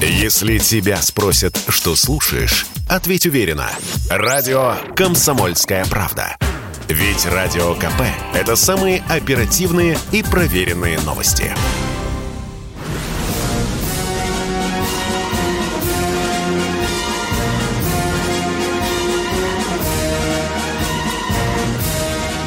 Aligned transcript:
Если 0.00 0.58
тебя 0.58 1.00
спросят, 1.00 1.58
что 1.68 1.96
слушаешь, 1.96 2.66
ответь 2.86 3.24
уверенно. 3.24 3.70
Радио 4.10 4.74
«Комсомольская 4.94 5.86
правда». 5.86 6.36
Ведь 6.86 7.24
Радио 7.24 7.74
КП– 7.74 8.02
это 8.34 8.56
самые 8.56 9.02
оперативные 9.08 9.98
и 10.12 10.22
проверенные 10.22 11.00
новости. 11.00 11.50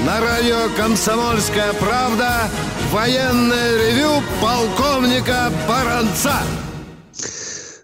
На 0.05 0.21
радио 0.21 0.69
«Комсомольская 0.77 1.73
правда» 1.73 2.47
военное 2.91 3.91
ревю 3.91 4.21
полковника 4.39 5.51
Баранца. 5.67 6.43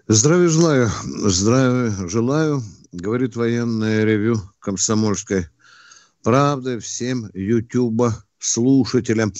Здравия 0.08 0.48
желаю, 0.48 0.88
здравия 1.02 2.08
желаю, 2.08 2.62
говорит 2.92 3.34
военное 3.34 4.04
ревю 4.04 4.36
комсомольской 4.60 5.48
правды 6.22 6.78
всем 6.78 7.28
Ютуба 7.34 8.14
слушателям. 8.38 9.32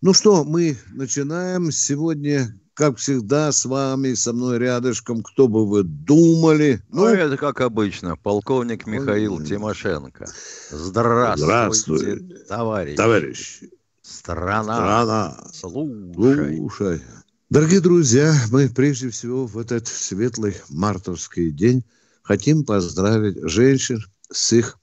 Ну 0.00 0.14
что, 0.14 0.42
мы 0.42 0.78
начинаем 0.94 1.70
сегодня 1.70 2.48
как 2.72 2.96
всегда, 2.96 3.52
с 3.52 3.66
вами, 3.66 4.14
со 4.14 4.32
мной 4.32 4.58
рядышком, 4.58 5.22
кто 5.22 5.48
бы 5.48 5.68
вы 5.68 5.82
думали. 5.82 6.82
Ну, 6.88 7.04
ну 7.04 7.08
это 7.08 7.36
как 7.36 7.60
обычно, 7.60 8.16
полковник 8.16 8.86
Михаил 8.86 9.44
Тимошенко. 9.44 10.26
Здравствуйте, 10.70 11.44
Здравствуй, 11.44 12.36
товарищ. 12.48 12.96
Товарищ. 12.96 13.60
Страна. 14.00 14.76
Страна. 14.76 15.36
Слушай. 15.52 16.56
Слушай. 16.56 17.02
Дорогие 17.48 17.80
друзья, 17.80 18.34
мы 18.50 18.68
прежде 18.68 19.08
всего 19.08 19.46
в 19.46 19.56
этот 19.56 19.86
светлый 19.86 20.56
мартовский 20.68 21.52
день 21.52 21.84
хотим 22.22 22.64
поздравить 22.64 23.38
женщин 23.48 24.04
с 24.28 24.52
их 24.52 24.76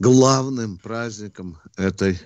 главным 0.00 0.78
праздником 0.78 1.60
этой 1.76 2.20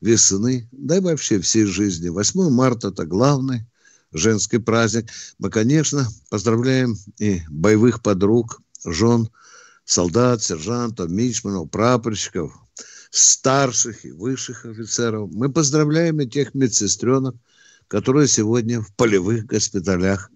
весны, 0.00 0.68
да 0.72 0.96
и 0.96 1.00
вообще 1.00 1.38
всей 1.38 1.64
жизни. 1.66 2.08
8 2.08 2.50
марта– 2.50 2.88
это 2.92 3.06
главный 3.06 3.64
женский 4.10 4.58
праздник. 4.58 5.08
Мы, 5.38 5.48
конечно, 5.48 6.08
поздравляем 6.28 6.96
и 7.18 7.42
боевых 7.48 8.02
подруг, 8.02 8.60
жен, 8.84 9.28
солдат, 9.84 10.42
сержантов, 10.42 11.08
мичманов, 11.08 11.70
прапорщиков, 11.70 12.52
старших 13.12 14.04
и 14.04 14.10
высших 14.10 14.66
офицеров. 14.66 15.30
Мы 15.32 15.52
поздравляем 15.52 16.20
и 16.20 16.26
тех 16.26 16.52
медсестренок, 16.54 17.36
которые 17.90 18.28
сегодня 18.28 18.80
в 18.80 18.94
полевых 18.94 19.46
госпиталях 19.46 20.30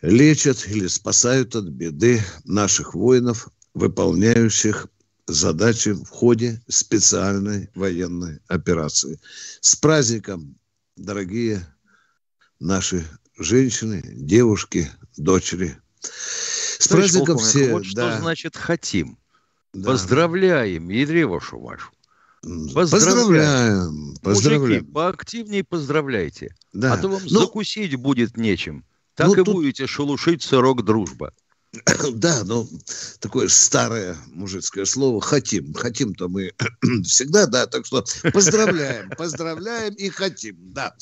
лечат 0.00 0.66
или 0.66 0.86
спасают 0.86 1.54
от 1.54 1.66
беды 1.66 2.22
наших 2.44 2.94
воинов, 2.94 3.50
выполняющих 3.74 4.88
задачи 5.26 5.90
в 5.90 6.08
ходе 6.08 6.62
специальной 6.68 7.68
военной 7.74 8.40
операции. 8.48 9.20
С 9.60 9.76
праздником, 9.76 10.56
дорогие 10.96 11.66
наши 12.58 13.04
женщины, 13.38 14.02
девушки, 14.02 14.90
дочери. 15.18 15.76
С 16.00 16.88
Товарищ 16.88 17.12
праздником 17.12 17.38
все. 17.38 17.72
Вот 17.72 17.84
да. 17.92 18.10
что 18.10 18.20
значит 18.22 18.56
хотим. 18.56 19.18
Да. 19.74 19.90
Поздравляем 19.90 20.88
Едревошу 20.88 21.60
вашу. 21.60 21.90
Поздравляем. 22.42 24.16
Поздравляем. 24.22 24.82
Мужики, 24.82 24.92
поактивнее 24.92 25.64
поздравляйте. 25.64 26.54
Да. 26.72 26.94
А 26.94 26.98
то 26.98 27.08
вам 27.08 27.22
ну, 27.22 27.40
закусить 27.40 27.94
будет 27.96 28.36
нечем. 28.36 28.84
Так 29.14 29.28
ну, 29.28 29.34
и 29.34 29.36
тут... 29.36 29.54
будете 29.54 29.86
шелушить 29.86 30.42
сырок 30.42 30.84
дружба. 30.84 31.32
Да, 32.14 32.42
ну, 32.44 32.68
такое 33.20 33.48
старое 33.48 34.16
мужицкое 34.32 34.84
слово 34.84 35.20
«хотим». 35.20 35.72
Хотим-то 35.72 36.28
мы 36.28 36.52
всегда, 37.04 37.46
да, 37.46 37.66
так 37.66 37.86
что 37.86 38.04
поздравляем, 38.32 39.10
поздравляем 39.18 39.94
и 39.94 40.08
хотим, 40.10 40.56
да. 40.60 40.94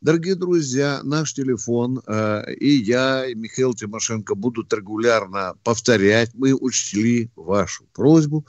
Дорогие 0.00 0.34
друзья, 0.34 1.00
наш 1.02 1.34
телефон 1.34 2.02
э, 2.06 2.54
и 2.54 2.70
я, 2.70 3.26
и 3.26 3.34
Михаил 3.34 3.74
Тимошенко 3.74 4.34
будут 4.34 4.72
регулярно 4.72 5.54
повторять. 5.64 6.30
Мы 6.34 6.54
учли 6.54 7.30
вашу 7.36 7.84
просьбу. 7.92 8.46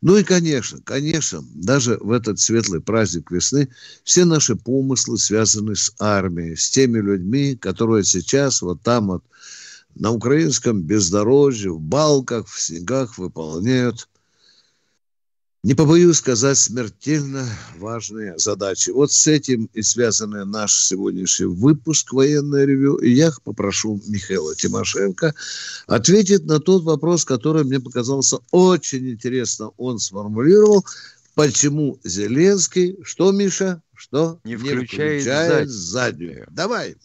Ну 0.00 0.16
и, 0.16 0.24
конечно, 0.24 0.80
конечно, 0.84 1.44
даже 1.54 1.98
в 2.00 2.12
этот 2.12 2.38
светлый 2.38 2.80
праздник 2.80 3.30
весны 3.30 3.68
все 4.04 4.24
наши 4.24 4.54
помыслы 4.54 5.18
связаны 5.18 5.74
с 5.74 5.92
армией, 5.98 6.56
с 6.56 6.70
теми 6.70 6.98
людьми, 6.98 7.56
которые 7.56 8.04
сейчас 8.04 8.62
вот 8.62 8.82
там 8.82 9.08
вот 9.08 9.24
на 9.98 10.12
украинском 10.12 10.82
бездорожье, 10.82 11.72
в 11.72 11.80
балках, 11.80 12.46
в 12.48 12.60
снегах 12.60 13.18
выполняют, 13.18 14.08
не 15.64 15.74
побоюсь 15.74 16.18
сказать, 16.18 16.56
смертельно 16.56 17.44
важные 17.78 18.38
задачи. 18.38 18.90
Вот 18.90 19.10
с 19.10 19.26
этим 19.26 19.68
и 19.74 19.82
связан 19.82 20.30
наш 20.48 20.72
сегодняшний 20.72 21.46
выпуск 21.46 22.12
«Военное 22.12 22.64
ревю». 22.64 22.94
И 22.96 23.10
я 23.10 23.32
попрошу 23.42 24.00
Михаила 24.06 24.54
Тимошенко 24.54 25.34
ответить 25.88 26.44
на 26.44 26.60
тот 26.60 26.84
вопрос, 26.84 27.24
который 27.24 27.64
мне 27.64 27.80
показался 27.80 28.38
очень 28.52 29.10
интересно. 29.10 29.72
Он 29.76 29.98
сформулировал, 29.98 30.86
почему 31.34 31.98
Зеленский, 32.04 32.96
что, 33.02 33.32
Миша, 33.32 33.82
что 33.94 34.38
не 34.44 34.54
включает, 34.54 34.80
не 34.80 34.86
включает 34.86 35.68
заднюю. 35.68 36.28
заднюю. 36.30 36.46
Давай. 36.50 36.96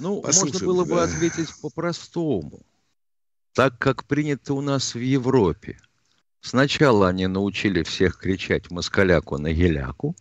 Ну, 0.00 0.22
Послушаем 0.22 0.52
можно 0.52 0.66
было 0.66 0.84
бы 0.86 1.02
ответить 1.02 1.54
по-простому. 1.60 2.60
Так 3.52 3.78
как 3.78 4.04
принято 4.06 4.54
у 4.54 4.62
нас 4.62 4.94
в 4.94 4.98
Европе. 4.98 5.78
Сначала 6.40 7.08
они 7.08 7.26
научили 7.26 7.82
всех 7.82 8.16
кричать 8.16 8.70
москаляку 8.70 9.36
на 9.36 9.52
геляку, 9.52 10.16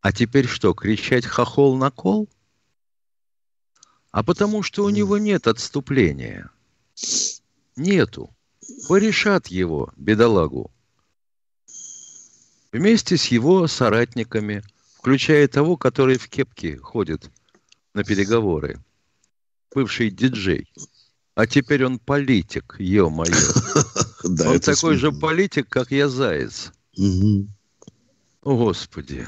а 0.00 0.12
теперь 0.12 0.48
что, 0.48 0.74
кричать 0.74 1.24
хохол 1.24 1.76
на 1.76 1.92
кол? 1.92 2.28
А 4.10 4.24
потому 4.24 4.64
что 4.64 4.84
у 4.84 4.90
него 4.90 5.18
нет 5.18 5.46
отступления. 5.46 6.50
Нету. 7.76 8.34
Порешат 8.88 9.46
его, 9.46 9.92
бедолагу. 9.96 10.72
Вместе 12.72 13.16
с 13.16 13.26
его 13.26 13.68
соратниками, 13.68 14.64
включая 14.96 15.46
того, 15.46 15.76
который 15.76 16.18
в 16.18 16.28
кепке 16.28 16.76
ходит 16.76 17.30
на 17.94 18.04
переговоры. 18.04 18.78
Бывший 19.74 20.10
диджей. 20.10 20.70
А 21.34 21.46
теперь 21.46 21.84
он 21.84 21.98
политик, 21.98 22.76
ё-моё. 22.78 23.34
Да, 24.22 24.50
он 24.50 24.60
такой 24.60 24.96
же 24.96 25.12
политик, 25.12 25.70
как 25.70 25.90
я 25.90 26.06
заяц. 26.06 26.72
О, 28.42 28.54
Господи. 28.54 29.26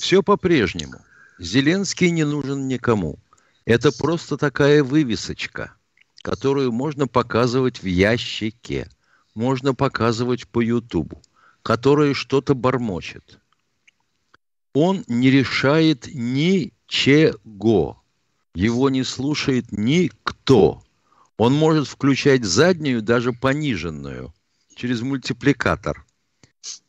Все 0.00 0.22
по-прежнему. 0.22 0.94
Зеленский 1.38 2.10
не 2.10 2.24
нужен 2.24 2.66
никому. 2.66 3.18
Это 3.66 3.92
просто 3.92 4.38
такая 4.38 4.82
вывесочка, 4.82 5.74
которую 6.22 6.72
можно 6.72 7.08
показывать 7.08 7.82
в 7.82 7.86
ящике, 7.86 8.88
можно 9.34 9.74
показывать 9.74 10.48
по 10.48 10.60
Ютубу, 10.60 11.20
которая 11.62 12.14
что-то 12.14 12.54
бормочет. 12.54 13.38
Он 14.72 15.04
не 15.08 15.30
решает 15.30 16.08
ни 16.12 16.72
чего. 16.90 18.02
Его 18.54 18.90
не 18.90 19.04
слушает 19.04 19.66
никто. 19.70 20.82
Он 21.38 21.54
может 21.54 21.86
включать 21.86 22.44
заднюю, 22.44 23.00
даже 23.00 23.32
пониженную, 23.32 24.34
через 24.74 25.00
мультипликатор. 25.00 26.04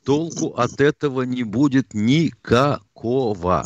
Толку 0.04 0.48
от 0.56 0.82
этого 0.82 1.22
не 1.22 1.44
будет 1.44 1.94
никакого. 1.94 3.64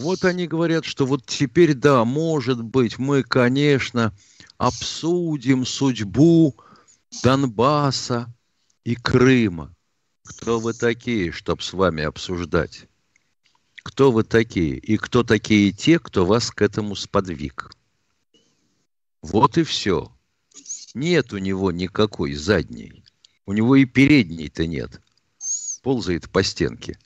Вот 0.00 0.24
они 0.24 0.48
говорят, 0.48 0.84
что 0.84 1.06
вот 1.06 1.24
теперь, 1.26 1.74
да, 1.74 2.04
может 2.04 2.62
быть, 2.62 2.98
мы, 2.98 3.22
конечно, 3.22 4.12
обсудим 4.56 5.66
судьбу 5.66 6.56
Донбасса 7.22 8.34
и 8.84 8.96
Крыма. 8.96 9.72
Кто 10.24 10.58
вы 10.58 10.72
такие, 10.72 11.30
чтобы 11.30 11.62
с 11.62 11.74
вами 11.74 12.02
обсуждать? 12.02 12.88
Кто 13.84 14.10
вы 14.10 14.24
такие 14.24 14.76
и 14.76 14.96
кто 14.96 15.22
такие 15.22 15.70
те, 15.70 16.00
кто 16.00 16.26
вас 16.26 16.50
к 16.50 16.62
этому 16.62 16.96
сподвиг. 16.96 17.70
Вот 19.22 19.56
и 19.56 19.62
все. 19.62 20.10
Нет 20.94 21.32
у 21.32 21.38
него 21.38 21.70
никакой 21.70 22.34
задней. 22.34 23.04
У 23.46 23.52
него 23.52 23.76
и 23.76 23.84
передней-то 23.84 24.66
нет. 24.66 25.00
Ползает 25.82 26.28
по 26.30 26.42
стенке. 26.42 26.98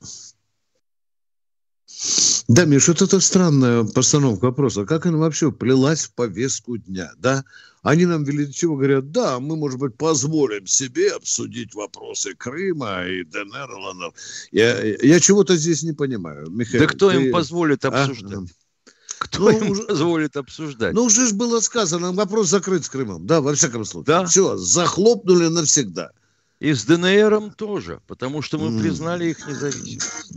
Да, 2.46 2.64
Миш, 2.64 2.88
вот 2.88 3.02
это 3.02 3.20
странная 3.20 3.84
постановка 3.84 4.46
вопроса. 4.46 4.86
Как 4.86 5.04
она 5.04 5.18
вообще 5.18 5.50
плелась 5.50 6.04
в 6.04 6.14
повестку 6.14 6.78
дня, 6.78 7.12
да? 7.18 7.44
Они 7.82 8.06
нам 8.06 8.24
величиво 8.24 8.76
говорят, 8.76 9.12
да, 9.12 9.38
мы, 9.40 9.56
может 9.56 9.78
быть, 9.78 9.96
позволим 9.96 10.66
себе 10.66 11.12
обсудить 11.12 11.74
вопросы 11.74 12.34
Крыма 12.34 13.06
и 13.06 13.24
ДНР. 13.24 14.12
Я, 14.50 14.84
я 14.84 15.20
чего-то 15.20 15.56
здесь 15.56 15.82
не 15.82 15.92
понимаю. 15.92 16.50
Михаил, 16.50 16.82
да 16.82 16.88
кто 16.88 17.10
ты... 17.10 17.16
им 17.16 17.32
позволит 17.32 17.84
а? 17.84 17.88
обсуждать? 17.88 18.50
А? 18.50 18.90
Кто 19.18 19.50
ну, 19.50 19.58
им 19.58 19.70
уже, 19.70 19.82
позволит 19.82 20.36
обсуждать? 20.36 20.94
Ну, 20.94 21.04
уже 21.04 21.26
же 21.26 21.34
было 21.34 21.60
сказано, 21.60 22.12
вопрос 22.12 22.48
закрыт 22.48 22.84
с 22.84 22.88
Крымом. 22.88 23.26
Да, 23.26 23.40
во 23.40 23.54
всяком 23.54 23.84
случае. 23.84 24.06
Да. 24.06 24.26
Все, 24.26 24.56
захлопнули 24.56 25.48
навсегда. 25.48 26.10
И 26.60 26.72
с 26.72 26.84
ДНРом 26.84 27.52
тоже, 27.52 28.00
потому 28.08 28.42
что 28.42 28.58
мы 28.58 28.80
признали 28.80 29.30
их 29.30 29.46
независимость. 29.46 30.32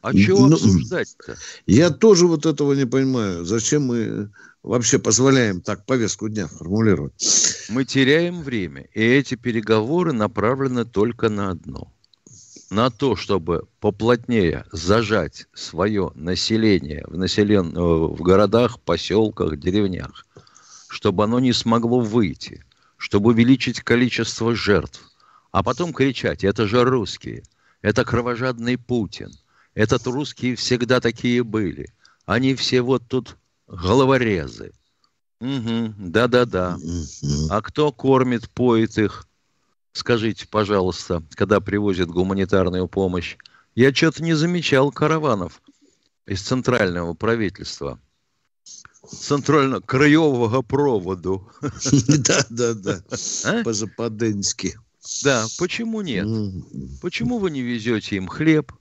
А 0.00 0.12
чего 0.12 0.48
ну, 0.48 0.56
обсуждать-то? 0.56 1.36
Я 1.66 1.90
тоже 1.90 2.26
вот 2.26 2.46
этого 2.46 2.72
не 2.72 2.84
понимаю. 2.84 3.44
Зачем 3.44 3.84
мы 3.84 4.30
вообще 4.62 4.98
позволяем 4.98 5.60
так 5.60 5.84
повестку 5.86 6.28
дня 6.28 6.46
формулировать? 6.46 7.12
Мы 7.68 7.84
теряем 7.84 8.42
время, 8.42 8.88
и 8.94 9.02
эти 9.02 9.34
переговоры 9.34 10.12
направлены 10.12 10.84
только 10.84 11.28
на 11.28 11.50
одно. 11.50 11.92
На 12.70 12.90
то, 12.90 13.16
чтобы 13.16 13.68
поплотнее 13.80 14.64
зажать 14.72 15.46
свое 15.52 16.10
население 16.14 17.04
в, 17.06 17.18
населен... 17.18 17.76
Э, 17.76 17.80
в 17.80 18.22
городах, 18.22 18.80
поселках, 18.80 19.58
деревнях, 19.58 20.26
чтобы 20.88 21.24
оно 21.24 21.38
не 21.38 21.52
смогло 21.52 22.00
выйти, 22.00 22.64
чтобы 22.96 23.30
увеличить 23.30 23.80
количество 23.80 24.54
жертв, 24.54 25.02
а 25.50 25.62
потом 25.62 25.92
кричать, 25.92 26.44
это 26.44 26.66
же 26.66 26.82
русские, 26.84 27.42
это 27.82 28.06
кровожадный 28.06 28.78
Путин, 28.78 29.30
этот 29.74 30.06
русские 30.06 30.56
всегда 30.56 31.00
такие 31.00 31.42
были, 31.44 31.92
они 32.24 32.54
все 32.54 32.80
вот 32.80 33.02
тут 33.06 33.36
головорезы. 33.66 34.72
Угу, 35.40 35.94
да-да-да. 35.98 36.78
А 37.50 37.62
кто 37.62 37.90
кормит, 37.92 38.48
поет 38.50 38.98
их? 38.98 39.26
Скажите, 39.92 40.46
пожалуйста, 40.48 41.22
когда 41.30 41.60
привозят 41.60 42.08
гуманитарную 42.08 42.88
помощь. 42.88 43.36
Я 43.74 43.92
что-то 43.92 44.22
не 44.22 44.34
замечал 44.34 44.92
караванов 44.92 45.60
из 46.26 46.42
центрального 46.42 47.14
правительства. 47.14 47.98
Центрально-краевого 49.04 50.62
проводу. 50.62 51.50
Да, 52.08 52.46
да, 52.50 52.74
да. 52.74 53.02
По-западенски. 53.64 54.78
Да, 55.24 55.46
почему 55.58 56.00
нет? 56.02 56.26
Почему 57.00 57.38
вы 57.38 57.50
не 57.50 57.62
везете 57.62 58.16
им 58.16 58.28
хлеб, 58.28 58.72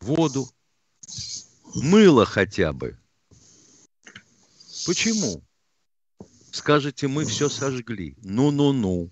воду, 0.00 0.48
мыло 1.76 2.26
хотя 2.26 2.72
бы? 2.72 2.98
Почему? 4.86 5.42
Скажете, 6.52 7.08
мы 7.08 7.24
все 7.24 7.48
сожгли. 7.48 8.16
Ну-ну-ну. 8.22 9.10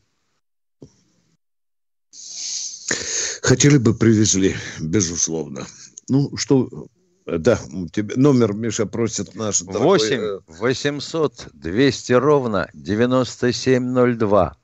Хотели 3.42 3.78
бы 3.78 3.94
привезли, 3.94 4.56
безусловно. 4.80 5.66
Ну, 6.08 6.36
что, 6.36 6.88
да, 7.26 7.58
тебе 7.92 8.16
номер, 8.16 8.52
Миша, 8.52 8.86
просит 8.86 9.34
наш 9.34 9.62
8 9.62 10.40
800 10.46 11.48
200 11.52 12.12
ровно 12.12 12.68
9702. 12.74 14.56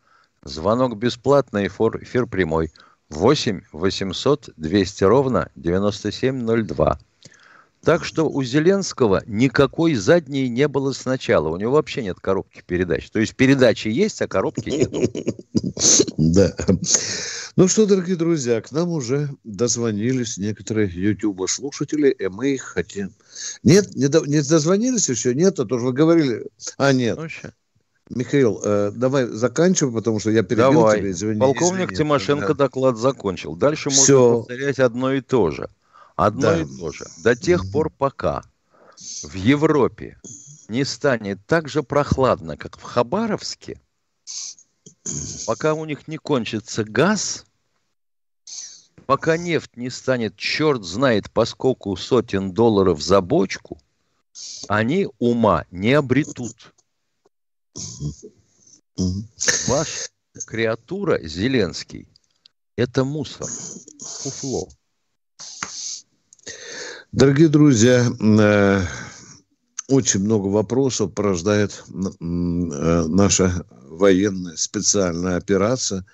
Звонок 0.42 0.96
бесплатный, 0.98 1.68
эфир, 1.68 2.02
эфир 2.02 2.26
прямой. 2.26 2.72
8 3.08 3.62
800 3.72 4.50
200 4.56 5.04
ровно 5.04 5.50
9702. 5.56 6.98
Так 7.86 8.04
что 8.04 8.28
у 8.28 8.42
Зеленского 8.42 9.22
никакой 9.26 9.94
задней 9.94 10.48
не 10.48 10.66
было 10.66 10.90
сначала. 10.90 11.50
У 11.50 11.56
него 11.56 11.70
вообще 11.74 12.02
нет 12.02 12.18
коробки 12.18 12.64
передач. 12.66 13.08
То 13.10 13.20
есть 13.20 13.36
передачи 13.36 13.86
есть, 13.86 14.20
а 14.20 14.26
коробки 14.26 14.70
нет. 14.70 14.90
Да. 16.16 16.56
Ну 17.54 17.68
что, 17.68 17.86
дорогие 17.86 18.16
друзья, 18.16 18.60
к 18.60 18.72
нам 18.72 18.88
уже 18.90 19.28
дозвонились 19.44 20.36
некоторые 20.36 20.88
YouTube-слушатели, 20.88 22.10
и 22.10 22.28
мы 22.28 22.54
их 22.54 22.62
хотим... 22.62 23.12
Нет, 23.62 23.94
не, 23.94 24.08
дозвонились 24.08 25.08
еще? 25.08 25.34
Нет, 25.34 25.60
а 25.60 25.64
то 25.64 25.78
же 25.78 25.84
вы 25.84 25.92
говорили... 25.92 26.46
А, 26.78 26.92
нет. 26.92 27.18
Ну, 27.18 27.28
Михаил, 28.10 28.60
э, 28.64 28.92
давай 28.94 29.26
заканчивай, 29.26 29.92
потому 29.92 30.18
что 30.18 30.30
я 30.30 30.42
перебил 30.42 30.72
давай. 30.72 30.98
тебя, 30.98 31.10
извини. 31.10 31.40
Полковник 31.40 31.92
извини, 31.92 31.96
Тимошенко 31.98 32.48
да. 32.48 32.64
доклад 32.64 32.96
закончил. 32.96 33.54
Дальше 33.54 33.90
Все. 33.90 34.18
можно 34.18 34.36
повторять 34.38 34.78
одно 34.78 35.12
и 35.12 35.20
то 35.20 35.50
же. 35.50 35.68
Одно 36.16 36.40
да. 36.40 36.60
и 36.62 36.64
то 36.64 36.92
же. 36.92 37.06
До 37.22 37.36
тех 37.36 37.70
пор, 37.70 37.90
пока 37.90 38.42
в 39.22 39.34
Европе 39.34 40.18
не 40.68 40.84
станет 40.84 41.38
так 41.46 41.68
же 41.68 41.82
прохладно, 41.82 42.56
как 42.56 42.78
в 42.78 42.82
Хабаровске, 42.82 43.80
пока 45.46 45.74
у 45.74 45.84
них 45.84 46.08
не 46.08 46.16
кончится 46.16 46.84
газ, 46.84 47.44
пока 49.04 49.36
нефть 49.36 49.76
не 49.76 49.90
станет 49.90 50.36
черт 50.36 50.84
знает 50.84 51.30
по 51.30 51.44
сколько 51.44 51.94
сотен 51.96 52.52
долларов 52.52 53.02
за 53.02 53.20
бочку, 53.20 53.78
они 54.68 55.08
ума 55.18 55.66
не 55.70 55.92
обретут. 55.92 56.74
Ваш 59.68 60.10
креатура 60.46 61.22
Зеленский– 61.22 62.08
это 62.76 63.04
мусор, 63.04 63.48
фуфло. 64.00 64.68
Дорогие 67.16 67.48
друзья, 67.48 68.12
э, 68.20 68.82
очень 69.88 70.20
много 70.20 70.48
вопросов 70.48 71.14
порождает 71.14 71.82
э, 71.88 71.94
наша 72.20 73.64
военная 73.88 74.54
специальная 74.56 75.36
операция. 75.36 76.04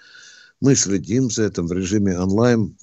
Мы 0.61 0.77
следим 0.77 1.29
за 1.29 1.47
этим 1.47 1.67
в 1.67 1.73
режиме 1.73 2.17
онлайн 2.17 2.77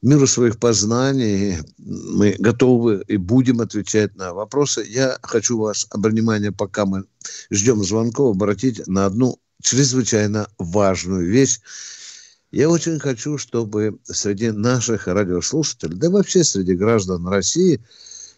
миру 0.00 0.26
своих 0.26 0.58
познаний 0.58 1.58
мы 1.76 2.36
готовы 2.38 3.04
и 3.06 3.18
будем 3.18 3.60
отвечать 3.60 4.16
на 4.16 4.32
вопросы. 4.32 4.86
Я 4.88 5.18
хочу 5.22 5.58
вас, 5.58 5.86
внимание, 5.92 6.52
пока 6.52 6.86
мы 6.86 7.04
ждем 7.50 7.84
звонков, 7.84 8.34
обратить 8.34 8.86
на 8.86 9.04
одну 9.04 9.38
чрезвычайно 9.60 10.48
важную 10.56 11.28
вещь. 11.28 11.60
Я 12.52 12.68
очень 12.68 12.98
хочу, 13.00 13.38
чтобы 13.38 13.98
среди 14.04 14.50
наших 14.50 15.06
радиослушателей, 15.06 15.96
да 15.96 16.10
вообще 16.10 16.44
среди 16.44 16.74
граждан 16.74 17.26
России, 17.26 17.82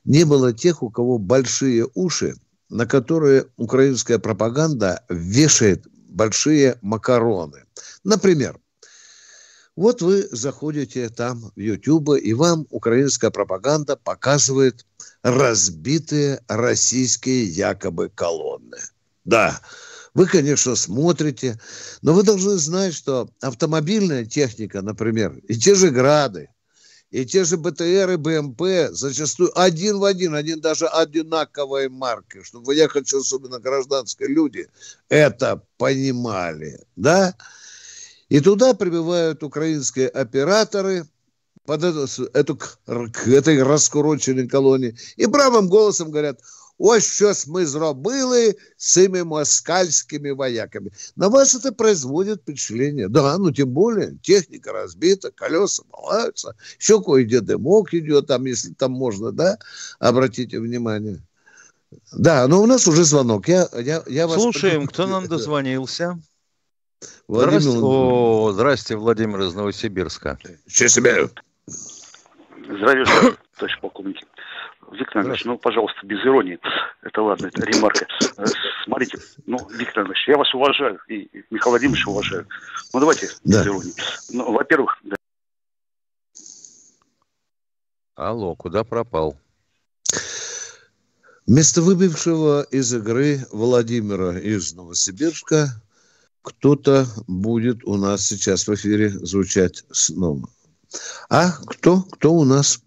не 0.04 0.24
было 0.24 0.52
тех, 0.52 0.84
у 0.84 0.90
кого 0.90 1.18
большие 1.18 1.88
уши, 1.94 2.36
на 2.68 2.86
которые 2.86 3.46
украинская 3.56 4.20
пропаганда 4.20 5.02
вешает 5.08 5.84
большие 6.08 6.78
макароны. 6.80 7.64
Например, 8.04 8.56
вот 9.74 10.00
вы 10.00 10.28
заходите 10.30 11.08
там 11.08 11.50
в 11.56 11.58
YouTube, 11.58 12.10
и 12.10 12.34
вам 12.34 12.68
украинская 12.70 13.32
пропаганда 13.32 13.96
показывает 13.96 14.86
разбитые 15.22 16.40
российские 16.46 17.46
якобы 17.46 18.12
колонны. 18.14 18.78
Да, 19.24 19.60
вы, 20.14 20.26
конечно, 20.26 20.76
смотрите, 20.76 21.60
но 22.00 22.14
вы 22.14 22.22
должны 22.22 22.56
знать, 22.56 22.94
что 22.94 23.28
автомобильная 23.40 24.24
техника, 24.24 24.80
например, 24.80 25.36
и 25.48 25.54
те 25.54 25.74
же 25.74 25.90
«Грады», 25.90 26.48
и 27.10 27.24
те 27.24 27.44
же 27.44 27.56
БТР 27.56 28.10
и 28.10 28.16
БМП 28.16 28.90
зачастую 28.90 29.56
один 29.56 29.98
в 29.98 30.04
один, 30.04 30.34
они 30.34 30.56
даже 30.56 30.86
одинаковой 30.86 31.88
марки, 31.88 32.42
чтобы 32.42 32.74
я 32.74 32.88
хочу, 32.88 33.20
особенно 33.20 33.60
гражданские 33.60 34.30
люди, 34.30 34.68
это 35.08 35.62
понимали, 35.76 36.80
да? 36.96 37.36
И 38.28 38.40
туда 38.40 38.74
прибывают 38.74 39.44
украинские 39.44 40.08
операторы 40.08 41.06
под 41.66 41.84
эту, 41.84 42.08
эту, 42.32 42.56
к 42.56 43.28
этой 43.28 43.62
раскуроченной 43.62 44.48
колонии 44.48 44.96
и 45.16 45.26
бравым 45.26 45.68
голосом 45.68 46.10
говорят, 46.10 46.40
ось 46.84 47.12
щось 47.12 47.46
ми 47.46 47.66
зробили 47.66 48.54
з 48.76 48.92
цими 48.92 49.24
москальскими 49.24 50.32
вояками. 50.32 50.90
На 51.16 51.28
вас 51.28 51.54
это 51.54 51.72
производит 51.72 52.40
впечатление. 52.42 53.08
Да, 53.08 53.38
ну 53.38 53.52
тем 53.52 53.68
более, 53.68 54.18
техника 54.22 54.72
разбита, 54.72 55.30
колеса 55.30 55.82
малаются, 55.92 56.54
еще 56.78 57.02
кое-где 57.02 57.40
дымок 57.40 57.94
идет, 57.94 58.26
там, 58.26 58.44
если 58.44 58.74
там 58.74 58.92
можно, 58.92 59.32
да, 59.32 59.58
обратите 59.98 60.60
внимание. 60.60 61.22
Да, 62.12 62.46
но 62.48 62.62
у 62.62 62.66
нас 62.66 62.86
уже 62.86 63.04
звонок. 63.04 63.48
Я, 63.48 63.68
я, 63.72 64.02
я 64.06 64.26
вас 64.26 64.42
Слушаем, 64.42 64.86
кто 64.86 65.06
нам 65.06 65.26
дозвонился? 65.26 66.18
Владимир... 67.28 67.60
Здрасте, 67.60 67.80
О, 67.80 68.52
здрасте, 68.52 68.96
Владимир 68.96 69.40
из 69.40 69.54
Новосибирска. 69.54 70.38
Что 70.66 70.88
себя? 70.88 71.28
Здравия 72.66 73.06
товарищ 73.56 73.80
полковник. 73.80 74.16
Виктор 74.98 75.18
Андреевич, 75.18 75.44
ну, 75.44 75.58
пожалуйста, 75.58 76.06
без 76.06 76.20
иронии. 76.24 76.58
Это 77.02 77.22
ладно, 77.22 77.46
это 77.46 77.64
ремарка. 77.64 78.06
Э, 78.36 78.44
смотрите, 78.84 79.18
ну, 79.46 79.58
Виктор 79.70 80.00
Андреевич, 80.00 80.28
я 80.28 80.36
вас 80.36 80.54
уважаю, 80.54 80.98
и 81.08 81.28
Михаил 81.50 81.72
Владимирович 81.72 82.06
уважаю. 82.06 82.46
Ну, 82.92 83.00
давайте 83.00 83.28
да. 83.44 83.58
без 83.60 83.66
иронии. 83.66 83.92
Ну, 84.30 84.52
во-первых, 84.52 84.98
да. 85.02 85.16
Алло, 88.14 88.54
куда 88.54 88.84
пропал? 88.84 89.36
Вместо 91.46 91.82
выбившего 91.82 92.62
из 92.70 92.94
игры 92.94 93.40
Владимира 93.52 94.38
из 94.38 94.72
Новосибирска 94.72 95.68
кто-то 96.42 97.06
будет 97.26 97.84
у 97.84 97.96
нас 97.96 98.26
сейчас 98.26 98.68
в 98.68 98.74
эфире 98.74 99.10
звучать 99.10 99.84
снова. 99.90 100.48
А 101.28 101.50
кто? 101.66 102.02
Кто 102.02 102.32
у 102.32 102.44
нас? 102.44 102.83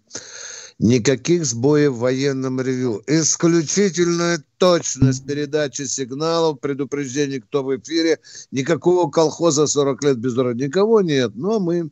Никаких 0.78 1.44
сбоев 1.44 1.94
в 1.94 1.98
военном 1.98 2.60
ревю. 2.60 3.02
Исключительная 3.08 4.40
точность 4.58 5.26
передачи 5.26 5.82
сигналов, 5.82 6.60
предупреждений, 6.60 7.40
кто 7.40 7.64
в 7.64 7.76
эфире. 7.76 8.20
Никакого 8.52 9.10
колхоза 9.10 9.66
40 9.66 10.04
лет 10.04 10.18
без 10.18 10.36
урода. 10.36 10.64
Никого 10.64 11.00
нет. 11.00 11.32
Но 11.34 11.58
мы... 11.58 11.90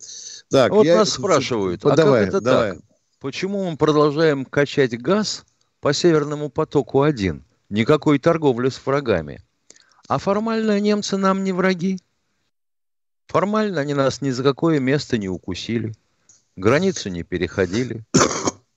Так, 0.51 0.71
вот 0.71 0.87
я... 0.87 0.99
нас 0.99 1.11
спрашивают, 1.11 1.85
а 1.85 1.97
давай, 1.97 2.27
как 2.27 2.29
это 2.29 2.41
давай. 2.41 2.73
так? 2.75 2.83
Почему 3.19 3.69
мы 3.69 3.77
продолжаем 3.77 4.45
качать 4.45 4.97
газ 4.97 5.45
по 5.81 5.93
Северному 5.93 6.49
потоку-1? 6.49 7.43
Никакой 7.69 8.21
торговли 8.21 8.69
с 8.69 8.81
врагами. 8.87 9.43
А 10.07 10.19
формально 10.19 10.79
немцы 10.79 11.17
нам 11.17 11.43
не 11.43 11.51
враги. 11.51 11.99
Формально 13.27 13.81
они 13.81 13.95
нас 13.95 14.21
ни 14.21 14.31
за 14.31 14.45
какое 14.45 14.79
место 14.79 15.19
не 15.19 15.29
укусили. 15.29 15.93
Границу 16.55 17.09
не 17.09 17.25
переходили. 17.25 18.05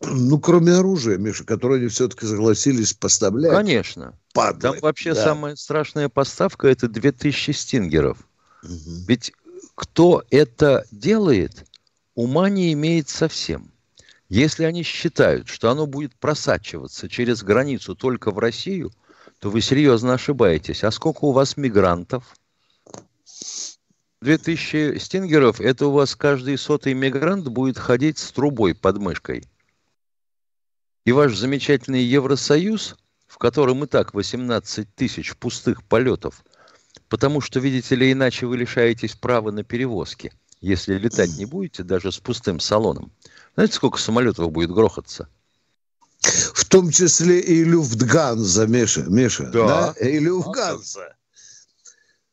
Ну, 0.02 0.40
кроме 0.40 0.74
оружия, 0.74 1.18
Миша, 1.18 1.44
которое 1.44 1.80
они 1.80 1.90
все-таки 1.90 2.26
согласились 2.26 2.94
поставлять. 2.94 3.52
Конечно. 3.52 4.14
Падлы. 4.34 4.62
Там 4.62 4.80
вообще 4.80 5.14
да. 5.14 5.24
самая 5.24 5.56
страшная 5.56 6.08
поставка– 6.08 6.68
это 6.70 6.88
2000 6.88 7.52
стингеров. 7.52 8.18
Угу. 8.64 9.06
Ведь 9.08 9.34
кто 9.76 10.24
это 10.30 10.86
делает, 10.92 11.66
ума 12.16 12.50
не 12.50 12.72
имеет 12.74 13.10
совсем. 13.10 13.72
Если 14.30 14.64
они 14.64 14.84
считают, 14.84 15.50
что 15.50 15.70
оно 15.70 15.86
будет 15.86 16.16
просачиваться 16.16 17.10
через 17.10 17.44
границу 17.44 17.96
только 17.96 18.32
в 18.32 18.40
Россию, 18.40 18.92
то 19.40 19.50
вы 19.50 19.60
серьезно 19.60 20.14
ошибаетесь. 20.14 20.84
А 20.84 20.92
сколько 20.92 21.26
у 21.26 21.32
вас 21.32 21.58
мигрантов? 21.58 22.24
2000 24.22 24.98
стингеров– 25.00 25.60
это 25.62 25.88
у 25.88 25.92
вас 25.92 26.16
каждый 26.16 26.58
сотый 26.58 26.94
мигрант 26.94 27.48
будет 27.50 27.78
ходить 27.78 28.18
с 28.18 28.32
трубой 28.32 28.76
под 28.76 28.98
мышкой– 29.00 29.44
и 31.06 31.12
ваш 31.12 31.36
замечательный 31.36 32.04
Евросоюз, 32.04 32.96
в 33.28 33.38
котором 33.38 33.84
и 33.84 33.88
так 33.88 34.14
18 34.14 34.96
тысяч 34.96 35.36
пустых 35.36 35.84
полетов, 35.84 36.44
потому 37.08 37.42
что, 37.42 37.60
видите 37.60 37.96
ли, 37.96 38.12
иначе 38.12 38.46
вы 38.46 38.58
лишаетесь 38.58 39.16
права 39.16 39.52
на 39.52 39.64
перевозки, 39.64 40.34
если 40.62 40.96
летать 40.96 41.38
не 41.38 41.46
будете 41.46 41.84
даже 41.84 42.12
с 42.12 42.20
пустым 42.20 42.60
салоном. 42.60 43.12
Знаете, 43.56 43.76
сколько 43.76 44.00
самолетов 44.00 44.52
будет 44.52 44.72
грохаться? 44.72 45.28
В 46.22 46.66
том 46.66 46.92
числе 46.92 47.40
и 47.40 47.64
Люфтганза, 47.64 48.68
Миша. 48.68 49.04
Миша 49.04 49.46
да. 49.46 49.94
да? 49.94 50.06
И 50.08 50.20
Люфтганза. 50.20 51.16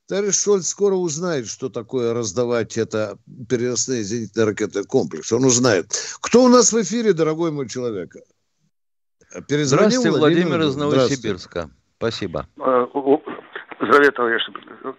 Товарищ 0.08 0.36
Шольц 0.36 0.68
скоро 0.68 0.94
узнает, 0.94 1.48
что 1.48 1.68
такое 1.68 2.14
раздавать 2.14 2.76
это 2.76 3.18
переносные 3.48 4.04
зенитные 4.04 4.44
ракетные 4.44 4.84
комплексы. 4.84 5.34
Он 5.34 5.44
узнает. 5.44 5.92
Кто 6.20 6.44
у 6.44 6.48
нас 6.48 6.72
в 6.72 6.80
эфире, 6.80 7.12
дорогой 7.12 7.50
мой 7.50 7.68
человек? 7.68 8.14
Перезвонил 9.42 9.90
Здравствуйте, 9.90 10.18
Владимир, 10.18 10.46
Владимир 10.48 10.68
из 10.68 10.76
Новосибирска. 10.76 11.70
Спасибо. 11.98 12.46
Э, 12.58 12.86
здравия, 13.80 14.10
товарищ, 14.10 14.42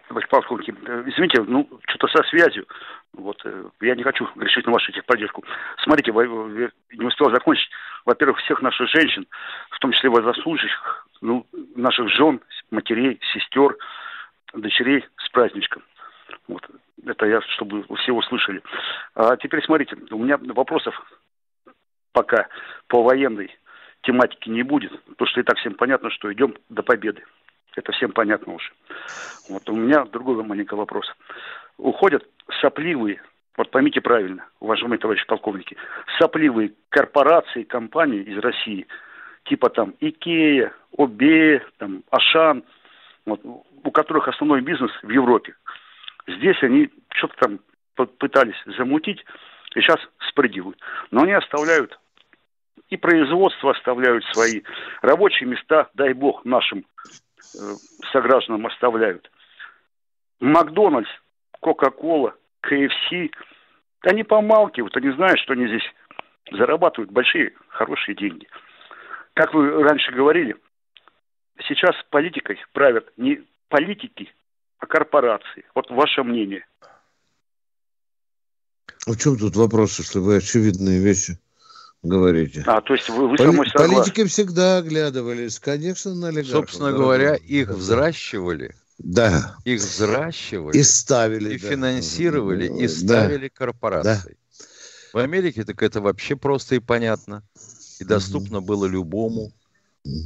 товарищ 0.08 0.28
полковник. 0.30 0.70
Извините, 1.08 1.42
ну, 1.42 1.68
что-то 1.88 2.08
со 2.08 2.24
связью. 2.30 2.66
Вот, 3.14 3.42
э, 3.46 3.64
я 3.82 3.96
не 3.96 4.04
хочу 4.04 4.28
решить 4.36 4.66
на 4.66 4.74
вашу 4.74 4.92
техподдержку. 4.92 5.44
Смотрите, 5.84 6.12
не 6.12 7.06
успел 7.06 7.32
закончить. 7.32 7.70
Во-первых, 8.06 8.38
всех 8.40 8.62
наших 8.62 8.90
женщин, 8.90 9.28
в 9.72 9.80
том 9.80 9.92
числе 9.92 10.10
военнослужащих, 10.10 11.08
ну, 11.22 11.46
наших 11.76 12.08
жен, 12.10 12.40
матерей, 12.70 13.20
сестер, 13.34 13.76
дочерей 14.54 15.04
с 15.18 15.30
праздничком. 15.30 15.84
Вот. 16.48 16.64
Это 17.06 17.26
я, 17.26 17.42
чтобы 17.42 17.84
все 17.98 18.12
услышали. 18.12 18.62
А 19.16 19.36
теперь 19.38 19.64
смотрите, 19.64 19.96
у 20.12 20.18
меня 20.20 20.38
вопросов 20.38 20.96
пока 22.12 22.48
по 22.88 23.04
военной 23.04 23.56
тематики 24.08 24.50
не 24.50 24.64
будет, 24.64 24.92
потому 25.04 25.28
что 25.28 25.42
и 25.42 25.44
так 25.44 25.58
всем 25.58 25.76
понятно, 25.76 26.10
что 26.10 26.32
идем 26.32 26.56
до 26.70 26.82
победы. 26.82 27.24
Это 27.76 27.92
всем 27.92 28.12
понятно 28.12 28.54
уже. 28.54 28.72
Вот 29.50 29.70
у 29.70 29.76
меня 29.76 30.06
другой 30.06 30.42
маленький 30.44 30.76
вопрос. 30.76 31.06
Уходят 31.78 32.26
сопливые, 32.62 33.22
вот 33.58 33.70
поймите 33.70 34.02
правильно, 34.02 34.48
уважаемые 34.62 34.98
товарищи 34.98 35.28
полковники, 35.28 35.76
сопливые 36.18 36.72
корпорации, 36.90 37.64
компании 37.64 38.22
из 38.22 38.38
России, 38.40 38.88
типа 39.44 39.70
там 39.70 39.94
Икея, 40.00 40.74
Обе, 40.94 41.64
там 41.78 42.04
Ашан, 42.10 42.64
вот, 43.26 43.42
у 43.44 43.92
которых 43.92 44.28
основной 44.28 44.62
бизнес 44.62 44.92
в 45.04 45.10
Европе. 45.10 45.54
Здесь 46.28 46.58
они 46.64 46.90
что-то 47.14 47.36
там 47.40 47.60
пытались 48.18 48.62
замутить, 48.78 49.24
и 49.76 49.82
сейчас 49.82 50.00
спрыгивают. 50.30 50.80
Но 51.12 51.24
они 51.24 51.34
оставляют 51.34 52.00
и 52.90 52.98
производство 52.98 53.72
оставляют 53.72 54.24
свои, 54.32 54.62
рабочие 55.02 55.48
места, 55.48 55.90
дай 55.94 56.14
бог, 56.14 56.46
нашим 56.46 56.80
э, 56.80 57.58
согражданам 58.12 58.66
оставляют. 58.68 59.30
Макдональдс, 60.40 61.10
Кока-Кола, 61.60 62.36
КФС, 62.62 63.32
они 64.02 64.24
помалкивают, 64.24 64.96
они 64.96 65.12
знают, 65.12 65.40
что 65.40 65.54
они 65.54 65.68
здесь 65.68 65.84
зарабатывают 66.52 67.12
большие, 67.12 67.54
хорошие 67.70 68.16
деньги. 68.16 68.48
Как 69.34 69.54
вы 69.54 69.84
раньше 69.84 70.12
говорили, 70.12 70.56
сейчас 71.68 71.96
политикой 72.10 72.58
правят 72.72 73.12
не 73.18 73.44
политики, 73.68 74.34
а 74.80 74.86
корпорации. 74.86 75.66
Вот 75.76 75.90
ваше 75.90 76.24
мнение. 76.24 76.66
А 79.06 79.12
в 79.12 79.18
чем 79.18 79.38
тут 79.38 79.56
вопрос, 79.56 80.00
если 80.00 80.20
вы 80.20 80.38
очевидные 80.38 81.00
вещи 81.00 81.38
говорите. 82.08 82.64
А, 82.66 82.82
то 82.82 82.94
есть 82.94 83.10
вы, 83.10 83.30
вы 83.30 83.38
Поли- 83.38 83.72
Политики 83.74 84.26
всегда 84.26 84.78
оглядывались, 84.78 85.60
конечно, 85.60 86.16
на 86.16 86.30
олигархов. 86.30 86.70
Собственно 86.70 86.92
говоря, 86.92 87.36
их 87.36 87.70
взращивали. 87.70 88.76
Да. 88.98 89.56
Их 89.66 89.80
взращивали. 89.80 90.78
И 90.78 90.84
ставили. 90.84 91.56
И 91.56 91.60
да. 91.60 91.70
финансировали, 91.70 92.68
и 92.68 92.88
ставили 92.88 93.48
да. 93.48 93.54
корпорации. 93.54 94.38
Да. 94.60 94.66
В 95.14 95.18
Америке 95.20 95.64
так 95.64 95.82
это 95.84 96.02
вообще 96.02 96.36
просто 96.36 96.76
и 96.76 96.80
понятно. 96.80 97.44
И 98.00 98.04
доступно 98.04 98.62
было 98.62 98.86
любому. 98.86 99.52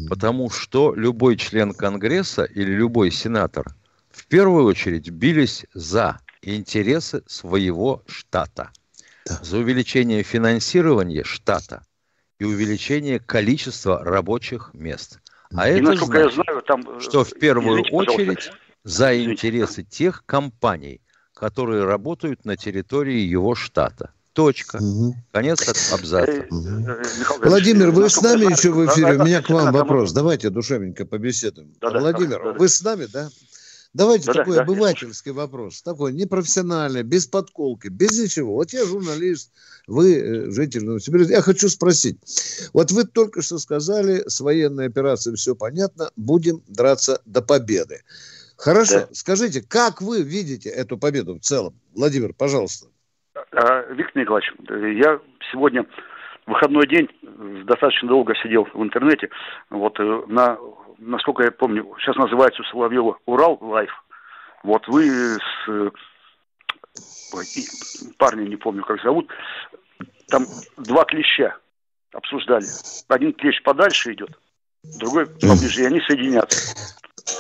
Потому 0.10 0.50
что 0.50 0.94
любой 0.94 1.38
член 1.38 1.74
Конгресса 1.74 2.44
или 2.44 2.72
любой 2.72 3.12
сенатор 3.12 3.74
в 4.12 4.28
первую 4.28 4.66
очередь 4.66 5.10
бились 5.10 5.66
за 5.74 6.20
интересы 6.42 7.24
своего 7.28 8.04
штата 8.08 8.72
да. 9.26 9.40
за 9.42 9.58
увеличение 9.58 10.24
финансирования 10.24 11.24
штата 11.24 11.84
и 12.40 12.46
увеличение 12.46 13.20
количества 13.20 14.04
рабочих 14.04 14.72
мест. 14.74 15.20
А 15.54 15.70
и 15.70 15.74
это 15.74 15.86
значит, 15.86 16.14
я 16.14 16.30
знаю, 16.30 16.62
там, 16.62 16.82
э, 16.88 17.00
что 17.00 17.24
в 17.24 17.34
первую 17.34 17.82
извините, 17.82 17.96
очередь 17.96 18.52
за 18.84 19.24
интересы 19.24 19.84
тех 19.84 20.26
компаний, 20.26 21.02
которые 21.34 21.84
работают 21.84 22.46
на 22.46 22.56
территории 22.58 23.20
его 23.20 23.56
штата. 23.56 24.14
Точка. 24.34 24.78
Угу. 24.78 25.16
Конец 25.32 25.92
абзаца. 25.92 26.46
Угу. 26.50 27.44
Владимир, 27.44 27.92
вы 27.92 28.10
с 28.10 28.22
нами 28.22 28.52
еще 28.52 28.72
в 28.72 28.86
эфире? 28.88 29.18
У 29.18 29.26
меня 29.26 29.42
к 29.42 29.50
вам 29.50 29.74
вопрос. 29.74 30.14
Давайте 30.14 30.50
душевненько 30.50 31.06
побеседуем. 31.06 31.74
Владимир, 31.82 32.56
вы 32.58 32.70
с 32.70 32.82
нами, 32.82 33.08
да? 33.12 33.30
Давайте 33.94 34.28
да, 34.28 34.34
такой 34.34 34.56
да, 34.56 34.62
обывательский 34.62 35.32
да. 35.32 35.42
вопрос, 35.42 35.82
такой 35.82 36.14
непрофессиональный, 36.14 37.04
без 37.04 37.28
подколки, 37.28 37.90
без 37.90 38.18
ничего. 38.18 38.54
Вот 38.54 38.72
я 38.72 38.86
журналист, 38.86 39.52
вы 39.86 40.16
э, 40.16 40.52
житель 40.52 40.86
Новосибирска. 40.86 41.34
Я 41.34 41.42
хочу 41.42 41.68
спросить. 41.68 42.18
Вот 42.74 42.92
вы 42.92 43.04
только 43.04 43.42
что 43.42 43.58
сказали, 43.58 44.24
с 44.28 44.40
военной 44.40 44.88
операцией 44.88 45.36
все 45.36 45.56
понятно, 45.56 46.10
будем 46.16 46.62
драться 46.68 47.22
до 47.26 47.42
победы. 47.42 48.02
Хорошо, 48.56 49.00
да. 49.00 49.08
скажите, 49.12 49.62
как 49.62 50.02
вы 50.02 50.22
видите 50.22 50.70
эту 50.70 50.98
победу 50.98 51.36
в 51.36 51.42
целом? 51.42 51.74
Владимир, 51.94 52.34
пожалуйста. 52.34 52.88
А, 53.34 53.82
Виктор 53.92 54.22
Николаевич, 54.22 54.54
я 55.04 55.20
сегодня 55.52 55.86
выходной 56.46 56.88
день 56.88 57.10
достаточно 57.66 58.08
долго 58.08 58.36
сидел 58.36 58.68
в 58.74 58.82
интернете. 58.82 59.30
Вот 59.70 60.00
э, 60.00 60.24
на 60.28 60.58
насколько 61.02 61.44
я 61.44 61.52
помню, 61.52 61.94
сейчас 62.00 62.16
называется 62.16 62.62
у 62.62 62.66
Соловьева 62.66 63.18
Урал 63.26 63.58
Live. 63.62 63.92
Вот 64.64 64.88
вы 64.88 65.10
с 65.10 65.92
ой, 67.34 67.46
парня 68.18 68.48
не 68.48 68.56
помню, 68.56 68.84
как 68.84 69.02
зовут, 69.02 69.30
там 70.28 70.46
два 70.78 71.04
клеща 71.06 71.58
обсуждали. 72.14 72.66
Один 73.08 73.34
клещ 73.34 73.62
подальше 73.64 74.14
идет, 74.14 74.30
другой 75.00 75.26
поближе, 75.26 75.84
и 75.84 75.86
они 75.86 76.02
соединятся. 76.02 76.76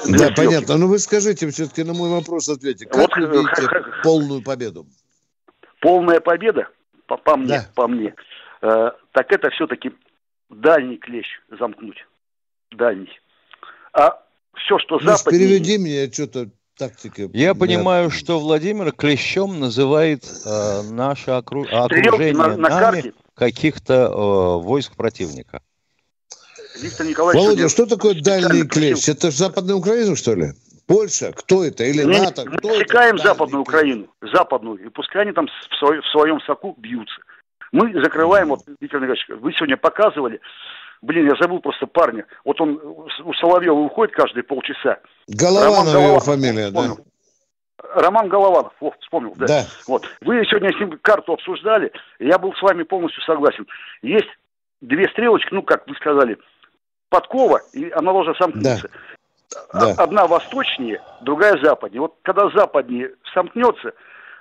Да, 0.07 0.29
да 0.29 0.33
понятно. 0.35 0.75
Но 0.75 0.85
ну, 0.85 0.87
вы 0.87 0.99
скажите, 0.99 1.47
все-таки 1.49 1.83
на 1.83 1.93
мой 1.93 2.09
вопрос 2.09 2.49
ответьте. 2.49 2.85
Как 2.85 2.97
вот, 2.97 3.15
вы 3.17 3.23
э, 3.23 3.31
видите 3.31 3.67
как, 3.67 4.01
полную 4.03 4.41
победу? 4.41 4.87
Полная 5.79 6.19
победа, 6.19 6.69
по, 7.07 7.17
по 7.17 7.35
мне, 7.35 7.47
да. 7.47 7.69
по 7.75 7.87
мне, 7.87 8.09
э, 8.09 8.13
так 8.61 9.31
это 9.31 9.49
все-таки 9.49 9.91
дальний 10.49 10.97
клещ 10.97 11.27
замкнуть. 11.59 12.05
Дальний. 12.71 13.19
А 13.93 14.21
все, 14.55 14.77
что 14.79 14.95
Миш, 14.95 15.05
западнее... 15.05 15.39
переведи 15.41 15.77
мне 15.77 16.11
что-то 16.11 16.49
тактика. 16.77 17.29
Я 17.33 17.53
понимаю, 17.53 18.09
что 18.09 18.39
Владимир 18.39 18.91
клещом 18.91 19.59
называет 19.59 20.23
э, 20.45 20.81
наше 20.91 21.31
окру... 21.31 21.65
окружение 21.69 22.33
на, 22.33 22.47
на 22.49 22.69
нами, 22.69 22.79
карте, 22.79 23.13
каких-то 23.35 23.93
э, 23.93 24.63
войск 24.63 24.95
противника. 24.95 25.61
Виктор 26.81 27.05
Николаевич... 27.05 27.41
Володя, 27.41 27.67
сегодня 27.67 27.69
что 27.69 27.85
такое 27.85 28.21
дальний 28.21 28.67
клещ? 28.67 29.09
Это 29.09 29.31
же 29.31 29.37
Западная 29.37 29.75
Украина, 29.75 30.15
что 30.15 30.33
ли? 30.33 30.53
Польша? 30.87 31.31
Кто 31.33 31.63
это? 31.63 31.83
Или 31.83 32.03
Мы, 32.03 32.17
НАТО? 32.19 32.45
мы 32.45 32.57
Кто 32.57 32.69
это? 32.69 32.81
отсекаем 32.81 33.15
Дальний 33.17 33.27
Западную 33.27 33.63
клещ. 33.63 33.75
Украину, 33.75 34.07
Западную, 34.21 34.85
и 34.85 34.89
пускай 34.89 35.21
они 35.23 35.33
там 35.33 35.47
в, 35.47 35.75
свой- 35.79 36.01
в 36.01 36.07
своем 36.07 36.39
соку 36.41 36.75
бьются. 36.77 37.15
Мы 37.71 37.93
закрываем, 38.01 38.49
вот, 38.49 38.59
Виктор 38.79 38.99
Николаевич, 38.99 39.25
вы 39.29 39.53
сегодня 39.53 39.77
показывали, 39.77 40.41
блин, 41.01 41.27
я 41.29 41.35
забыл 41.39 41.59
просто 41.59 41.87
парня, 41.87 42.25
вот 42.43 42.59
он 42.59 42.79
у 42.83 43.33
Соловьева 43.35 43.75
уходит 43.75 44.13
каждые 44.13 44.43
полчаса. 44.43 44.99
Голованов 45.27 45.87
его 45.87 46.01
Голованов, 46.01 46.25
фамилия, 46.25 46.71
да. 46.71 46.81
Роман 47.95 48.27
Голованов, 48.29 48.73
вот, 48.79 48.93
вспомнил, 48.99 49.33
да. 49.35 49.47
Да. 49.47 49.65
Вот. 49.87 50.05
Вы 50.21 50.45
сегодня 50.45 50.71
с 50.71 50.79
ним 50.79 50.99
карту 51.01 51.33
обсуждали, 51.33 51.91
я 52.19 52.37
был 52.37 52.53
с 52.53 52.61
вами 52.61 52.83
полностью 52.83 53.23
согласен. 53.23 53.65
Есть 54.01 54.29
две 54.81 55.07
стрелочки, 55.09 55.53
ну, 55.53 55.63
как 55.63 55.87
вы 55.87 55.95
сказали, 55.95 56.37
подкова, 57.09 57.61
и 57.73 57.89
она 57.91 58.11
должна 58.11 58.33
сомкнуться. 58.35 58.89
Да. 58.89 59.95
А- 59.97 60.03
Одна 60.03 60.27
восточнее, 60.27 61.01
другая 61.21 61.57
западнее. 61.61 62.01
Вот 62.01 62.15
когда 62.21 62.49
западнее 62.49 63.11
сомкнется, 63.33 63.93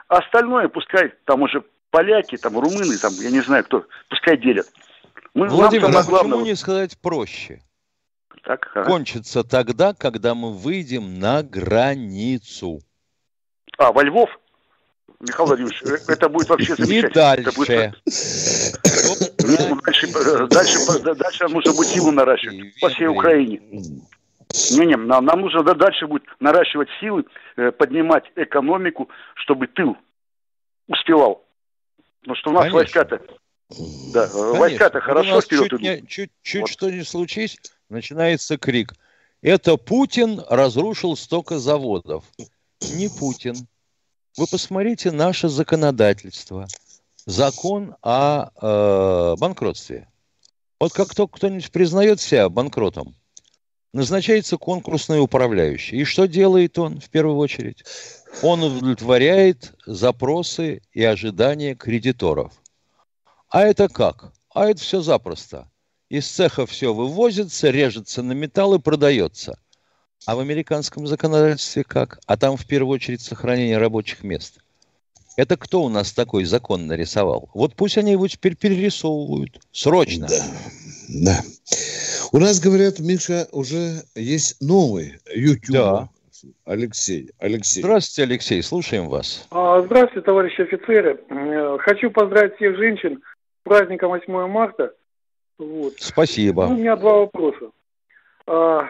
остальное 0.09 0.69
пускай 0.69 1.13
там 1.25 1.43
уже 1.43 1.65
поляки, 1.91 2.37
там 2.37 2.59
румыны, 2.59 2.97
там, 2.99 3.13
я 3.15 3.31
не 3.31 3.41
знаю 3.41 3.65
кто, 3.65 3.85
пускай 4.09 4.37
делят. 4.37 4.67
Мы, 5.35 5.47
нам 5.47 5.57
Владимир, 5.57 5.83
самое 5.87 5.99
а 5.99 6.03
почему 6.03 6.29
главное- 6.29 6.45
не 6.45 6.55
сказать 6.57 6.99
проще? 6.99 7.63
Так, 8.43 8.71
ага. 8.75 8.85
Кончится 8.85 9.45
тогда, 9.45 9.93
когда 9.95 10.35
мы 10.35 10.53
выйдем 10.53 11.19
на 11.19 11.43
границу. 11.43 12.81
А, 13.79 13.93
во 13.93 14.03
Львов? 14.03 14.31
Михаил 15.21 15.49
Владимирович, 15.49 15.83
э, 15.83 16.13
это 16.13 16.29
будет 16.31 16.49
вообще 16.49 16.73
И 16.73 16.83
замечательно. 16.83 17.35
Это 17.35 17.53
будет- 17.53 17.69
дальше. 17.69 17.93
Ну, 19.69 19.77
дальше, 19.83 20.07
э, 20.07 20.47
дальше, 20.47 21.15
дальше 21.15 21.43
нам 21.45 21.53
нужно 21.53 21.73
будет 21.75 21.89
силу 21.89 22.11
наращивать 22.11 22.81
по 22.81 22.89
всей. 22.89 23.07
Украине. 23.07 23.61
Не-не, 24.73 24.97
нам, 24.97 25.25
нам 25.25 25.41
нужно 25.43 25.63
да- 25.63 25.75
дальше 25.75 26.07
будет 26.07 26.25
наращивать 26.41 26.89
силы, 27.01 27.25
э, 27.57 27.71
поднимать 27.71 28.25
экономику, 28.35 29.11
чтобы 29.35 29.67
тыл 29.67 29.97
успевал. 30.89 31.45
Потому 32.21 32.37
что 32.37 32.51
у 32.51 32.53
нас 32.53 32.73
войска-то, 32.73 33.21
да, 34.13 34.25
э, 34.27 34.59
войска-то 34.59 34.99
Вот 34.99 35.05
хорошо 35.05 35.41
вперед 35.41 35.63
чуть, 35.63 35.69
идут. 35.73 35.81
не- 35.81 36.07
чуть, 36.07 36.31
чуть 36.43 36.61
Вот. 36.63 36.71
что 36.71 36.91
не 36.91 37.03
случись, 37.05 37.59
начинается 37.89 38.59
крик. 38.59 38.95
Это 39.43 39.77
Путин 39.77 40.43
разрушил 40.49 41.17
столько 41.17 41.59
заводов. 41.59 42.25
Не 42.93 43.09
Путин. 43.09 43.55
Вы 44.37 44.47
посмотрите 44.47 45.11
наше 45.11 45.49
законодательство. 45.49 46.67
Закон 47.27 47.97
о 48.03 48.51
э, 48.61 49.37
банкротстве. 49.39 50.09
Вот 50.79 50.93
как 50.93 51.15
только 51.15 51.37
кто-нибудь 51.37 51.71
признает 51.71 52.21
себя 52.21 52.49
банкротом, 52.49 53.15
назначается 53.93 54.57
конкурсный 54.57 55.21
управляющий. 55.21 55.99
И 55.99 56.05
что 56.05 56.27
делает 56.27 56.79
он 56.79 57.01
в 57.01 57.11
первую 57.11 57.37
очередь? 57.37 57.85
Он 58.43 58.63
удовлетворяет 58.63 59.75
запросы 59.87 60.83
и 60.93 61.03
ожидания 61.05 61.75
кредиторов. 61.75 62.53
А 63.49 63.63
это 63.63 63.89
как? 63.89 64.33
А 64.55 64.67
это 64.67 64.81
все 64.81 65.03
запросто. 65.03 65.69
Из 66.09 66.27
цеха 66.27 66.67
все 66.67 66.93
вывозится, 66.95 67.71
режется 67.71 68.23
на 68.23 68.33
металл 68.33 68.75
и 68.75 68.79
продается. 68.79 69.59
А 70.27 70.37
в 70.37 70.41
американском 70.41 71.07
законодательстве 71.07 71.85
как? 71.85 72.21
А 72.27 72.37
там 72.37 72.57
в 72.57 72.67
первую 72.67 72.95
очередь 72.95 73.21
сохранение 73.21 73.79
рабочих 73.79 74.23
мест. 74.23 74.59
Это 75.37 75.57
кто 75.57 75.83
у 75.83 75.89
нас 75.89 76.13
такой 76.13 76.45
закон 76.45 76.87
нарисовал? 76.87 77.49
Вот 77.55 77.75
пусть 77.75 77.97
они 77.97 78.13
его 78.13 78.29
теперь 78.29 78.57
перерисовывают. 78.57 79.61
Срочно. 79.73 80.29
Да, 80.29 80.45
да. 81.09 81.45
У 82.33 82.39
нас, 82.39 82.61
говорят, 82.61 82.99
Миша, 82.99 83.49
уже 83.53 84.05
есть 84.15 84.61
новый 84.61 85.19
YouTube. 85.35 85.73
Да. 85.73 86.09
Алексей, 86.65 87.31
Алексей. 87.39 87.81
Здравствуйте, 87.83 88.31
Алексей, 88.31 88.63
слушаем 88.63 89.09
вас. 89.09 89.47
А, 89.51 89.81
Здравствуйте, 89.83 90.25
товарищи 90.25 90.61
офицеры. 90.63 91.21
Э, 91.29 91.79
Хочу 91.81 92.11
поздравить 92.11 92.57
всех 92.57 92.77
женщин 92.77 93.23
с 93.23 93.65
праздником 93.65 94.11
8 94.11 94.47
марта. 94.49 94.93
Вот. 95.59 95.95
Спасибо. 95.99 96.67
Ну, 96.67 96.75
у 96.75 96.79
меня 96.79 96.97
два 96.97 97.19
вопроса. 97.19 97.71
А, 98.47 98.89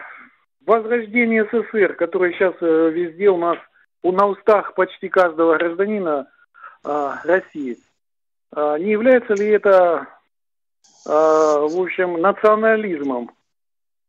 Возрождение 0.65 1.43
СССР, 1.45 1.95
которое 1.95 2.33
сейчас 2.33 2.53
э, 2.61 2.91
везде 2.91 3.29
у 3.29 3.37
нас 3.37 3.57
у- 4.03 4.11
на 4.11 4.27
устах 4.27 4.75
почти 4.75 5.09
каждого 5.09 5.57
гражданина 5.57 6.27
а, 6.83 7.19
России, 7.25 7.77
не 8.55 8.91
является 8.91 9.33
ли 9.35 9.47
это, 9.47 10.07
в 11.05 11.81
общем, 11.81 12.19
национализмом? 12.21 13.31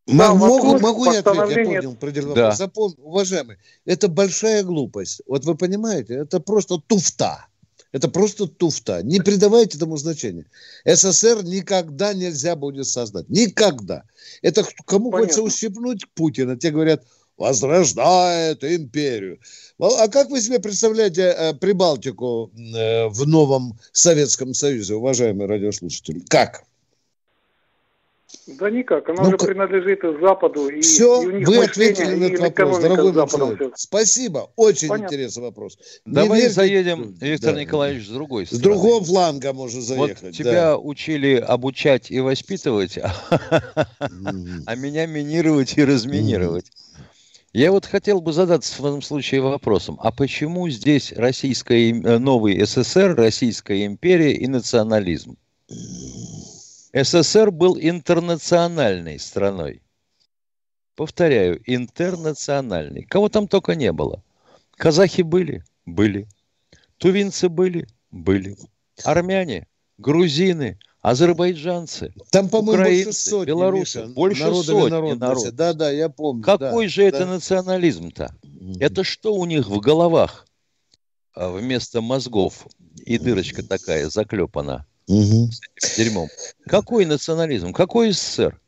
М- 0.09 0.19
Да, 0.19 0.35
могу, 0.35 0.79
могу 0.79 1.05
я 1.13 1.21
ответить? 1.21 1.73
Я 1.73 1.83
понял, 1.83 2.35
Да. 2.35 2.53
Запомни, 2.53 2.97
уважаемый, 2.99 3.59
это 3.85 4.09
большая 4.09 4.63
глупость. 4.65 5.23
Вот 5.27 5.45
вы 5.45 5.55
понимаете, 5.57 6.15
это 6.15 6.41
просто 6.41 6.79
туфта. 6.79 7.47
Это 7.93 8.09
просто 8.09 8.47
туфта. 8.47 9.03
Не 9.03 9.21
придавайте 9.21 9.77
этому 9.77 9.99
значения. 9.99 10.47
СССР 10.87 11.45
никогда 11.45 12.15
нельзя 12.15 12.57
будет 12.57 12.87
создать. 12.87 13.29
Никогда. 13.29 14.05
Это 14.41 14.65
кому 14.87 15.11
Понятно. 15.11 15.19
хочется 15.35 15.43
ущипнуть 15.43 16.07
Путина, 16.15 16.57
те 16.57 16.71
говорят, 16.71 17.05
возрождает 17.37 18.65
империю. 18.65 19.41
А 19.79 20.09
как 20.09 20.31
вы 20.31 20.41
себе 20.41 20.59
представляете 20.59 21.35
э, 21.37 21.55
Прибалтику 21.55 22.51
э, 22.55 23.09
в 23.09 23.27
новом 23.27 23.79
Советском 23.93 24.55
Союзе, 24.55 24.95
уважаемые 24.95 25.47
радиослушатели? 25.47 26.21
Как? 26.29 26.65
Да 28.59 28.71
никак, 28.71 29.09
она 29.09 29.23
Ну, 29.23 29.29
уже 29.29 29.39
принадлежит 29.39 30.01
Западу. 30.21 30.69
И, 30.69 30.81
Все, 30.81 31.23
и 31.23 31.27
у 31.27 31.31
них 31.39 31.49
вы 31.49 31.59
ответили 31.65 32.15
на 32.15 32.25
этот 32.25 32.41
вопрос, 32.41 32.79
дорогой 32.81 33.13
с 33.13 33.15
Западом. 33.15 33.73
Спасибо, 33.77 34.51
очень 34.57 34.89
Понятно. 34.89 35.15
интересный 35.15 35.43
вопрос. 35.43 35.79
Давай 36.07 36.41
верьте- 36.43 36.55
заедем, 36.55 37.15
Виктор 37.21 37.55
Да. 37.55 37.61
Николаевич, 37.61 38.07
с 38.07 38.11
другой 38.11 38.45
С 38.47 38.49
стороны. 38.49 38.63
другого 38.65 39.05
фланга 39.05 39.53
можно 39.53 39.81
Вот 39.81 39.87
заехать. 39.87 40.37
тебя 40.37 40.77
учили 40.79 41.35
обучать 41.37 42.11
и 42.11 42.21
воспитывать, 42.21 42.99
а 42.99 43.13
да. 43.31 43.87
А 44.67 44.75
меня 44.77 45.07
минировать 45.07 45.77
и 45.79 45.85
разминировать. 45.85 46.67
Я 47.53 47.71
вот 47.71 47.85
хотел 47.85 48.23
бы 48.23 48.33
задаться 48.33 48.81
в 48.81 48.87
этом 48.87 49.03
случае 49.03 49.43
вопросом, 49.43 49.99
а 50.03 50.11
почему 50.11 50.69
здесь 50.71 51.13
российская, 51.13 51.91
э, 51.91 52.19
новый 52.19 52.59
СССР, 52.65 53.15
Российская 53.15 53.85
империя 53.85 54.33
и 54.33 54.47
национализм? 54.47 55.37
СССР 56.95 57.51
был 57.51 57.79
интернациональной 57.81 59.19
страной. 59.19 59.83
Повторяю, 60.95 61.63
интернациональный. 61.67 63.05
Кого 63.05 63.31
там 63.31 63.49
только 63.49 63.75
не 63.75 63.93
было. 63.93 64.23
Казахи 64.77 65.23
были? 65.23 65.65
Были. 65.87 66.29
Тувинцы 66.99 67.49
были? 67.49 67.87
Были. 68.11 68.59
Армяне, 69.05 69.67
грузины, 69.97 70.79
азербайджанцы. 71.01 72.13
Там, 72.31 72.51
по-моему, 72.51 72.83
больше 72.83 72.83
Украинцы, 72.83 73.31
сотни, 73.31 73.47
белорусы, 73.47 74.01
Миша, 74.01 74.13
больше 74.13 74.43
народов 74.43 74.67
сотни 74.67 74.91
народностей. 74.91 75.19
народ. 75.21 75.55
Да, 75.55 75.73
да, 75.73 75.91
я 75.91 76.09
помню. 76.11 76.43
Какой 76.43 76.85
да, 76.87 76.89
же 76.91 77.05
это 77.05 77.21
да. 77.21 77.27
национализм-то? 77.27 78.37
Мгм. 78.43 78.75
Это 78.81 79.03
что 79.03 79.35
у 79.35 79.47
них 79.47 79.67
в 79.67 79.81
головах 79.81 80.47
а, 81.35 81.51
вместо 81.51 82.03
мозгов? 82.03 82.67
И 83.07 83.19
дырочка 83.19 83.67
такая 83.67 84.11
заклепана 84.11 84.87
Мгм. 85.09 85.49
дерьмом. 85.97 86.29
Какой 86.67 87.05
национализм? 87.05 87.73
Какой 87.73 88.13
СССР? 88.13 88.59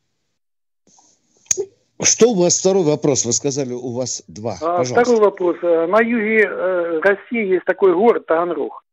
Что 2.03 2.31
у 2.31 2.35
вас 2.35 2.59
второй 2.59 2.85
вопрос? 2.85 3.25
Вы 3.25 3.33
сказали, 3.33 3.73
у 3.73 3.93
вас 3.93 4.25
два. 4.27 4.57
А, 4.61 4.79
Пожалуйста. 4.79 5.01
Второй 5.01 5.21
вопрос. 5.21 5.57
Э, 5.63 5.87
На 5.87 6.01
юге 6.01 6.43
э, 6.45 7.01
России 7.01 7.47
есть 7.55 7.65
такой 7.65 7.95
город 7.95 8.27
Таганрог. 8.27 8.85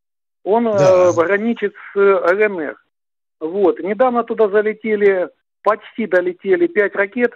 Он 0.44 0.68
э, 0.68 0.72
Да. 0.78 1.12
граничит 1.14 1.74
с 1.94 1.98
ЛНР. 1.98 2.78
Вот. 3.40 3.80
Недавно 3.80 4.24
туда 4.24 4.50
залетели, 4.50 5.30
почти 5.64 6.06
долетели 6.06 6.68
пять 6.68 6.96
ракет, 6.96 7.34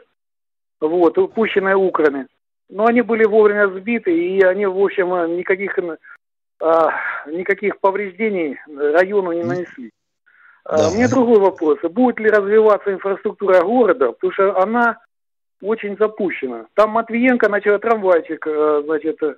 вот, 0.79 1.15
пущенные 1.33 1.75
украми. 1.75 2.27
Но 2.69 2.85
они 2.85 3.01
были 3.01 3.25
вовремя 3.25 3.67
сбиты, 3.67 4.11
и 4.15 4.41
они, 4.43 4.67
в 4.67 4.79
общем, 4.79 5.09
никаких, 5.35 5.77
а, 6.61 6.91
никаких 7.27 7.79
повреждений 7.79 8.57
району 8.67 9.31
не 9.33 9.43
нанесли. 9.43 9.91
А, 10.65 10.77
Да. 10.77 10.89
У 10.89 10.95
меня 10.95 11.07
другой 11.07 11.39
вопрос. 11.39 11.79
Будет 11.83 12.19
ли 12.19 12.29
развиваться 12.29 12.91
инфраструктура 12.91 13.61
города? 13.61 14.11
Потому 14.11 14.33
что 14.33 14.59
она 14.59 14.97
очень 15.61 15.95
запущена. 15.97 16.65
Там 16.73 16.91
Матвиенко 16.91 17.49
начал 17.49 17.79
трамвайчик, 17.79 18.45
э, 18.47 18.81
значит, 18.85 19.21
э, 19.23 19.35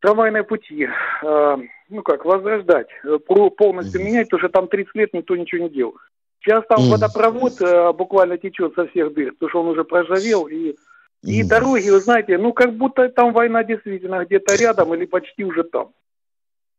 трамвайные 0.00 0.44
пути, 0.44 0.88
э, 1.22 1.56
ну 1.88 2.02
как, 2.02 2.24
возрождать, 2.24 2.88
полностью 3.26 4.02
менять, 4.02 4.28
потому 4.28 4.40
что 4.40 4.48
там 4.48 4.68
30 4.68 4.94
лет 4.94 5.12
никто 5.12 5.36
ничего 5.36 5.64
не 5.64 5.70
делал. 5.70 5.94
Сейчас 6.42 6.64
там 6.68 6.88
водопровод 6.88 7.52
буквально 7.96 8.38
течет 8.38 8.74
со 8.74 8.86
всех 8.86 9.12
дыр, 9.12 9.32
потому 9.32 9.50
что 9.50 9.60
он 9.60 9.68
уже 9.68 9.84
проржавел. 9.84 10.46
И, 10.46 10.74
и 11.22 11.42
дороги, 11.44 11.90
вы 11.90 12.00
знаете, 12.00 12.38
ну 12.38 12.54
как 12.54 12.72
будто 12.72 13.10
там 13.10 13.34
война 13.34 13.62
действительно 13.62 14.24
где-то 14.24 14.56
рядом 14.56 14.94
или 14.94 15.04
почти 15.04 15.44
уже 15.44 15.64
там. 15.64 15.90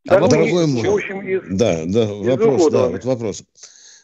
А 0.08 0.28
дорогой 0.28 0.68
мой, 0.68 0.88
в 0.88 0.94
общем, 0.94 1.22
из... 1.22 1.42
Да, 1.50 1.84
да, 1.86 2.06
вопрос, 2.06 2.62
ухода. 2.62 2.78
да, 2.78 2.88
вот 2.90 3.06
вопрос. 3.06 3.44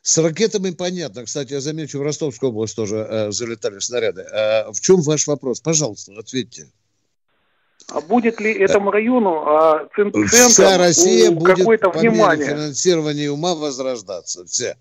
С 0.04 0.18
ракетами 0.20 0.72
понятно. 0.72 1.26
Кстати, 1.26 1.54
я 1.54 1.62
замечу, 1.62 2.00
в 2.00 2.02
Ростовскую 2.02 2.52
область 2.52 2.76
тоже 2.76 2.98
э, 2.98 3.32
залетали 3.32 3.80
снаряды. 3.80 4.22
А 4.22 4.72
в 4.72 4.80
чем 4.80 5.02
ваш 5.02 5.28
вопрос? 5.28 5.60
Пожалуйста, 5.60 6.14
ответьте. 6.18 6.68
А 7.90 8.02
будет 8.02 8.40
ли 8.40 8.54
этому 8.54 8.92
району 8.92 9.44
а, 9.48 9.88
цен- 9.96 10.12
Вся 10.28 10.78
Россия 10.78 11.32
у 11.32 11.36
будет 11.36 11.58
какое-то 11.58 11.90
по 11.90 11.98
мере 11.98 12.10
внимание? 12.12 12.48
финансирования 12.48 13.32
ума 13.32 13.56
возрождаться. 13.56 14.46
Вся. 14.46 14.76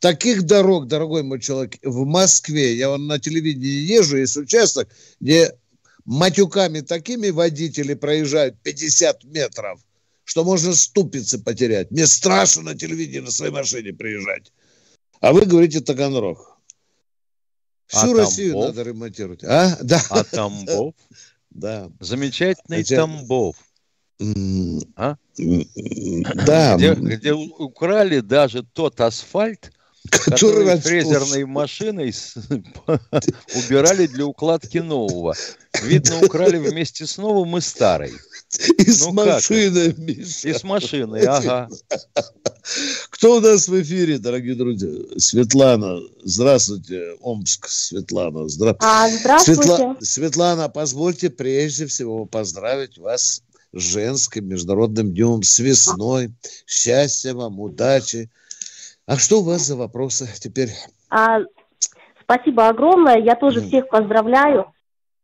Таких 0.00 0.44
дорог, 0.44 0.86
дорогой 0.86 1.22
мой 1.22 1.40
человек, 1.40 1.74
в 1.82 2.04
Москве, 2.04 2.74
я 2.74 2.88
вон 2.90 3.06
на 3.06 3.18
телевидении 3.18 3.68
езжу, 3.68 4.16
есть 4.16 4.36
участок, 4.36 4.88
где 5.20 5.56
матюками 6.04 6.80
такими 6.80 7.30
водители 7.30 7.94
проезжают 7.94 8.60
50 8.62 9.24
метров, 9.24 9.80
что 10.28 10.44
можно 10.44 10.74
ступицы 10.74 11.38
потерять. 11.42 11.90
Мне 11.90 12.06
страшно 12.06 12.60
на 12.62 12.74
телевидении 12.74 13.20
на 13.20 13.30
своей 13.30 13.50
машине 13.50 13.94
приезжать. 13.94 14.52
А 15.22 15.32
вы 15.32 15.46
говорите 15.46 15.80
Таганрог. 15.80 16.58
Всю 17.86 18.12
А 18.12 18.18
Россию 18.18 18.52
Тамбов? 18.52 18.76
надо 18.76 18.82
ремонтировать. 18.90 19.44
А? 19.44 19.78
Да. 19.82 20.02
А 20.10 20.24
Тамбов? 20.24 20.94
Да. 21.50 21.90
Замечательный 21.98 22.76
Хотя- 22.82 22.96
Тамбов. 22.96 23.56
А? 24.96 25.16
Да. 25.38 26.76
Где, 26.76 26.92
где 26.94 27.32
украли 27.32 28.20
даже 28.20 28.62
тот 28.64 29.00
асфальт, 29.00 29.72
Раньше 30.12 30.80
фрезерной 30.80 31.44
машиной 31.46 32.14
убирали 33.54 34.06
для 34.06 34.26
укладки 34.26 34.78
нового. 34.78 35.34
Видно, 35.82 36.20
украли 36.22 36.58
вместе 36.58 37.06
с 37.06 37.18
новым 37.18 37.56
и 37.56 37.60
старой. 37.60 38.12
И 38.78 38.90
с 38.90 39.06
Ну 39.06 39.14
как? 39.14 39.26
машиной, 39.34 39.94
Миша. 39.98 40.48
И 40.48 40.52
с 40.54 40.64
машиной, 40.64 41.24
ага. 41.24 41.68
Кто 43.10 43.36
у 43.36 43.40
нас 43.40 43.68
в 43.68 43.82
эфире, 43.82 44.18
дорогие 44.18 44.54
друзья? 44.54 44.88
Светлана. 45.18 46.00
Здравствуйте, 46.24 47.14
Омск. 47.20 47.68
Светлана. 47.68 48.48
Здра... 48.48 48.76
А, 48.80 49.08
здравствуйте. 49.10 49.62
Светла- 49.62 49.96
Светлана, 50.00 50.68
позвольте 50.68 51.30
прежде 51.30 51.86
всего 51.86 52.24
поздравить 52.26 52.98
вас 52.98 53.42
с 53.72 53.80
женским 53.80 54.48
международным 54.48 55.12
днем, 55.12 55.42
с 55.42 55.58
весной. 55.58 56.30
Счастья 56.66 57.34
вам, 57.34 57.60
удачи. 57.60 58.30
А 59.08 59.16
что 59.16 59.36
у 59.38 59.42
вас 59.42 59.62
за 59.62 59.74
вопросы 59.74 60.26
теперь? 60.38 60.68
А, 61.08 61.38
спасибо 62.22 62.68
огромное. 62.68 63.16
Я 63.16 63.36
тоже 63.36 63.60
Мгм. 63.60 63.68
всех 63.68 63.88
поздравляю. 63.88 64.66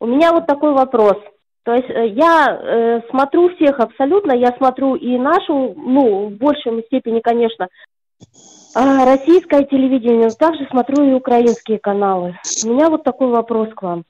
У 0.01 0.07
меня 0.07 0.33
вот 0.33 0.47
такой 0.47 0.73
вопрос. 0.73 1.19
То 1.65 1.75
есть 1.75 1.91
э, 1.91 2.09
я 2.09 2.47
э, 2.49 3.01
смотрю 3.11 3.55
всех 3.57 3.79
абсолютно, 3.81 4.33
я 4.33 4.55
смотрю 4.57 4.95
и 4.95 5.19
нашу, 5.19 5.75
ну, 5.77 6.29
в 6.29 6.33
большей 6.33 6.83
степени, 6.87 7.21
конечно, 7.21 7.69
а, 8.75 9.05
российское 9.05 9.65
телевидение, 9.65 10.29
но 10.29 10.35
также 10.35 10.67
смотрю 10.71 11.05
и 11.05 11.13
украинские 11.13 11.79
каналы. 11.79 12.39
У 12.65 12.69
меня 12.69 12.89
вот 12.89 13.05
такой 13.05 13.29
вопрос 13.29 13.69
к 13.75 13.83
вам. 13.83 14.05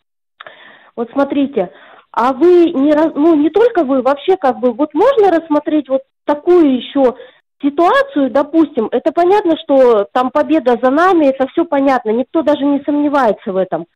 Вот 0.97 1.11
смотрите, 1.13 1.71
а 2.13 2.33
вы 2.33 2.71
не, 2.71 2.93
раз- 2.93 3.15
ну, 3.15 3.35
не 3.35 3.51
только 3.51 3.85
вы, 3.85 4.03
вообще 4.03 4.37
как 4.37 4.59
бы, 4.61 4.73
вот 4.73 4.95
можно 4.95 5.31
рассмотреть 5.31 5.89
вот 5.89 6.03
такую 6.25 6.77
еще 6.77 7.17
ситуацию, 7.65 8.31
допустим, 8.31 8.89
это 8.93 9.11
понятно, 9.13 9.57
что 9.63 10.07
там 10.13 10.31
победа 10.31 10.79
за 10.83 10.91
нами, 10.91 11.27
это 11.27 11.47
все 11.49 11.65
понятно, 11.65 12.11
никто 12.11 12.43
даже 12.43 12.65
не 12.65 12.81
сомневается 12.85 13.53
в 13.53 13.57
этом. 13.57 13.87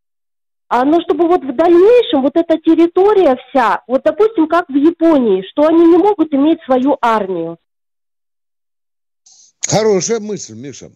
А, 0.70 0.84
но 0.84 1.00
чтобы 1.00 1.28
вот 1.28 1.42
в 1.42 1.54
дальнейшем 1.54 2.22
вот 2.22 2.32
эта 2.34 2.58
территория 2.58 3.36
вся, 3.48 3.82
вот 3.86 4.02
допустим, 4.04 4.46
как 4.48 4.68
в 4.68 4.74
Японии, 4.74 5.44
что 5.50 5.66
они 5.66 5.86
не 5.86 5.96
могут 5.96 6.32
иметь 6.34 6.58
свою 6.64 6.98
армию. 7.00 7.56
Хорошая 9.66 10.20
мысль, 10.20 10.54
Миша. 10.54 10.90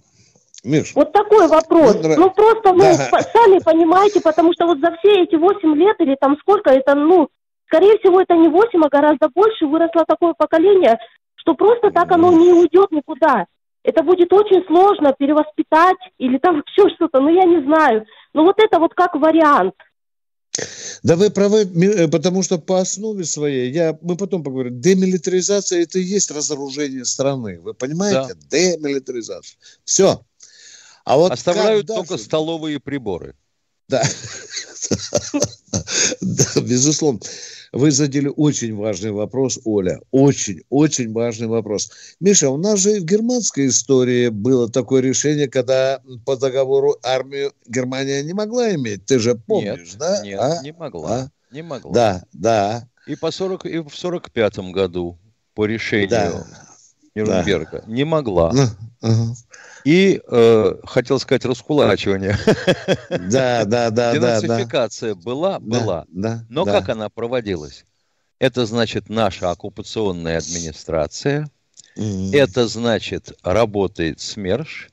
Миш, 0.64 0.92
Вот 0.94 1.12
такой 1.12 1.48
вопрос. 1.48 1.96
Ну, 1.96 2.02
нрав- 2.08 2.18
Ну 2.18 2.30
просто, 2.30 2.72
ну, 2.72 2.78
Да. 2.78 3.20
сами 3.22 3.58
понимаете, 3.64 4.20
потому 4.20 4.52
что 4.52 4.66
вот 4.66 4.78
за 4.78 4.94
все 4.98 5.22
эти 5.24 5.34
8 5.34 5.74
лет 5.74 5.96
или 6.00 6.16
там 6.20 6.36
сколько, 6.40 6.70
это, 6.70 6.94
ну, 6.94 7.28
скорее 7.66 7.98
всего, 7.98 8.20
это 8.20 8.36
не 8.36 8.48
8, 8.48 8.80
а 8.84 8.88
гораздо 8.88 9.28
больше, 9.34 9.66
выросло 9.66 10.04
такое 10.06 10.34
поколение, 10.34 10.98
что 11.42 11.54
просто 11.54 11.90
так 11.90 12.10
оно 12.12 12.32
не 12.32 12.52
уйдет 12.52 12.90
никуда. 12.92 13.46
Это 13.84 14.02
будет 14.04 14.32
очень 14.32 14.64
сложно 14.66 15.12
перевоспитать 15.12 15.98
или 16.18 16.38
там 16.38 16.62
еще 16.66 16.88
что-то, 16.94 17.20
ну 17.20 17.28
я 17.28 17.44
не 17.44 17.64
знаю. 17.64 18.06
Но 18.32 18.44
вот 18.44 18.56
это 18.58 18.78
вот 18.78 18.94
как 18.94 19.14
вариант. 19.14 19.74
Да 21.02 21.16
вы 21.16 21.30
правы, 21.30 21.62
э, 21.62 22.08
потому 22.08 22.42
что 22.42 22.58
по 22.58 22.78
основе 22.80 23.24
своей, 23.24 23.72
я, 23.72 23.98
мы 24.02 24.16
потом 24.16 24.44
поговорим, 24.44 24.80
демилитаризация 24.80 25.82
это 25.82 25.98
и 25.98 26.02
есть 26.02 26.30
разоружение 26.30 27.04
страны. 27.04 27.58
Вы 27.60 27.74
понимаете? 27.74 28.34
Демилитаризация. 28.50 29.58
Все. 29.84 30.20
А 31.04 31.16
вот 31.16 31.32
Оставляют 31.32 31.86
только 31.86 32.10
дальше? 32.10 32.24
столовые 32.24 32.80
приборы. 32.80 33.34
Да. 33.92 34.02
Да, 36.20 36.60
безусловно. 36.60 37.20
Вы 37.72 37.90
задели 37.90 38.30
очень 38.34 38.74
важный 38.74 39.12
вопрос, 39.12 39.58
Оля. 39.64 40.00
Очень, 40.10 40.62
очень 40.68 41.12
важный 41.12 41.46
вопрос. 41.46 41.90
Миша, 42.20 42.50
у 42.50 42.58
нас 42.58 42.80
же 42.80 42.96
и 42.96 43.00
в 43.00 43.04
германской 43.04 43.68
истории 43.68 44.28
было 44.28 44.70
такое 44.70 45.00
решение, 45.00 45.48
когда 45.48 46.00
по 46.26 46.36
договору 46.36 46.96
армию 47.02 47.52
Германия 47.66 48.22
не 48.22 48.34
могла 48.34 48.74
иметь. 48.74 49.06
Ты 49.06 49.18
же 49.18 49.34
помнишь, 49.34 49.92
нет, 49.92 49.98
да? 49.98 50.22
нет, 50.22 50.40
А? 50.40 50.62
не 50.62 50.72
могла. 50.72 51.16
А? 51.16 51.30
Не 51.50 51.62
могла. 51.62 51.92
Да, 51.92 52.24
да, 52.32 52.88
И, 53.06 53.14
по 53.14 53.30
40, 53.30 53.66
и 53.66 53.78
в 53.78 53.90
45 53.94 54.58
году 54.72 55.18
по 55.54 55.64
решению 55.64 56.10
да. 56.10 56.46
Нюрнберга 57.14 57.84
не 57.86 58.04
могла. 58.04 58.52
Ну, 58.52 58.64
ага. 59.00 59.34
И, 59.84 60.20
э, 60.26 60.74
хотел 60.84 61.18
сказать, 61.18 61.44
раскулачивание. 61.44 62.36
Да, 63.10 63.64
да, 63.64 63.90
да, 63.90 63.90
да, 63.90 63.90
да. 63.90 64.40
Денацификация 64.40 65.14
была, 65.14 65.58
была. 65.58 66.04
Да, 66.08 66.44
Но 66.48 66.64
да. 66.64 66.72
как 66.72 66.88
она 66.90 67.08
проводилась? 67.08 67.84
Это 68.38 68.66
значит 68.66 69.08
наша 69.08 69.50
оккупационная 69.50 70.38
администрация, 70.38 71.48
это 72.32 72.66
значит 72.66 73.32
работает 73.42 74.20
СМЕРШ, 74.20 74.88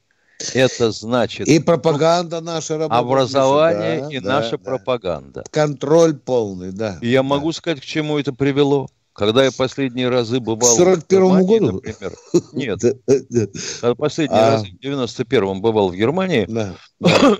это 0.53 0.91
значит 0.91 1.47
И 1.47 1.59
пропаганда 1.59 2.41
наша 2.41 2.77
работает. 2.77 2.99
образование 3.01 4.01
Да, 4.01 4.09
и 4.09 4.19
да, 4.19 4.29
наша 4.41 4.57
да. 4.57 4.63
пропаганда. 4.63 5.43
Контроль 5.51 6.15
полный, 6.15 6.71
да. 6.71 6.97
И 7.01 7.09
я 7.09 7.19
Да. 7.19 7.23
могу 7.23 7.51
сказать, 7.51 7.81
к 7.81 7.85
чему 7.85 8.19
это 8.19 8.33
привело. 8.33 8.89
Когда 9.19 9.43
я 9.43 9.51
последние 9.51 10.07
разы 10.07 10.39
бывал 10.39 10.77
К 10.77 10.79
41-му 10.79 11.01
в 11.01 11.07
Германии, 11.09 11.59
году? 11.59 11.71
например, 11.73 12.13
нет, 12.53 12.79
Да, 12.79 12.93
да, 13.29 13.47
когда 13.81 13.95
последний 13.95 14.37
А. 14.37 14.51
раз 14.51 14.63
в 14.63 14.73
91-м 14.81 15.61
бывал 15.61 15.89
в 15.89 15.95
Германии, 15.95 16.45
да. 16.47 16.77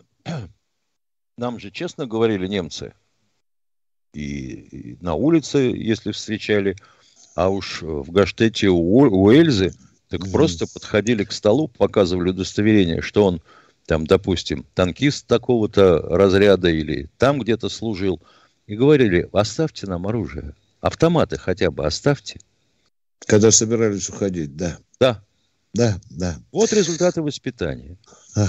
нам 1.37 1.57
же 1.57 1.71
честно 1.71 2.05
говорили 2.05 2.47
немцы, 2.47 2.91
и, 4.13 4.19
и 4.21 4.97
на 4.99 5.13
улице, 5.13 5.71
если 5.73 6.11
встречали, 6.11 6.75
а 7.35 7.47
уж 7.47 7.81
в 7.81 8.11
Гаштете 8.11 8.67
у, 8.67 8.77
у 8.77 9.31
Эльзы, 9.31 9.73
так 10.09 10.29
просто 10.33 10.67
подходили 10.67 11.23
к 11.23 11.31
столу, 11.31 11.69
показывали 11.69 12.31
удостоверение, 12.31 12.99
что 13.01 13.23
он 13.23 13.41
там, 13.85 14.05
допустим, 14.05 14.65
танкист 14.75 15.27
такого-то 15.27 15.99
разряда 15.99 16.67
или 16.67 17.09
там 17.17 17.39
где-то 17.39 17.69
служил, 17.69 18.21
и 18.67 18.75
говорили, 18.75 19.29
оставьте 19.31 19.87
нам 19.87 20.07
оружие, 20.07 20.55
автоматы 20.81 21.37
хотя 21.37 21.71
бы 21.71 21.85
оставьте. 21.85 22.39
Когда 23.25 23.51
собирались 23.51 24.09
уходить, 24.09 24.55
да. 24.55 24.77
Да, 24.99 25.23
Да, 25.73 25.99
да. 26.09 26.39
вот 26.51 26.71
результаты 26.73 27.21
воспитания. 27.21 27.97
А. 28.35 28.47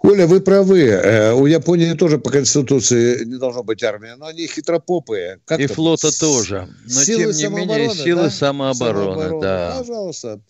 Оля, 0.00 0.26
вы 0.26 0.40
правы. 0.40 0.80
Э, 0.82 1.32
У 1.32 1.46
Японии 1.46 1.94
тоже 1.94 2.18
по 2.18 2.30
Конституции 2.30 3.24
не 3.24 3.38
должно 3.38 3.62
быть 3.62 3.82
армии, 3.82 4.14
но 4.18 4.26
они 4.26 4.46
хитропопые. 4.46 5.40
Как 5.46 5.60
И 5.60 5.66
там? 5.66 5.74
флота 5.76 6.10
тоже. 6.18 6.68
Но 6.84 6.90
силы 6.90 7.32
тем 7.32 7.54
не 7.54 7.60
менее, 7.60 7.88
самообороны, 7.88 8.04
силы 8.04 8.22
да? 8.24 8.30
самообороны, 8.30 9.40
да. 9.40 9.76
Пожалуйста. 9.78 10.40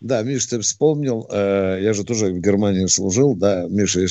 Да, 0.00 0.22
Миш, 0.22 0.46
ты 0.46 0.58
вспомнил, 0.60 1.26
э, 1.30 1.80
я 1.82 1.92
же 1.92 2.04
тоже 2.04 2.32
в 2.32 2.40
Германии 2.40 2.86
служил, 2.86 3.34
да, 3.34 3.66
Миша, 3.68 4.06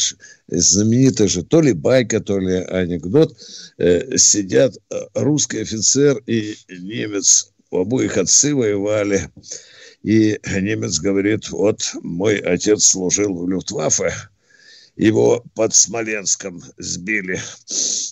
знаменитый 0.48 1.28
же, 1.28 1.44
то 1.44 1.62
ли 1.62 1.74
байка, 1.74 2.20
то 2.20 2.38
ли 2.38 2.58
анекдот, 2.58 3.36
э, 3.80 4.16
сидят 4.18 4.78
э, 4.92 5.00
русский 5.16 5.62
офицер 5.62 6.22
и 6.28 6.56
немец, 6.70 7.52
у 7.72 7.80
обоих 7.80 8.18
отцы 8.18 8.54
воевали, 8.54 9.32
и 10.04 10.40
немец 10.62 11.00
говорит, 11.00 11.50
вот 11.50 11.82
мой 12.04 12.38
отец 12.38 12.84
служил 12.86 13.34
в 13.34 13.50
Люфтваффе, 13.50 14.14
его 14.96 15.44
под 15.56 15.74
Смоленском 15.74 16.62
сбили, 16.78 17.40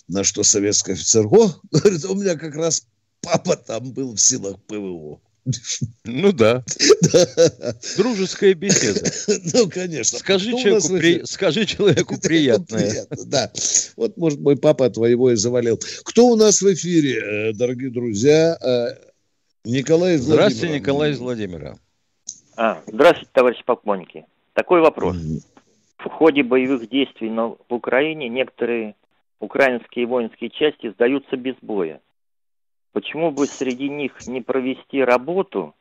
на 0.08 0.24
что 0.24 0.42
советский 0.42 0.92
офицер, 0.92 1.26
о, 1.26 1.54
говорит, 1.70 2.04
у 2.06 2.16
меня 2.16 2.34
как 2.34 2.56
раз 2.56 2.88
папа 3.20 3.56
там 3.56 3.92
был 3.92 4.16
в 4.16 4.20
силах 4.20 4.56
ПВО. 4.66 5.20
Ну 6.04 6.32
да, 6.32 6.62
дружеская 7.96 8.54
беседа. 8.54 9.00
Ну, 9.54 9.68
конечно. 9.70 10.18
Скажи 10.18 10.48
Кто 10.48 10.56
у 10.56 10.60
человеку, 10.60 10.88
нас 10.92 11.00
при- 11.00 11.24
скажи 11.24 11.66
человеку 11.66 12.20
приятное. 12.20 12.90
Приятно, 12.90 13.16
да. 13.26 13.52
Вот, 13.96 14.16
может, 14.16 14.40
мой 14.40 14.56
папа 14.56 14.90
твоего 14.90 15.30
и 15.30 15.36
завалил. 15.36 15.78
Кто 16.04 16.26
у 16.28 16.36
нас 16.36 16.60
в 16.62 16.72
эфире, 16.72 17.50
э, 17.50 17.52
дорогие 17.52 17.90
друзья? 17.90 18.56
Э, 18.60 18.96
Николай 19.64 20.14
из 20.16 20.22
Здравствуйте, 20.22 20.66
Владимира. 20.66 20.80
Николай 20.80 21.10
из 21.12 21.18
Владимира. 21.18 21.78
А, 22.56 22.82
здравствуйте, 22.86 23.30
товарищи 23.32 23.62
полковники. 23.64 24.24
Такой 24.54 24.80
вопрос. 24.80 25.16
В 25.98 26.08
ходе 26.08 26.42
боевых 26.42 26.88
действий 26.88 27.30
на, 27.30 27.48
в 27.48 27.58
Украине 27.70 28.28
некоторые 28.28 28.94
украинские 29.40 30.06
воинские 30.06 30.50
части 30.50 30.90
сдаются 30.92 31.36
без 31.36 31.54
боя. 31.62 32.00
Почему 32.92 33.30
бы 33.30 33.46
среди 33.46 33.88
них 33.88 34.12
не 34.26 34.40
провести 34.40 35.02
работу 35.02 35.74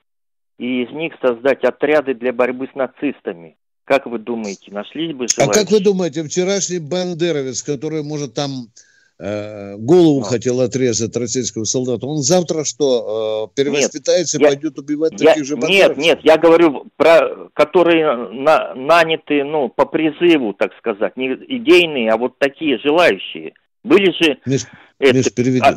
и 0.58 0.84
из 0.84 0.92
них 0.92 1.14
создать 1.22 1.64
отряды 1.64 2.14
для 2.14 2.34
борьбы 2.34 2.68
с 2.72 2.76
нацистами? 2.76 3.58
Как 3.86 4.06
вы 4.06 4.20
думаете, 4.20 4.72
нашлись 4.72 5.16
бы 5.16 5.28
желающие? 5.28 5.50
А 5.50 5.54
как 5.54 5.72
вы 5.72 5.80
думаете, 5.80 6.24
вчерашний 6.24 6.80
бандеровец, 6.80 7.64
который, 7.64 8.04
может, 8.04 8.34
там 8.34 8.68
э, 9.18 9.78
голову 9.78 10.20
а. 10.20 10.24
хотел 10.24 10.60
отрезать 10.60 11.16
российскому 11.16 11.64
солдату, 11.64 12.06
он 12.08 12.18
завтра 12.18 12.66
что, 12.66 13.50
э, 13.50 13.56
перевоспитается 13.56 14.40
нет, 14.40 14.48
и 14.48 14.54
пойдет 14.54 14.78
убивать 14.78 15.14
я, 15.22 15.30
таких 15.30 15.46
же 15.46 15.56
бандеровцев? 15.56 15.98
Нет, 15.98 16.18
нет, 16.18 16.20
я 16.24 16.38
говорю 16.38 16.88
про, 16.98 17.50
которые 17.54 18.30
на, 18.34 18.76
наняты, 18.76 19.46
ну, 19.46 19.70
по 19.70 19.86
призыву, 19.86 20.54
так 20.54 20.72
сказать, 20.80 21.16
не 21.16 21.28
идейные, 21.28 22.12
а 22.12 22.18
вот 22.18 22.38
такие 22.40 22.80
желающие. 22.80 23.54
Были 23.86 24.12
же... 24.22 24.38
Миш, 24.46 24.66
это, 25.00 25.16
Миш 25.16 25.34
переведи. 25.34 25.62
А, 25.62 25.76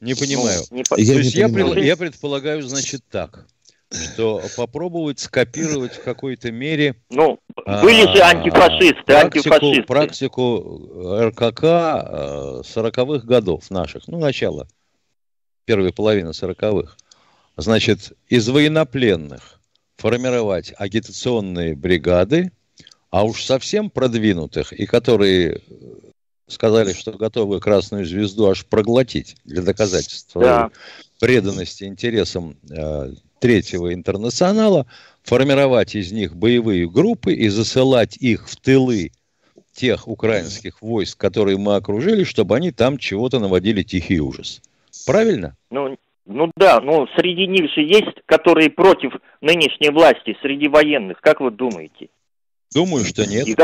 не 0.00 0.14
понимаю. 0.14 0.62
Ну, 0.70 0.76
не, 0.76 0.84
я, 1.02 1.14
То 1.14 1.18
есть 1.18 1.34
я, 1.34 1.48
я 1.48 1.96
предполагаю, 1.96 2.62
значит, 2.62 3.02
так 3.10 3.46
что 3.92 4.42
попробовать 4.56 5.20
скопировать 5.20 5.94
в 5.94 6.02
какой-то 6.02 6.50
мере... 6.50 6.96
Ну, 7.10 7.38
были 7.64 8.02
же 8.14 8.20
а, 8.20 8.30
антифашисты, 8.30 9.02
практику, 9.04 9.54
антифашисты. 9.54 9.82
Практику 9.84 10.90
РКК 11.20 11.62
40-х 11.62 13.24
э, 13.24 13.26
годов 13.26 13.70
наших, 13.70 14.08
ну, 14.08 14.18
начало, 14.18 14.68
первой 15.64 15.92
половины 15.92 16.30
40-х. 16.30 16.96
Значит, 17.56 18.12
из 18.28 18.48
военнопленных 18.48 19.60
формировать 19.96 20.74
агитационные 20.76 21.74
бригады, 21.74 22.52
а 23.10 23.24
уж 23.24 23.44
совсем 23.44 23.88
продвинутых, 23.88 24.72
и 24.72 24.84
которые 24.84 25.62
сказали, 26.46 26.92
что 26.92 27.12
готовы 27.12 27.60
Красную 27.60 28.06
Звезду 28.06 28.48
аж 28.48 28.64
проглотить 28.66 29.36
для 29.44 29.62
доказательства 29.62 30.42
да. 30.42 30.70
преданности 31.20 31.84
интересам 31.84 32.56
э, 32.70 33.12
третьего 33.40 33.92
интернационала, 33.92 34.86
формировать 35.22 35.94
из 35.94 36.12
них 36.12 36.36
боевые 36.36 36.88
группы 36.88 37.32
и 37.32 37.48
засылать 37.48 38.16
их 38.16 38.48
в 38.48 38.56
тылы 38.56 39.12
тех 39.72 40.08
украинских 40.08 40.80
войск, 40.80 41.18
которые 41.18 41.58
мы 41.58 41.76
окружили, 41.76 42.24
чтобы 42.24 42.56
они 42.56 42.70
там 42.70 42.96
чего-то 42.96 43.38
наводили 43.38 43.82
тихий 43.82 44.20
ужас. 44.20 44.62
Правильно? 45.04 45.54
Ну, 45.70 45.96
ну 46.24 46.50
да, 46.56 46.80
но 46.80 47.06
среди 47.16 47.46
них 47.46 47.70
же 47.72 47.82
есть, 47.82 48.22
которые 48.24 48.70
против 48.70 49.12
нынешней 49.40 49.90
власти, 49.90 50.36
среди 50.40 50.68
военных, 50.68 51.20
как 51.20 51.40
вы 51.40 51.50
думаете? 51.50 52.08
Думаю, 52.74 53.04
что 53.04 53.26
нет. 53.26 53.46
И, 53.46 53.54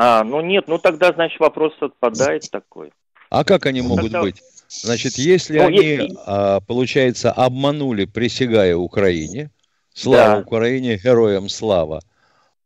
а, 0.00 0.22
ну 0.22 0.40
нет, 0.40 0.68
ну 0.68 0.78
тогда, 0.78 1.12
значит, 1.12 1.40
вопрос 1.40 1.72
отпадает 1.80 2.48
такой. 2.52 2.92
А 3.30 3.42
как 3.42 3.66
они 3.66 3.82
ну, 3.82 3.88
могут 3.88 4.12
тогда... 4.12 4.22
быть? 4.22 4.40
Значит, 4.68 5.14
если 5.14 5.58
ну, 5.58 5.66
они, 5.66 5.76
если... 5.78 6.16
А, 6.24 6.60
получается, 6.60 7.32
обманули, 7.32 8.04
присягая 8.04 8.76
Украине, 8.76 9.50
слава 9.92 10.36
да. 10.36 10.38
Украине, 10.38 11.00
героям 11.02 11.48
слава, 11.48 12.00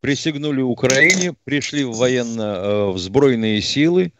присягнули 0.01 0.61
Украине, 0.61 1.33
пришли 1.45 1.85
в 1.85 1.93
военно, 1.93 2.43
э, 2.43 2.91
в 2.91 2.99
сбройные 2.99 3.63
силы, 3.63 4.13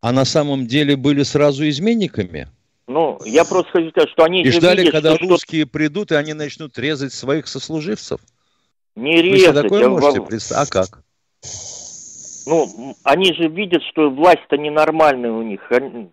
а 0.00 0.12
на 0.12 0.24
самом 0.24 0.66
деле 0.66 0.96
были 0.96 1.22
сразу 1.22 1.68
изменниками. 1.68 2.48
Ну, 2.86 3.18
я 3.26 3.44
просто 3.44 3.72
хочу 3.72 3.90
сказать, 3.90 4.08
что 4.08 4.24
они 4.24 4.42
и 4.42 4.50
ждали, 4.50 4.80
видят, 4.80 4.94
когда 4.94 5.16
что 5.16 5.26
русские 5.26 5.66
придут, 5.66 6.12
и 6.12 6.14
они 6.14 6.32
начнут 6.32 6.78
резать 6.78 7.12
своих 7.12 7.46
сослуживцев. 7.46 8.22
Не 8.96 9.20
резать. 9.20 9.54
Вы 9.54 9.62
такое 9.62 9.88
можете 9.90 10.22
представить? 10.22 10.70
А 10.70 10.72
как? 10.72 11.04
Ну, 12.46 12.94
они 13.02 13.32
же 13.34 13.48
видят, 13.48 13.82
что 13.90 14.10
власть-то 14.10 14.56
ненормальная 14.56 15.30
у 15.30 15.42
них. 15.42 15.60
Они... 15.70 16.10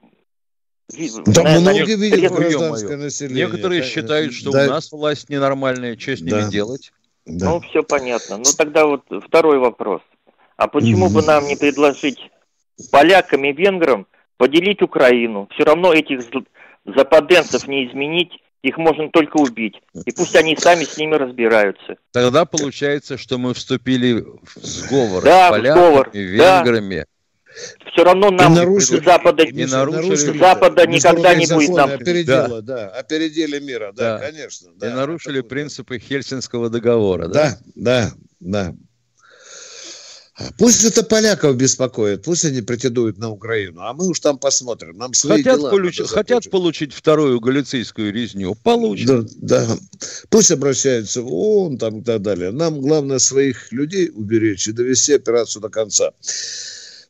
Да 1.25 1.43
на, 1.43 1.59
многие 1.59 1.95
видят 1.95 2.31
гражданское 2.33 2.97
население. 2.97 3.45
Некоторые 3.45 3.83
считают, 3.83 4.33
что 4.33 4.51
да. 4.51 4.65
у 4.65 4.69
нас 4.69 4.91
власть 4.91 5.29
ненормальная, 5.29 5.97
что 5.97 6.17
с 6.17 6.21
ними 6.21 6.41
да. 6.41 6.49
делать? 6.49 6.91
Да. 7.25 7.49
Ну, 7.49 7.61
все 7.61 7.83
понятно. 7.83 8.37
Ну, 8.37 8.43
тогда 8.57 8.85
вот 8.85 9.03
второй 9.25 9.59
вопрос. 9.59 10.01
А 10.57 10.67
почему 10.67 11.09
бы 11.09 11.21
нам 11.21 11.45
не 11.45 11.55
предложить 11.55 12.19
полякам 12.91 13.45
и 13.45 13.53
венграм 13.53 14.05
поделить 14.37 14.81
Украину? 14.81 15.47
Все 15.53 15.63
равно 15.63 15.93
этих 15.93 16.21
западенцев 16.85 17.67
не 17.67 17.87
изменить, 17.87 18.31
их 18.63 18.77
можно 18.77 19.09
только 19.09 19.37
убить. 19.37 19.81
И 20.05 20.11
пусть 20.11 20.35
они 20.35 20.55
сами 20.55 20.83
с 20.83 20.97
ними 20.97 21.15
разбираются. 21.15 21.95
Тогда 22.11 22.45
получается, 22.45 23.17
что 23.17 23.37
мы 23.37 23.53
вступили 23.53 24.21
в 24.21 24.59
сговор 24.61 25.23
да, 25.23 25.47
с 25.47 25.51
поляками, 25.51 25.81
сговор. 25.81 26.09
венграми. 26.13 26.95
Да. 26.97 27.05
Все 27.91 28.03
равно 28.05 28.31
нам 28.31 28.53
нарушили, 28.53 29.03
Запада, 29.03 29.45
не 29.45 29.65
нарушили, 29.65 30.37
Запада 30.37 30.87
никогда 30.87 31.35
не 31.35 31.45
будет 31.47 31.75
нам. 31.75 31.91
Опередило, 31.91 32.61
да. 32.61 32.75
да, 32.75 32.87
опередили 32.89 33.59
мира, 33.59 33.91
да, 33.93 34.17
да. 34.17 34.25
конечно. 34.25 34.69
Да, 34.75 34.89
и 34.89 34.93
нарушили 34.93 35.41
принципы 35.41 35.99
Хельсинского 35.99 36.69
договора. 36.69 37.27
Да, 37.27 37.57
да, 37.75 38.11
да. 38.39 38.71
да. 38.71 38.75
Пусть 40.57 40.83
это 40.83 41.03
поляков 41.03 41.55
беспокоит, 41.55 42.23
пусть 42.23 42.45
они 42.45 42.61
претендуют 42.61 43.17
на 43.17 43.29
Украину, 43.29 43.81
а 43.81 43.93
мы 43.93 44.07
уж 44.07 44.19
там 44.19 44.37
посмотрим. 44.37 44.97
Нам 44.97 45.13
свои 45.13 45.43
хотят, 45.43 45.59
дела 45.59 45.69
получ... 45.69 46.01
хотят 46.07 46.49
получить 46.49 46.93
вторую 46.93 47.39
галицийскую 47.39 48.11
резню, 48.13 48.55
получат. 48.55 49.25
Да, 49.37 49.65
да. 49.65 49.77
Пусть 50.29 50.51
обращаются 50.51 51.21
в 51.21 51.33
ООН 51.33 51.77
там 51.77 51.99
и 51.99 52.03
так 52.03 52.21
далее. 52.21 52.51
Нам 52.51 52.81
главное 52.81 53.19
своих 53.19 53.71
людей 53.71 54.11
уберечь 54.13 54.67
и 54.67 54.71
довести 54.71 55.13
операцию 55.13 55.61
до 55.61 55.69
конца. 55.69 56.11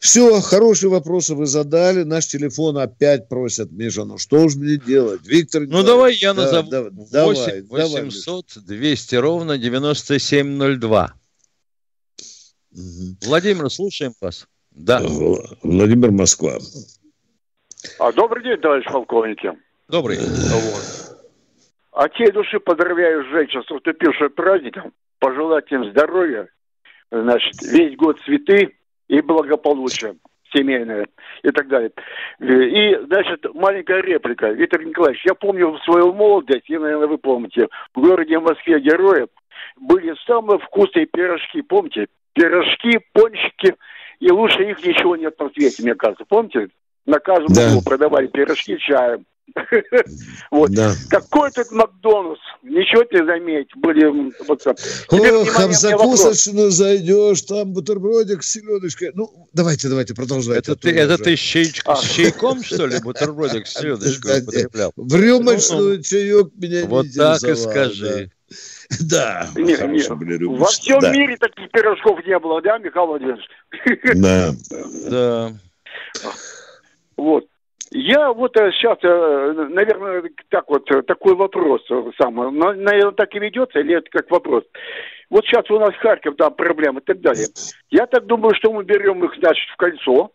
Все, 0.02 0.42
хорошие 0.42 0.90
вопросы 0.90 1.36
вы 1.36 1.46
задали. 1.46 2.02
Наш 2.02 2.26
телефон 2.26 2.80
опять 2.80 3.30
просят, 3.30 3.72
Миша, 3.72 4.04
ну 4.04 4.18
что 4.18 4.50
же 4.50 4.58
мне 4.58 4.78
делать? 4.78 5.22
Виктор 5.26 5.68
Ну 5.68 5.84
давай 5.84 6.16
я 6.16 6.34
да, 6.34 6.42
назову. 6.42 6.70
Да, 7.12 7.26
8 7.26 7.68
давай, 7.68 8.02
800 8.02 8.46
давай, 8.56 8.80
200 8.80 9.16
ровно 9.16 9.60
9702. 9.60 11.14
Владимир, 12.72 13.70
слушаем 13.70 14.14
вас. 14.22 14.48
Да. 14.72 15.02
Владимир 15.64 16.12
Москва. 16.12 16.54
А, 18.00 18.12
добрый 18.14 18.44
день, 18.44 18.58
товарищ 18.58 18.86
полковники. 18.86 19.52
Добрый. 19.88 20.18
Вот. 20.18 21.12
От 21.92 22.14
всей 22.14 22.32
души 22.32 22.60
поздравляю 22.60 23.26
женщин 23.30 23.64
с 23.64 23.70
наступившим 23.70 24.30
праздником. 24.32 24.94
Пожелать 25.20 25.72
им 25.72 25.90
здоровья. 25.92 26.48
Значит, 27.12 27.62
весь 27.62 27.98
год 27.98 28.20
цветы 28.26 28.76
и 29.08 29.22
благополучия 29.22 30.16
семейное 30.54 31.08
и 31.44 31.50
так 31.50 31.68
далее. 31.68 31.92
И, 32.40 33.06
значит, 33.06 33.46
маленькая 33.54 34.02
реплика. 34.02 34.50
Виктор 34.50 34.84
Николаевич, 34.84 35.24
я 35.26 35.34
помню 35.34 35.72
в 35.72 35.84
свою 35.84 36.14
молодость, 36.14 36.70
и, 36.70 36.78
наверное, 36.78 37.08
вы 37.08 37.18
помните, 37.18 37.68
в 37.94 38.02
городе 38.02 38.40
Москве 38.40 38.80
героев 38.80 39.30
были 39.82 40.16
самые 40.26 40.60
вкусные 40.60 41.06
пирожки, 41.06 41.62
помните? 41.62 42.08
пирожки, 42.34 43.00
пончики, 43.14 43.76
и 44.20 44.32
лучше 44.32 44.64
их 44.64 44.84
ничего 44.86 45.16
нет 45.16 45.38
на 45.40 45.50
свете, 45.50 45.84
мне 45.84 45.96
кажется. 45.96 46.26
Помните? 46.28 46.70
На 47.06 47.20
каждом 47.20 47.54
да. 47.54 47.70
углу 47.70 47.82
продавали 47.82 48.28
пирожки 48.28 48.78
чаем. 48.78 49.26
Вот. 50.52 50.72
Да. 50.72 50.94
Какой 51.10 51.52
тут 51.52 51.72
Макдональдс? 51.72 52.40
Ничего 52.64 53.04
ты 53.04 53.26
заметь. 53.26 53.68
Были... 53.76 54.32
Вот, 54.48 54.66
Ох, 54.66 55.68
в 55.68 55.74
закусочную 55.74 56.72
зайдешь, 56.72 57.42
там 57.42 57.74
бутербродик 57.74 58.44
с 58.44 58.52
селедочкой. 58.52 59.12
Ну, 59.14 59.50
давайте, 59.52 59.90
давайте, 59.90 60.14
продолжайте. 60.14 60.72
Это 60.72 60.76
ты, 60.80 60.92
это 60.92 61.18
ты 61.18 61.34
а. 61.34 61.96
с 61.96 62.02
чайком, 62.02 62.64
что 62.64 62.86
ли, 62.86 63.00
бутербродик 63.02 63.68
с 63.68 63.74
селедочкой 63.80 64.42
употреблял? 64.42 64.94
В 64.96 65.16
рюмочную 65.16 65.98
ну, 65.98 66.04
чаек 66.04 66.48
меня 66.56 66.86
Вот 66.86 67.08
так 67.14 67.44
и 67.44 67.56
скажи. 67.56 68.32
Да, 69.10 69.48
нет, 69.56 69.82
нет. 69.88 70.10
Во 70.10 70.66
всем 70.66 71.00
да. 71.00 71.12
мире 71.12 71.38
таких 71.38 71.70
пирожков 71.72 72.26
не 72.26 72.38
было, 72.40 72.62
да, 72.62 72.78
Михаил 72.78 73.08
Владимирович? 73.08 73.46
Да. 74.16 74.52
Да. 75.10 75.52
Вот. 77.18 77.46
Я 77.92 78.32
вот 78.32 78.54
сейчас, 78.56 78.98
э, 79.04 79.08
э, 79.08 79.68
наверное, 79.70 80.24
так 80.50 80.70
вот, 80.70 80.90
э, 80.92 81.02
такой 81.02 81.36
вопрос 81.36 81.82
самый, 82.18 82.50
наверное, 82.52 83.12
так 83.12 83.36
и 83.36 83.40
ведется, 83.40 83.80
или 83.80 83.98
это 83.98 84.10
как 84.10 84.32
вопрос? 84.32 84.64
Вот 85.30 85.46
сейчас 85.46 85.70
у 85.70 85.78
нас 85.78 85.94
Харьков, 85.96 86.38
там 86.38 86.54
проблемы 86.54 87.02
и 87.02 87.04
так 87.04 87.20
далее. 87.20 87.48
Я 87.90 88.08
так 88.08 88.26
думаю, 88.26 88.56
что 88.56 88.72
мы 88.72 88.86
берем 88.86 89.24
их, 89.26 89.36
значит, 89.38 89.68
в 89.74 89.76
кольцо, 89.76 90.32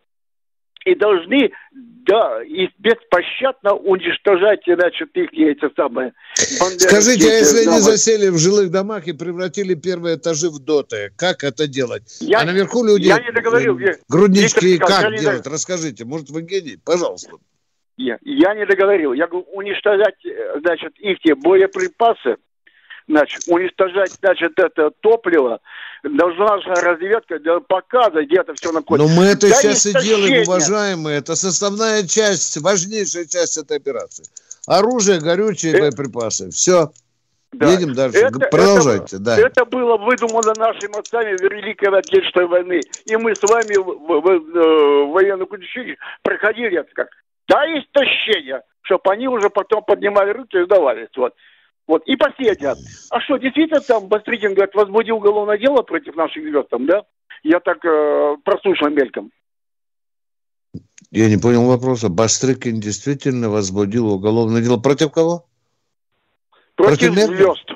и 0.87 0.95
должны, 0.95 1.51
да, 1.73 2.43
и 2.45 2.69
беспощадно 2.79 3.75
уничтожать, 3.75 4.63
значит, 4.67 5.11
их 5.15 5.33
эти 5.33 5.69
самые... 5.75 6.13
Скажите, 6.35 7.29
а 7.29 7.35
если 7.35 7.65
дома... 7.65 7.77
они 7.77 7.83
засели 7.83 8.29
в 8.29 8.39
жилых 8.39 8.71
домах 8.71 9.09
и 9.09 9.13
превратили 9.13 9.75
первые 9.75 10.17
этажи 10.17 10.49
в 10.49 10.61
доты, 10.61 11.13
как 11.17 11.43
это 11.43 11.67
делать? 11.67 12.19
Я, 12.21 12.41
а 12.41 12.45
наверху 12.45 12.85
люди... 12.87 13.09
Я 13.09 13.19
не 13.19 13.33
договорил. 13.33 13.77
Груднички 14.09 14.65
Виктор, 14.65 14.89
как 14.89 15.11
я 15.11 15.19
делать? 15.19 15.47
Не... 15.47 15.53
Расскажите, 15.53 16.05
может, 16.05 16.31
вы 16.31 16.43
гений? 16.43 16.79
Пожалуйста. 16.85 17.33
Я, 17.97 18.19
я 18.23 18.55
не 18.55 18.65
договорил. 18.65 19.13
Я 19.13 19.27
говорю, 19.27 19.47
уничтожать, 19.53 20.15
значит, 20.61 20.97
их 20.99 21.19
те 21.19 21.35
боеприпасы, 21.35 22.37
значит, 23.09 23.43
уничтожать, 23.49 24.13
значит, 24.13 24.53
это 24.57 24.91
топливо, 25.01 25.61
должна 26.09 26.59
же 26.61 26.69
разведка 26.75 27.39
да, 27.41 27.61
показывать, 27.61 28.27
где 28.27 28.41
это 28.41 28.55
все 28.55 28.73
находится. 28.73 29.09
Но 29.09 29.21
мы 29.21 29.27
это 29.27 29.49
Да 29.49 29.55
сейчас 29.55 29.87
и 29.87 29.93
делаем, 30.03 30.43
уважаемые. 30.43 31.19
Это 31.19 31.35
составная 31.37 32.07
часть, 32.07 32.57
важнейшая 32.59 33.25
часть 33.27 33.57
этой 33.59 33.77
операции. 33.77 34.25
Оружие, 34.67 35.21
горючие, 35.21 35.75
Э, 35.75 35.81
боеприпасы. 35.81 36.51
Все. 36.51 36.91
Да. 37.53 37.71
Едем 37.71 37.95
дальше. 37.95 38.19
Это- 38.19 38.39
Продолжайте, 38.51 39.17
это, 39.17 39.19
да. 39.21 39.39
Это 39.39 39.65
было 39.65 39.97
выдумано 39.97 40.53
нашими 40.57 40.99
отцами 40.99 41.37
в 41.37 41.41
Великой 41.43 41.89
Отечественной 41.99 42.47
войны. 42.49 42.81
И 43.07 43.17
мы 43.17 43.35
с 43.35 43.43
вами 43.43 43.77
в, 43.79 43.85
в- 43.85 44.21
в, 44.21 44.29
э, 44.29 45.05
в 45.07 45.13
военном 45.13 45.47
училище 45.51 45.97
проходили 46.23 46.81
это 46.81 46.91
как. 46.95 47.09
Да, 47.49 47.65
истощение, 47.79 48.63
чтобы 48.83 49.03
они 49.13 49.29
уже 49.29 49.49
потом 49.51 49.83
поднимали 49.85 50.33
руки 50.33 50.59
и 50.59 50.65
сдавались. 50.65 51.09
Вот. 51.17 51.33
Вот. 51.87 52.03
И 52.07 52.17
последнее. 52.17 52.75
А 53.11 53.21
что, 53.21 53.37
действительно 53.37 53.81
там 53.81 54.09
Бастрыкин, 54.09 54.55
говорит, 54.55 54.75
возбудил 54.75 55.17
уголовное 55.17 55.59
дело 55.59 55.83
против 55.83 56.17
наших 56.17 56.43
звезд 56.43 56.69
там, 56.69 56.87
да? 56.87 57.05
Я 57.43 57.61
так 57.61 57.85
э, 57.85 58.37
прослушал 58.45 58.91
мельком. 58.91 59.31
Я 61.13 61.29
не 61.29 61.37
понял 61.37 61.65
вопроса. 61.67 62.09
Бастрыкин 62.09 62.81
действительно 62.81 63.49
возбудил 63.51 64.09
уголовное 64.13 64.63
дело. 64.63 64.79
Против 64.79 65.13
кого? 65.13 65.47
Против, 66.75 67.15
Против 67.15 67.37
звезд. 67.37 67.71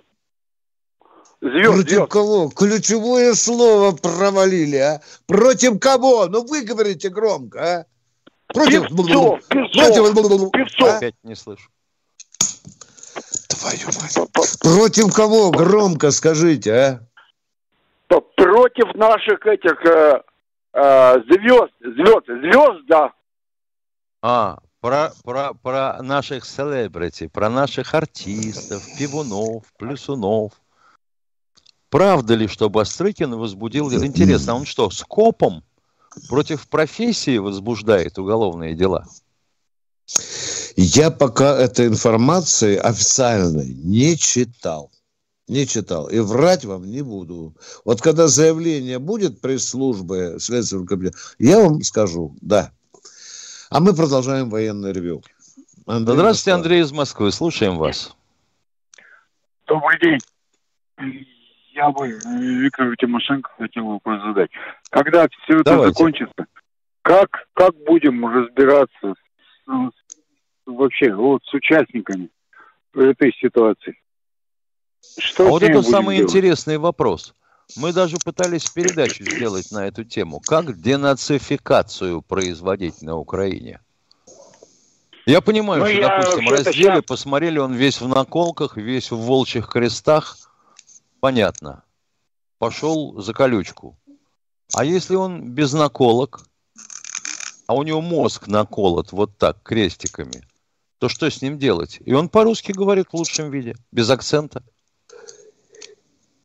Звезд, 1.40 1.72
Против 1.72 1.90
звезд. 1.90 2.10
кого? 2.10 2.50
Ключевое 2.50 3.34
слово 3.34 3.92
провалили, 3.96 4.76
а? 4.76 5.00
Против 5.26 5.78
кого? 5.78 6.26
Ну 6.26 6.44
вы 6.44 6.64
говорите 6.64 7.08
громко, 7.08 7.62
а? 7.62 7.86
Против... 8.52 8.88
Певцов, 8.88 9.46
Певцов, 9.48 10.12
Против... 10.12 10.50
Певцов. 10.50 10.88
А? 10.88 10.96
Опять 10.96 11.14
не 11.22 11.36
слышу. 11.36 11.70
Твою 13.60 13.86
мать. 13.86 14.18
Против 14.62 15.14
кого? 15.14 15.50
Громко 15.50 16.10
скажите, 16.10 16.72
а? 16.72 17.00
Против 18.36 18.94
наших 18.94 19.46
этих 19.46 19.84
э, 19.84 20.22
э, 20.72 21.14
звезд, 21.30 21.72
звезд, 21.80 22.26
звезд, 22.26 22.86
да. 22.88 23.12
А, 24.22 24.58
про, 24.80 25.12
про, 25.22 25.52
про 25.54 26.02
наших 26.02 26.44
селебрити, 26.44 27.28
про 27.28 27.50
наших 27.50 27.94
артистов, 27.94 28.82
пивунов, 28.98 29.64
плюсунов. 29.78 30.52
Правда 31.90 32.34
ли, 32.34 32.48
что 32.48 32.70
Бастрыкин 32.70 33.34
возбудил... 33.34 33.92
Интересно, 33.92 34.54
а 34.54 34.56
он 34.56 34.64
что, 34.64 34.90
скопом 34.90 35.62
против 36.28 36.68
профессии 36.68 37.38
возбуждает 37.38 38.18
уголовные 38.18 38.74
дела? 38.74 39.06
Я 40.76 41.10
пока 41.10 41.56
этой 41.56 41.86
информации 41.86 42.76
официальной 42.76 43.68
не 43.74 44.16
читал. 44.16 44.90
Не 45.48 45.66
читал. 45.66 46.08
И 46.08 46.20
врать 46.20 46.64
вам 46.64 46.84
не 46.84 47.02
буду. 47.02 47.54
Вот 47.84 48.00
когда 48.00 48.28
заявление 48.28 48.98
будет 48.98 49.40
пресс-службы 49.40 50.36
Следственного 50.38 50.86
комитета, 50.86 51.18
я 51.38 51.58
вам 51.58 51.82
скажу, 51.82 52.36
да. 52.40 52.70
А 53.68 53.80
мы 53.80 53.94
продолжаем 53.94 54.48
военное 54.50 54.92
ревю. 54.92 55.22
Андрей 55.86 56.14
Здравствуйте, 56.14 56.50
Москва. 56.50 56.54
Андрей 56.54 56.80
из 56.82 56.92
Москвы. 56.92 57.32
Слушаем 57.32 57.78
вас. 57.78 58.14
Добрый 59.66 59.98
день. 60.00 60.18
Я 61.74 61.90
бы 61.90 62.08
Виктору 62.08 62.94
Тимошенко 62.96 63.50
хотел 63.58 63.86
вопрос 63.86 64.20
задать. 64.22 64.50
Когда 64.90 65.26
все 65.28 65.54
это 65.60 65.64
Давайте. 65.64 65.94
закончится, 65.94 66.46
как, 67.02 67.28
как 67.54 67.74
будем 67.86 68.24
разбираться 68.26 68.90
с- 69.02 69.70
с- 69.70 69.99
вообще 70.76 71.14
вот 71.14 71.42
с 71.44 71.54
участниками 71.54 72.28
этой 72.94 73.32
ситуации? 73.40 73.98
Что 75.18 75.46
А 75.46 75.50
вот 75.50 75.62
это 75.62 75.82
самый 75.82 76.16
делать? 76.16 76.30
интересный 76.34 76.78
вопрос. 76.78 77.34
Мы 77.76 77.92
даже 77.92 78.18
пытались 78.18 78.66
передачу 78.66 79.24
сделать 79.24 79.70
на 79.70 79.86
эту 79.86 80.04
тему. 80.04 80.40
Как 80.40 80.80
денацификацию 80.80 82.20
производить 82.22 83.00
на 83.02 83.16
Украине? 83.16 83.80
Я 85.26 85.40
понимаю, 85.40 85.82
Ну, 85.82 85.86
что, 85.88 85.96
я 85.96 86.08
допустим, 86.18 86.48
раздели, 86.50 86.96
щас- 86.96 87.04
посмотрели, 87.04 87.58
он 87.58 87.74
весь 87.74 88.00
в 88.00 88.08
наколках, 88.08 88.76
весь 88.76 89.10
в 89.12 89.16
волчьих 89.18 89.68
крестах. 89.68 90.36
Понятно. 91.20 91.84
Пошел 92.58 93.20
за 93.20 93.32
колючку. 93.32 93.96
А 94.74 94.84
если 94.84 95.14
он 95.14 95.50
без 95.52 95.72
наколок, 95.72 96.40
а 97.66 97.74
у 97.74 97.82
него 97.82 98.00
мозг 98.00 98.48
наколот 98.48 99.12
вот 99.12 99.36
так, 99.38 99.62
крестиками, 99.62 100.42
то 101.00 101.08
что 101.08 101.30
с 101.30 101.40
ним 101.40 101.58
делать? 101.58 101.98
И 102.04 102.12
он 102.12 102.28
по-русски 102.28 102.72
говорит 102.72 103.08
в 103.10 103.14
лучшем 103.14 103.50
виде, 103.50 103.74
без 103.90 104.10
акцента. 104.10 104.62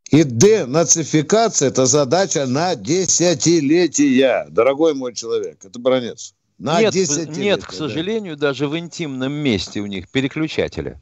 И 0.09 0.23
денацификация– 0.23 1.67
это 1.69 1.85
задача 1.85 2.45
на 2.45 2.75
десятилетия, 2.75 4.47
дорогой 4.49 4.93
мой 4.93 5.13
человек. 5.13 5.65
Это 5.65 5.77
бронец. 5.77 6.33
На 6.57 6.79
нет, 6.79 6.93
десятилетия. 6.93 7.41
нет, 7.41 7.65
к 7.65 7.71
да. 7.71 7.77
сожалению, 7.77 8.37
даже 8.37 8.69
в 8.69 8.77
интимном 8.77 9.33
месте 9.33 9.81
у 9.81 9.87
них 9.87 10.09
переключателя. 10.09 11.01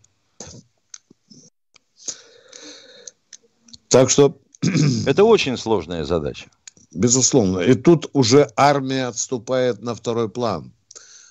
Так 3.88 4.10
что, 4.10 4.40
Это 5.06 5.26
очень 5.26 5.58
сложная 5.58 6.06
задача. 6.06 6.50
безусловно. 6.92 7.60
И 7.60 7.76
тут 7.76 8.10
уже 8.14 8.50
армия 8.56 9.06
отступает 9.06 9.84
на 9.84 9.94
второй 9.94 10.28
план. 10.28 10.74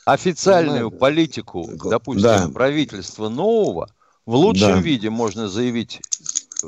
Официальную 0.04 0.90
Понимаете? 0.90 0.96
политику, 0.98 1.70
допустим, 1.84 2.22
Да. 2.22 2.48
правительства 2.48 3.28
нового 3.28 3.88
в 4.26 4.34
лучшем 4.34 4.74
Да. 4.74 4.80
виде 4.80 5.10
можно 5.10 5.48
заявить 5.48 6.00
э, 6.64 6.66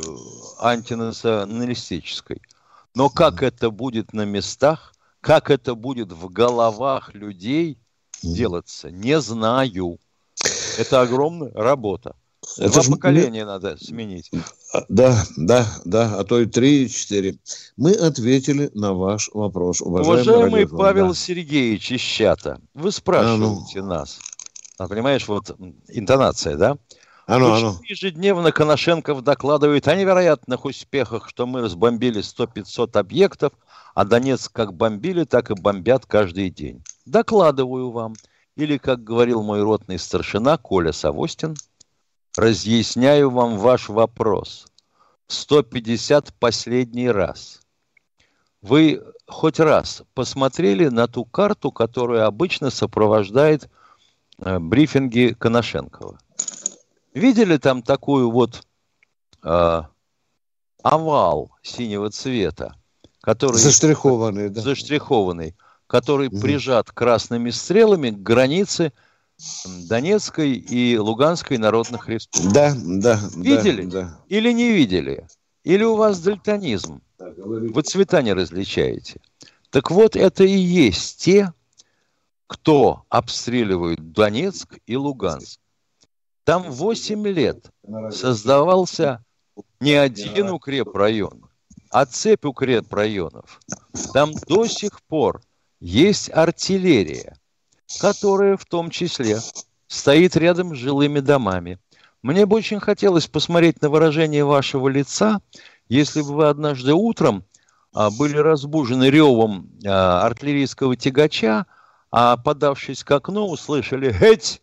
антинационалистической. 0.60 2.40
Но 2.94 3.10
как 3.10 3.42
это 3.42 3.70
будет 3.70 4.12
на 4.12 4.24
местах, 4.24 4.94
как 5.20 5.50
это 5.50 5.74
будет 5.74 6.12
в 6.12 6.28
головах 6.28 7.12
людей 7.14 7.78
делаться, 8.22 8.90
не 8.90 9.20
знаю. 9.20 9.98
Это 10.78 11.00
огромная 11.00 11.52
работа. 11.54 12.14
Это 12.59 12.72
Два 12.72 12.83
ж- 12.83 12.90
поколения 12.90 13.44
надо 13.44 13.76
сменить. 13.78 14.30
А, 14.72 14.83
Да, 14.88 15.24
да, 15.37 15.66
да, 15.85 16.18
а 16.18 16.24
то 16.24 16.40
и 16.40 16.46
три, 16.46 16.85
и 16.85 16.88
четыре. 16.88 17.37
Мы 17.76 17.92
ответили 17.92 18.70
на 18.74 18.92
ваш 18.94 19.30
вопрос, 19.33 19.80
уважаемый, 19.80 20.22
Уважаемый. 20.22 20.68
Павел 20.68 21.09
Да. 21.09 21.14
Сергеевич 21.14 21.92
из 21.92 22.00
чата, 22.00 22.61
вы 22.74 22.92
спрашиваете 22.92 23.83
нас. 23.83 24.18
А, 24.78 24.88
понимаешь, 24.88 25.26
вот 25.28 25.57
интонация, 25.88 26.57
да? 26.57 26.76
А 27.26 27.38
ну, 27.38 27.52
а 27.54 27.59
ну. 27.61 27.78
ежедневно 27.88 28.52
Коношенков 28.52 29.22
докладывает 29.22 29.88
о 29.88 29.94
невероятных 29.96 30.66
успехах, 30.66 31.28
что 31.30 31.46
мы 31.46 31.62
разбомбили 31.62 32.20
100-500 32.20 32.98
объектов, 32.98 33.52
а 33.94 34.04
Донецк 34.04 34.52
как 34.52 34.74
бомбили, 34.74 35.24
так 35.24 35.50
и 35.50 35.54
бомбят 35.54 36.04
каждый 36.04 36.50
день. 36.50 36.83
Докладываю 37.07 37.90
вам. 37.90 38.14
Или, 38.57 38.76
как 38.76 39.02
говорил 39.02 39.42
мой 39.42 39.62
ротный 39.62 39.98
старшина 39.98 40.59
Коля 40.59 40.92
Савостин, 40.92 41.57
разъясняю 42.36 43.30
вам 43.30 43.58
ваш 43.58 43.88
вопрос. 43.88 44.66
150 45.28 46.34
последний 46.38 47.10
раз. 47.10 47.60
Вы 48.62 49.02
хоть 49.26 49.60
раз 49.60 50.02
посмотрели 50.14 50.88
на 50.88 51.06
ту 51.06 51.24
карту, 51.24 51.70
которая 51.70 52.26
обычно 52.26 52.70
сопровождает 52.70 53.68
э, 54.38 54.58
брифинги 54.58 55.34
Коношенкова? 55.38 56.18
Видели 57.14 57.56
там 57.58 57.82
такую 57.82 58.30
вот 58.30 58.66
э, 59.42 59.82
овал 60.82 61.52
синего 61.62 62.10
цвета, 62.10 62.74
который 63.20 63.56
Заштрихованный, 63.58 64.50
да. 64.50 64.60
заштрихованный, 64.60 65.54
который 65.86 66.28
Мгм. 66.28 66.40
прижат 66.40 66.90
красными 66.90 67.50
стрелами 67.50 68.10
к 68.10 68.22
границе 68.22 68.92
Донецкой 69.88 70.52
и 70.52 70.96
Луганской 70.96 71.58
народных 71.58 72.08
республик. 72.08 72.52
Да, 72.52 72.74
да, 72.74 73.20
да, 73.20 73.40
Видели? 73.40 73.84
Да. 73.84 74.20
Или 74.28 74.52
не 74.52 74.72
видели? 74.72 75.26
Или 75.64 75.84
у 75.84 75.96
вас 75.96 76.20
дальтонизм? 76.20 77.00
Вы 77.18 77.82
цвета 77.82 78.22
не 78.22 78.32
различаете. 78.32 79.20
Так 79.70 79.90
вот, 79.90 80.14
это 80.14 80.44
и 80.44 80.56
есть 80.56 81.22
те, 81.22 81.52
кто 82.46 83.04
обстреливает 83.08 84.12
Донецк 84.12 84.78
и 84.87 84.96
Луганск. 84.96 85.58
Там 86.44 86.70
8 86.70 87.26
лет 87.28 87.70
создавался 88.10 89.24
не 89.80 89.94
один 89.94 90.50
укрепрайон, 90.50 91.48
а 91.90 92.04
цепь 92.04 92.44
укрепрайонов. 92.44 93.60
Там 94.12 94.32
до 94.46 94.66
сих 94.66 95.02
пор 95.02 95.40
есть 95.80 96.30
артиллерия, 96.30 97.37
которая 98.00 98.56
в 98.56 98.64
том 98.64 98.90
числе 98.90 99.38
стоит 99.87 100.37
рядом 100.37 100.74
с 100.74 100.78
жилыми 100.78 101.20
домами. 101.20 101.78
Мне 102.22 102.46
бы 102.46 102.56
очень 102.56 102.80
хотелось 102.80 103.26
посмотреть 103.26 103.82
на 103.82 103.90
выражение 103.90 104.44
вашего 104.44 104.88
лица, 104.88 105.40
если 105.88 106.22
бы 106.22 106.35
вы 106.35 106.48
однажды 106.48 106.94
утром 106.94 107.44
а, 107.92 108.10
были 108.10 108.37
разбужены 108.37 109.10
ревом 109.10 109.70
а, 109.87 110.24
артиллерийского 110.24 110.96
тягача, 110.96 111.66
а 112.10 112.37
подавшись 112.37 113.04
к 113.04 113.10
окну, 113.10 113.48
услышали 113.48 114.12
«Хеть!» 114.12 114.62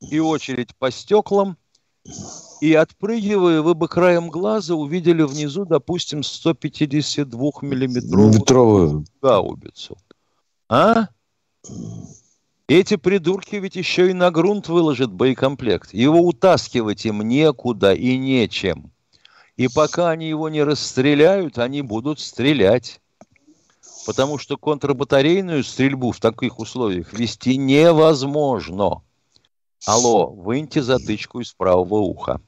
и 0.00 0.20
очередь 0.20 0.74
по 0.76 0.90
стеклам, 0.90 1.56
И 2.60 2.74
отпрыгивая, 2.74 3.62
вы 3.62 3.74
бы 3.74 3.88
краем 3.88 4.30
глаза 4.30 4.74
увидели 4.74 5.22
внизу, 5.22 5.64
допустим, 5.64 6.20
152-миллиметровую 6.20 8.32
Метровую. 8.32 9.04
гаубицу. 9.22 9.96
А? 10.68 11.08
Эти 12.68 12.96
придурки 12.96 13.56
ведь 13.56 13.76
еще 13.76 14.10
и 14.10 14.12
на 14.12 14.30
грунт 14.30 14.68
выложат 14.68 15.10
боекомплект. 15.10 15.94
Его 15.94 16.20
утаскивать 16.20 17.06
им 17.06 17.22
некуда 17.22 17.94
и 17.94 18.18
нечем. 18.18 18.92
И 19.56 19.68
пока 19.68 20.10
они 20.10 20.28
его 20.28 20.50
не 20.50 20.62
расстреляют, 20.62 21.56
они 21.56 21.80
будут 21.80 22.20
стрелять. 22.20 23.00
Потому 24.04 24.36
что 24.36 24.58
контрбатарейную 24.58 25.64
стрельбу 25.64 26.12
в 26.12 26.20
таких 26.20 26.58
условиях 26.58 27.14
вести 27.14 27.56
невозможно. 27.56 29.02
Алло, 29.86 30.26
выньте 30.26 30.82
затычку 30.82 31.40
из 31.40 31.54
правого 31.54 32.00
уха. 32.00 32.38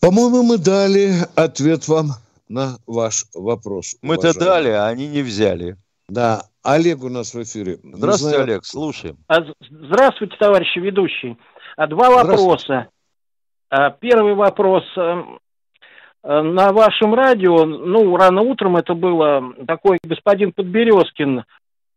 По-моему, 0.00 0.42
мы 0.42 0.56
дали 0.56 1.14
ответ 1.34 1.86
вам 1.88 2.14
на 2.48 2.78
ваш 2.86 3.26
вопрос. 3.34 3.96
Мы-то 4.00 4.32
дали, 4.32 4.70
а 4.70 4.86
они 4.86 5.08
не 5.08 5.20
взяли. 5.20 5.76
Да, 6.08 6.40
Олег 6.62 7.02
у 7.04 7.08
нас 7.10 7.34
в 7.34 7.42
эфире. 7.42 7.78
Здравствуйте, 7.82 8.36
знаю- 8.36 8.42
Олег, 8.50 8.64
слушаем. 8.64 9.16
А, 9.28 9.36
Здравствуйте, 9.60 10.36
товарищи 10.38 10.78
ведущие. 10.78 11.36
А, 11.76 11.86
Два 11.86 12.10
вопроса. 12.10 12.88
А, 13.70 13.90
Первый 13.90 14.34
вопрос. 14.34 14.84
эм, 14.96 15.38
э, 16.24 16.40
На 16.42 16.72
вашем 16.72 17.14
радио, 17.14 17.64
ну, 17.66 18.16
рано 18.16 18.40
утром 18.40 18.76
это 18.76 18.94
было, 18.94 19.52
такой 19.66 19.98
господин 20.02 20.52
Подберезкин 20.52 21.44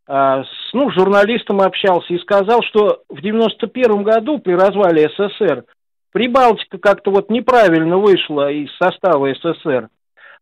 с 0.08 0.74
ну, 0.74 0.92
журналистом 0.92 1.62
общался 1.62 2.14
и 2.14 2.20
сказал, 2.20 2.62
что 2.64 3.04
в 3.08 3.22
91 3.22 4.04
году 4.04 4.40
при 4.40 4.52
развале 4.54 5.10
СССР 5.10 5.64
Прибалтика 6.12 6.78
как-то 6.80 7.12
вот 7.12 7.30
неправильно 7.30 7.98
вышла 7.98 8.52
из 8.52 8.70
состава 8.78 9.34
СССР. 9.34 9.88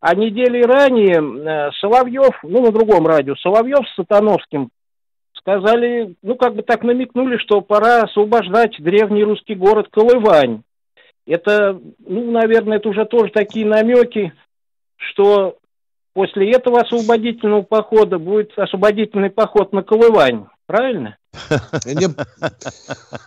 А 0.02 0.16
недели 0.16 0.64
ранее 0.64 1.20
э, 1.20 1.72
Соловьев, 1.82 2.39
ну, 2.43 2.62
на 2.62 2.72
другом 2.72 3.06
радио, 3.06 3.36
Соловьев 3.36 3.86
с 3.89 3.95
Сатановским 3.95 4.70
сказали, 5.38 6.16
ну, 6.22 6.36
как 6.36 6.56
бы 6.56 6.62
так 6.62 6.84
намекнули, 6.84 7.38
что 7.38 7.62
пора 7.62 8.04
освобождать 8.04 8.76
древний 8.80 9.24
русский 9.24 9.56
город 9.56 9.88
Колывань. 9.91 10.62
Это, 11.26 11.80
ну, 12.00 12.32
наверное, 12.32 12.78
это 12.78 12.89
уже 12.89 13.06
тоже 13.06 13.32
такие 13.32 13.66
намеки, 13.66 14.34
что 14.95 15.58
после 16.14 16.52
этого 16.52 16.82
освободительного 16.82 17.64
похода 17.64 18.20
будет 18.20 18.58
освободительный 18.58 19.30
поход 19.30 19.74
на 19.74 19.84
Колывань. 19.84 20.47
Правильно? 20.66 21.18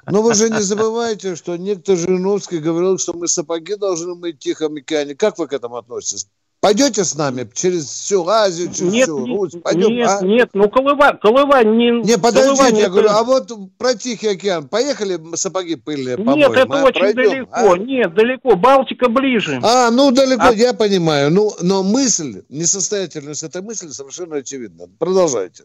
Но 0.07 0.23
вы 0.23 0.35
же 0.35 0.49
не 0.49 0.61
забывайте, 0.61 1.37
что 1.37 1.57
некто 1.57 1.97
Жириновский 1.97 2.59
говорил, 2.59 2.99
что 2.99 3.15
мы 3.15 3.29
сапоги 3.29 3.75
должны 3.77 4.15
мыть 4.15 4.37
в 4.37 4.39
Тихом 4.39 4.77
океане. 4.77 5.15
Как 5.15 5.39
вы 5.39 5.49
к 5.49 5.53
этому 5.53 5.77
относитесь? 5.77 6.29
Пойдете 6.63 7.03
с 7.03 7.17
нами 7.17 7.51
через 7.53 7.87
всю 7.87 8.25
Азию, 8.29 8.73
через 8.73 8.93
Нет, 8.93 9.09
всю 9.09 9.27
Русь? 9.27 9.53
Пойдем, 9.65 9.91
нет, 9.91 10.09
а? 10.09 10.25
нет, 10.25 10.51
ну 10.55 10.71
Колывань, 10.71 11.19
Колывань 11.19 11.77
не... 11.77 11.91
Не, 12.05 12.17
подождите, 12.17 12.77
я 12.77 12.83
это- 12.83 12.91
говорю, 12.91 13.09
а 13.11 13.25
вот 13.25 13.51
про 13.79 13.95
Тихий 13.97 14.29
океан. 14.29 14.69
Поехали 14.69 15.19
сапоги 15.35 15.75
пыльные 15.75 16.19
помоем? 16.19 16.39
Нет, 16.39 16.53
это 16.53 16.81
а? 16.81 16.85
очень 16.85 17.01
Пройдем, 17.01 17.31
далеко, 17.31 17.73
а? 17.73 17.79
нет, 17.79 18.15
далеко, 18.15 18.55
Балтика 18.55 19.09
ближе. 19.09 19.59
А, 19.61 19.91
ну 19.91 20.13
далеко, 20.13 20.51
А- 20.51 20.53
я 20.53 20.73
понимаю. 20.73 21.33
Ну, 21.33 21.51
но 21.61 21.83
мысль, 21.83 22.45
несостоятельность 22.49 23.43
этой 23.43 23.61
мысли 23.61 23.89
совершенно 23.89 24.37
очевидна. 24.37 24.87
Продолжайте. 25.01 25.65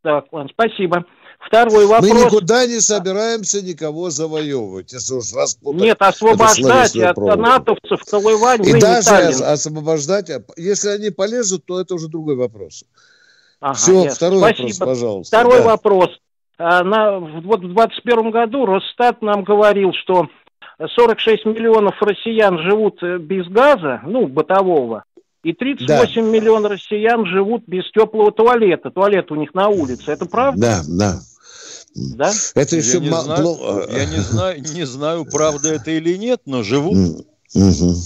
Так, 0.00 0.24
ладно, 0.32 0.48
спасибо. 0.50 1.04
Второй 1.46 1.84
Мы 1.84 1.90
вопрос. 1.90 2.10
никуда 2.10 2.66
не 2.66 2.80
собираемся 2.80 3.62
никого 3.62 4.10
завоевывать, 4.10 4.92
если 4.92 5.14
уж 5.14 5.32
распутать 5.32 5.82
Нет, 5.82 5.96
освобождать 6.00 6.96
от 6.96 7.16
натовцев 7.16 8.00
Колывань, 8.08 8.64
И 8.66 8.80
даже 8.80 9.14
освобождать, 9.44 10.30
если 10.56 10.88
они 10.90 11.10
полезут, 11.10 11.64
то 11.66 11.80
это 11.80 11.94
уже 11.94 12.08
другой 12.08 12.36
вопрос. 12.36 12.84
Ага, 13.60 13.74
Все, 13.74 14.04
ясно. 14.04 14.10
второй 14.16 14.38
Спасибо. 14.38 14.62
вопрос, 14.62 14.78
пожалуйста. 14.78 15.36
Второй 15.36 15.58
Да. 15.58 15.64
вопрос. 15.64 16.10
А, 16.58 16.84
на, 16.84 17.18
вот 17.18 17.60
в 17.60 17.72
21 17.72 18.30
году 18.30 18.66
Росстат 18.66 19.20
нам 19.22 19.42
говорил, 19.44 19.92
что 19.92 20.28
46 20.96 21.44
миллионов 21.46 22.00
россиян 22.00 22.58
живут 22.58 23.02
э, 23.02 23.18
без 23.18 23.46
газа, 23.48 24.00
ну, 24.04 24.26
бытового, 24.26 25.04
и 25.42 25.52
38 25.52 26.24
миллионов 26.24 26.72
россиян 26.72 27.26
живут 27.26 27.64
без 27.66 27.90
теплого 27.90 28.30
туалета. 28.32 28.90
Туалет 28.90 29.30
у 29.32 29.34
них 29.34 29.54
на 29.54 29.68
улице. 29.68 30.12
Это 30.12 30.26
правда? 30.26 30.60
Да, 30.60 30.80
да. 30.86 31.20
Да? 31.94 32.32
Это 32.54 32.76
Я 32.76 32.82
еще 32.82 33.00
не 33.00 33.10
ма- 33.10 33.22
знаю, 33.22 33.88
я 33.90 34.04
не 34.06 34.20
знаю, 34.20 34.62
не 34.62 34.86
знаю, 34.86 35.24
правда 35.30 35.74
это 35.74 35.90
или 35.90 36.16
нет, 36.16 36.40
но 36.46 36.62
живут. 36.62 37.24
Мгм. 37.54 37.96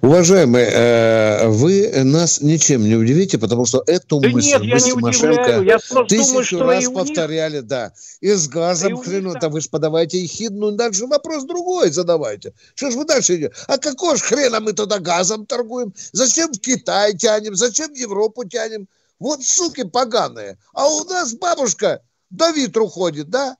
Уважаемые, 0.00 0.66
э, 0.70 1.48
вы 1.48 1.90
нас 2.04 2.40
ничем 2.40 2.84
не 2.84 2.94
удивите, 2.94 3.36
потому 3.36 3.64
что 3.66 3.82
эту 3.86 4.20
Да 4.20 4.28
мысль 4.28 4.50
нет, 4.60 4.62
мы 4.74 4.78
с 4.80 4.84
Тимошенко 4.84 6.04
тысячу 6.08 6.26
думаю, 6.28 6.44
что 6.44 6.58
раз 6.64 6.84
и 6.84 6.86
у 6.86 6.90
них- 6.90 6.98
повторяли, 6.98 7.60
да. 7.60 7.92
И 8.20 8.30
с 8.30 8.46
газом 8.48 8.94
Да 8.96 9.02
хрену, 9.02 9.32
там- 9.32 9.40
да 9.40 9.48
вы 9.48 9.60
же 9.60 9.68
подавайте 9.68 10.22
ехидную, 10.22 10.72
дальше 10.72 11.06
вопрос 11.06 11.44
другой 11.44 11.90
задавайте. 11.90 12.52
Что 12.76 12.90
ж 12.92 12.94
вы 12.94 13.04
дальше 13.06 13.34
идете? 13.36 13.52
А 13.66 13.76
какого 13.78 14.16
ж 14.16 14.20
хрена 14.20 14.60
мы 14.60 14.72
туда 14.72 15.00
газом 15.00 15.46
торгуем? 15.46 15.92
Зачем 16.12 16.52
в 16.52 16.60
Китай 16.60 17.16
тянем? 17.16 17.56
Зачем 17.56 17.92
в 17.92 17.96
Европу 17.96 18.44
тянем? 18.44 18.86
Вот 19.18 19.42
суки 19.42 19.82
поганые. 19.84 20.58
А 20.74 20.86
у 20.88 21.04
нас 21.04 21.34
бабушка 21.34 22.00
до 22.32 22.50
витру 22.50 22.88
ходит, 22.88 23.28
да? 23.30 23.56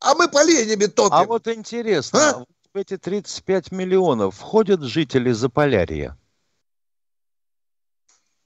А 0.00 0.14
мы 0.14 0.28
поленями 0.28 0.86
топим. 0.86 1.14
А 1.14 1.24
вот 1.24 1.48
интересно, 1.48 2.18
А? 2.30 2.44
в 2.72 2.76
эти 2.76 2.96
35 2.96 3.72
миллионов 3.72 4.36
входят 4.36 4.82
жители 4.82 5.32
Заполярья? 5.32 6.16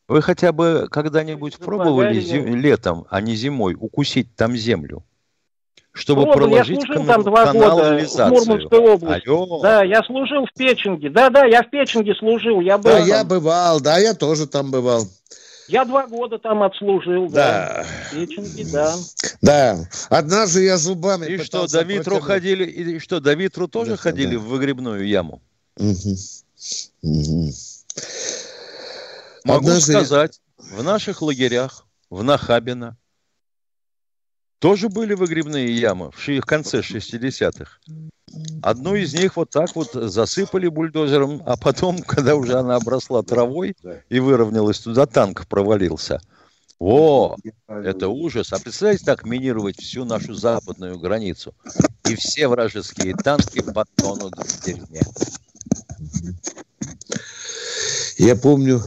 Вы 0.08 0.22
хотя 0.22 0.52
бы 0.52 0.88
когда-нибудь 0.90 1.58
пробовали 1.58 2.18
Заполярье? 2.20 2.52
зи- 2.52 2.58
летом, 2.58 3.06
а 3.10 3.20
не 3.20 3.34
зимой, 3.36 3.76
укусить 3.78 4.34
там 4.34 4.56
землю? 4.56 5.04
Чтобы 5.92 6.22
Пробовал, 6.22 6.40
я 6.42 6.48
проложить 6.64 6.76
служил 6.82 6.94
кана- 7.02 7.06
там 7.14 7.22
два 7.24 7.52
года 7.52 8.06
в? 8.06 8.28
Мурманской 8.30 8.78
области. 8.78 9.28
Алло. 9.28 9.60
Да, 9.60 9.82
я 9.84 10.02
служил 10.04 10.46
в 10.46 10.52
Печенге. 10.56 11.10
Да, 11.10 11.30
да, 11.30 11.44
я 11.44 11.62
в 11.64 11.70
Печенге 11.70 12.14
служил. 12.14 12.60
Я 12.60 12.78
был 12.78 12.84
Да, 12.90 12.98
там. 12.98 13.06
я 13.08 13.24
бывал, 13.24 13.80
да, 13.80 13.98
я 13.98 14.14
тоже 14.14 14.46
там 14.46 14.70
бывал. 14.70 15.02
Я 15.70 15.84
два 15.84 16.06
года 16.08 16.38
там 16.38 16.62
отслужил. 16.64 17.28
Да. 17.30 17.84
Да, 17.84 17.86
В 18.10 18.14
Печенге, 18.26 18.64
да. 18.72 18.96
да. 19.40 19.78
Однажды 20.08 20.64
я 20.64 20.76
зубами 20.76 21.26
И 21.26 21.38
что, 21.38 21.68
до 21.68 21.82
Витру 21.82 22.16
протянуть. 22.16 22.24
ходили, 22.24 22.64
и 22.64 22.98
что, 22.98 23.20
до 23.20 23.34
Витру 23.34 23.68
тоже 23.68 23.92
Да, 23.92 23.96
ходили 23.96 24.34
да. 24.34 24.40
в 24.40 24.46
выгребную 24.46 25.06
яму? 25.06 25.40
Мгм. 25.76 26.16
Мгм. 27.02 27.52
Могу 29.44 29.68
Однажды- 29.68 29.92
сказать, 29.92 30.40
в 30.58 30.82
наших 30.82 31.22
лагерях, 31.22 31.86
в 32.10 32.22
Нахабино, 32.24 32.96
тоже 34.60 34.88
были 34.88 35.14
выгребные 35.14 35.74
ямы 35.74 36.12
в 36.12 36.40
конце 36.42 36.80
60-х. 36.80 37.78
Одну 38.62 38.94
из 38.94 39.12
них 39.14 39.36
вот 39.36 39.50
так 39.50 39.74
вот 39.74 39.92
засыпали 39.92 40.68
бульдозером, 40.68 41.42
а 41.46 41.56
потом, 41.56 41.98
когда 42.06 42.36
уже 42.36 42.54
она 42.58 42.76
обросла 42.76 43.22
травой 43.22 43.74
и 44.08 44.20
выровнялась, 44.20 44.78
туда 44.78 45.06
танк 45.06 45.46
провалился. 45.48 46.20
О, 46.78 47.36
это 47.68 48.08
ужас. 48.08 48.52
А 48.52 48.58
представляете, 48.58 49.04
так 49.04 49.24
минировать 49.24 49.78
всю 49.78 50.04
нашу 50.04 50.34
западную 50.34 50.98
границу. 50.98 51.54
И 52.08 52.14
все 52.14 52.48
вражеские 52.48 53.14
танки 53.14 53.60
потонут 53.60 54.34
в 54.36 54.64
дерьме. 54.64 55.02
Я 58.16 58.36
помню, 58.36 58.82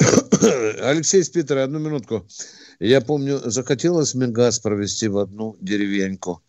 Алексей 0.82 1.20
из 1.20 1.28
Питера, 1.28 1.64
одну 1.64 1.78
минутку. 1.78 2.26
Я 2.78 3.00
помню, 3.00 3.40
захотелось 3.44 4.14
мне 4.14 4.26
газ 4.26 4.58
провести 4.58 5.08
в 5.08 5.18
одну 5.18 5.56
деревеньку. 5.60 6.42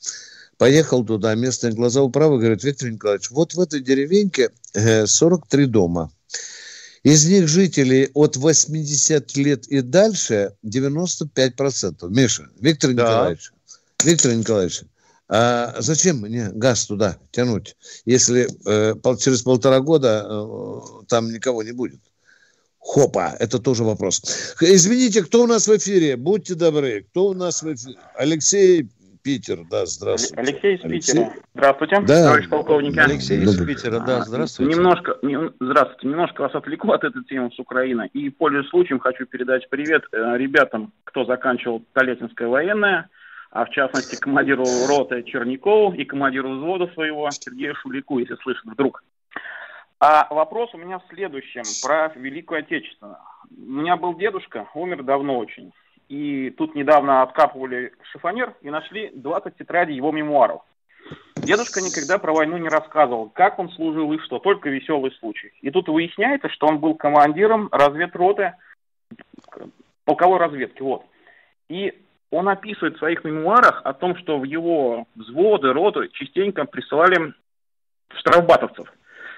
Поехал 0.57 1.03
туда, 1.03 1.33
местные 1.35 1.73
глаза 1.73 2.01
управы 2.01 2.37
говорят, 2.37 2.63
Виктор 2.63 2.91
Николаевич, 2.91 3.31
вот 3.31 3.53
в 3.53 3.59
этой 3.59 3.81
деревеньке 3.81 4.51
э, 4.73 5.05
43 5.07 5.65
дома. 5.65 6.11
Из 7.03 7.27
них 7.27 7.47
жителей 7.47 8.11
от 8.13 8.37
80 8.37 9.35
лет 9.37 9.67
и 9.67 9.81
дальше 9.81 10.53
95%. 10.63 12.09
Миша, 12.09 12.47
Виктор 12.59 12.93
Да. 12.93 13.03
Николаевич, 13.03 13.51
Виктор 14.03 14.33
Николаевич, 14.33 14.83
а 15.27 15.75
зачем 15.79 16.17
мне 16.17 16.51
газ 16.51 16.85
туда 16.85 17.17
тянуть, 17.31 17.75
если 18.05 18.47
э, 18.65 18.95
через 19.17 19.41
полтора 19.41 19.79
года 19.79 20.27
э, 20.29 20.79
там 21.07 21.31
никого 21.31 21.63
не 21.63 21.71
будет? 21.71 22.01
Хопа, 22.91 23.35
это 23.39 23.59
тоже 23.59 23.83
вопрос. 23.83 24.55
Извините, 24.59 25.23
кто 25.23 25.43
у 25.43 25.47
нас 25.47 25.67
в 25.67 25.77
эфире? 25.77 26.17
Будьте 26.17 26.55
добры, 26.55 27.05
кто 27.11 27.27
у 27.27 27.33
нас 27.33 27.61
в 27.61 27.73
эфире? 27.73 27.97
Алексей 28.15 28.89
Питер, 29.23 29.59
да, 29.69 29.85
здравствуйте. 29.85 30.41
Алексей 30.41 30.75
из 30.77 30.83
Алексей? 30.83 31.13
Питера. 31.13 31.33
Здравствуйте, 31.53 31.95
Да. 32.07 32.23
товарищ 32.25 32.49
полковник. 32.49 32.97
Алексей 32.97 33.39
из 33.39 33.55
Добрый. 33.55 33.75
Питера, 33.75 33.99
да, 33.99 34.17
А, 34.17 34.25
здравствуйте. 34.25 34.73
Немножко, 34.73 35.15
не- 35.21 35.51
здравствуйте, 35.59 36.07
немножко 36.07 36.41
вас 36.41 36.55
отвлеку 36.55 36.91
от 36.91 37.03
этой 37.03 37.23
темы 37.25 37.51
с 37.55 37.59
Украины. 37.59 38.09
И, 38.13 38.31
пользуясь 38.31 38.67
случаем, 38.69 38.99
хочу 38.99 39.27
передать 39.27 39.69
привет 39.69 40.01
э, 40.11 40.37
ребятам, 40.37 40.91
кто 41.03 41.23
заканчивал 41.25 41.83
Толетинское 41.93 42.47
военное. 42.47 43.09
а 43.53 43.65
в 43.65 43.69
частности 43.71 44.15
командиру 44.15 44.63
роты 44.87 45.23
Черникову 45.23 45.93
и 45.93 46.05
командиру 46.05 46.55
взвода 46.55 46.87
своего 46.93 47.29
Сергею 47.31 47.75
Шулику, 47.75 48.17
если 48.19 48.37
слышит 48.41 48.63
вдруг. 48.63 49.03
А 50.01 50.25
вопрос 50.33 50.73
у 50.73 50.79
меня 50.79 50.97
в 50.97 51.03
следующем, 51.09 51.61
про 51.83 52.11
Великую 52.15 52.61
Отечественную. 52.61 53.19
У 53.55 53.71
меня 53.71 53.95
был 53.97 54.15
дедушка, 54.15 54.67
умер 54.73 55.03
давно 55.03 55.37
очень. 55.37 55.71
И 56.09 56.49
тут 56.57 56.73
недавно 56.73 57.21
откапывали 57.21 57.93
шифонер 58.11 58.55
и 58.61 58.71
нашли 58.71 59.11
20 59.13 59.57
тетрадей 59.57 59.95
его 59.95 60.11
мемуаров. 60.11 60.63
Дедушка 61.35 61.81
никогда 61.81 62.17
про 62.17 62.33
войну 62.33 62.57
не 62.57 62.67
рассказывал, 62.67 63.29
как 63.29 63.59
он 63.59 63.69
служил 63.69 64.11
и 64.11 64.17
что, 64.17 64.39
только 64.39 64.69
веселый 64.69 65.11
случай. 65.19 65.51
И 65.61 65.69
тут 65.69 65.87
выясняется, 65.87 66.49
что 66.49 66.65
он 66.65 66.79
был 66.79 66.95
командиром 66.95 67.69
разведроты, 67.71 68.55
полковой 70.05 70.39
разведки, 70.39 70.81
вот. 70.81 71.05
И 71.69 71.93
он 72.31 72.49
описывает 72.49 72.95
в 72.95 72.99
своих 72.99 73.23
мемуарах 73.23 73.81
о 73.83 73.93
том, 73.93 74.17
что 74.17 74.39
в 74.39 74.45
его 74.45 75.05
взводы, 75.13 75.71
роты 75.73 76.09
частенько 76.13 76.65
присылали 76.65 77.35
штрафбатовцев 78.15 78.91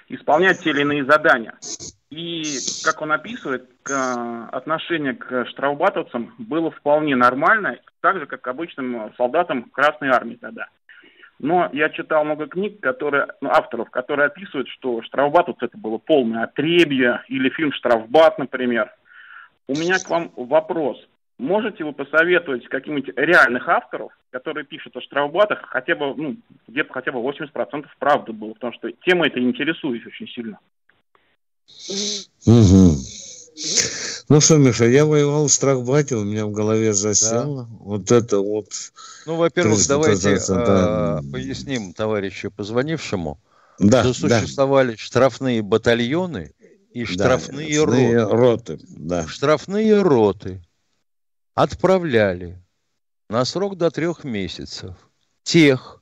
исполнять 0.09 0.59
те 0.59 0.71
или 0.71 0.81
иные 0.81 1.05
задания. 1.05 1.55
И, 2.09 2.43
как 2.85 3.01
он 3.01 3.11
описывает, 3.11 3.69
отношение 4.51 5.13
к 5.15 5.45
штрафбатовцам 5.47 6.33
было 6.37 6.69
вполне 6.69 7.15
нормально, 7.15 7.79
так 8.01 8.19
же, 8.19 8.27
как 8.27 8.41
к 8.41 8.47
обычным 8.47 9.11
солдатам 9.17 9.63
Красной 9.71 10.09
Армии 10.09 10.35
тогда. 10.35 10.67
Но 11.39 11.69
я 11.73 11.89
читал 11.89 12.23
много 12.23 12.47
книг, 12.47 12.79
которые, 12.79 13.27
ну, 13.41 13.49
авторов, 13.49 13.89
которые 13.89 14.27
описывают, 14.27 14.69
что 14.69 15.01
штрафбатовцы 15.01 15.65
это 15.65 15.77
было 15.77 15.97
полное 15.97 16.43
отребье, 16.43 17.21
или 17.27 17.49
фильм 17.49 17.73
«Штрафбат», 17.73 18.37
например. 18.37 18.91
У 19.67 19.73
меня 19.73 19.95
к 19.97 20.09
вам 20.09 20.31
вопрос. 20.37 20.97
Можете 21.43 21.83
вы 21.83 21.91
посоветовать 21.91 22.65
каких-нибудь 22.69 23.17
реальных 23.17 23.67
авторов, 23.67 24.13
которые 24.31 24.65
пишут 24.65 24.95
о 24.95 25.01
штрафбатах, 25.01 25.59
хотя 25.67 25.93
бы, 25.93 26.15
ну, 26.15 26.37
где-то 26.69 26.93
хотя 26.93 27.11
бы 27.11 27.19
80% 27.19 27.85
правды 27.99 28.31
было, 28.31 28.53
потому 28.53 28.71
что 28.71 28.89
тема 29.05 29.27
эта 29.27 29.41
интересует 29.41 30.07
очень 30.07 30.27
сильно. 30.29 30.57
Угу. 32.47 32.95
Ну 34.29 34.39
что, 34.39 34.55
Миша, 34.55 34.85
я 34.85 35.05
воевал 35.05 35.47
в 35.47 35.51
Страхбате, 35.51 36.15
у 36.15 36.23
меня 36.23 36.45
в 36.45 36.53
голове 36.53 36.93
засело. 36.93 37.63
Да. 37.63 37.75
Вот 37.77 38.11
это 38.13 38.39
вот. 38.39 38.69
Ну, 39.25 39.35
во-первых, 39.35 39.85
давайте 39.85 40.37
да. 40.47 41.19
э, 41.19 41.29
поясним 41.29 41.91
товарищу 41.91 42.51
позвонившему, 42.51 43.37
да, 43.79 44.01
что 44.05 44.13
существовали 44.13 44.91
да. 44.91 44.97
штрафные 44.97 45.61
батальоны 45.61 46.53
и 46.93 47.03
штрафные, 47.03 47.85
да, 47.85 48.29
роты. 48.29 48.37
роты 48.37 48.79
да. 48.87 49.27
Штрафные 49.27 50.01
роты 50.01 50.61
отправляли 51.55 52.61
на 53.29 53.45
срок 53.45 53.77
до 53.77 53.91
трех 53.91 54.23
месяцев 54.23 54.95
тех 55.43 56.01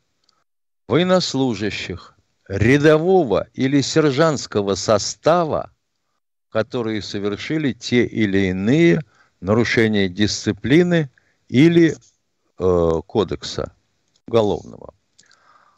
военнослужащих 0.88 2.16
рядового 2.48 3.48
или 3.54 3.82
сержантского 3.82 4.76
состава, 4.76 5.72
которые 6.50 7.02
совершили 7.02 7.74
те 7.74 8.06
или 8.06 8.50
иные 8.50 9.02
нарушения 9.40 10.10
дисциплины 10.10 11.10
или 11.48 11.96
э, 12.60 13.02
кодекса 13.06 13.74
уголовного. 14.28 14.94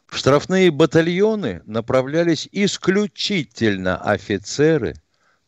Штрафные 0.08 0.70
батальоны 0.70 1.62
направлялись 1.64 2.48
исключительно 2.52 3.96
офицеры 3.96 4.94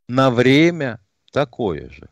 на 0.08 0.30
время 0.30 1.00
такое 1.30 1.88
же. 1.90 2.08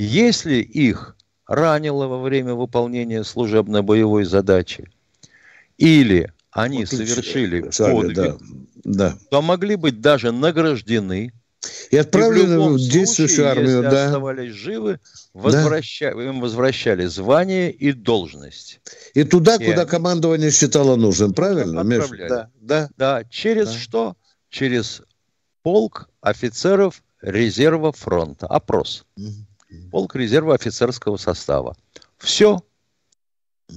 Если 0.00 0.62
их 0.62 1.14
ранило 1.46 2.06
во 2.06 2.22
время 2.22 2.54
выполнения 2.54 3.22
служебно-боевой 3.22 4.24
задачи, 4.24 4.90
или 5.76 6.32
они 6.50 6.84
Отлично. 6.84 7.06
совершили 7.06 7.60
подвиг, 7.76 8.14
да, 8.14 8.38
да. 8.82 9.18
то 9.30 9.42
могли 9.42 9.76
быть 9.76 10.00
даже 10.00 10.32
награждены. 10.32 11.34
И 11.90 11.98
отправлены 11.98 12.58
в, 12.58 12.72
в 12.72 12.78
действующую 12.78 13.28
случае, 13.28 13.46
армию, 13.46 13.76
если 13.82 13.90
да. 13.90 14.06
оставались 14.06 14.54
живы, 14.54 15.00
возвраща... 15.34 16.14
да. 16.14 16.24
им 16.24 16.40
возвращали 16.40 17.04
звание 17.04 17.70
и 17.70 17.92
должность. 17.92 18.80
И 19.12 19.24
туда, 19.24 19.56
и 19.56 19.66
куда 19.66 19.82
они... 19.82 19.90
командование 19.90 20.50
считало 20.50 20.96
нужным, 20.96 21.34
правильно, 21.34 21.80
Миша? 21.80 22.08
Да, 22.26 22.50
да. 22.58 22.88
да. 22.96 23.24
Через 23.28 23.66
да. 23.66 23.78
что? 23.78 24.16
Через 24.48 25.02
полк 25.62 26.08
офицеров 26.22 27.02
резерва 27.20 27.92
фронта. 27.92 28.46
Опрос. 28.46 29.04
Угу. 29.18 29.26
Полк 29.90 30.16
резерва 30.16 30.54
офицерского 30.54 31.16
состава. 31.16 31.76
Все. 32.18 32.60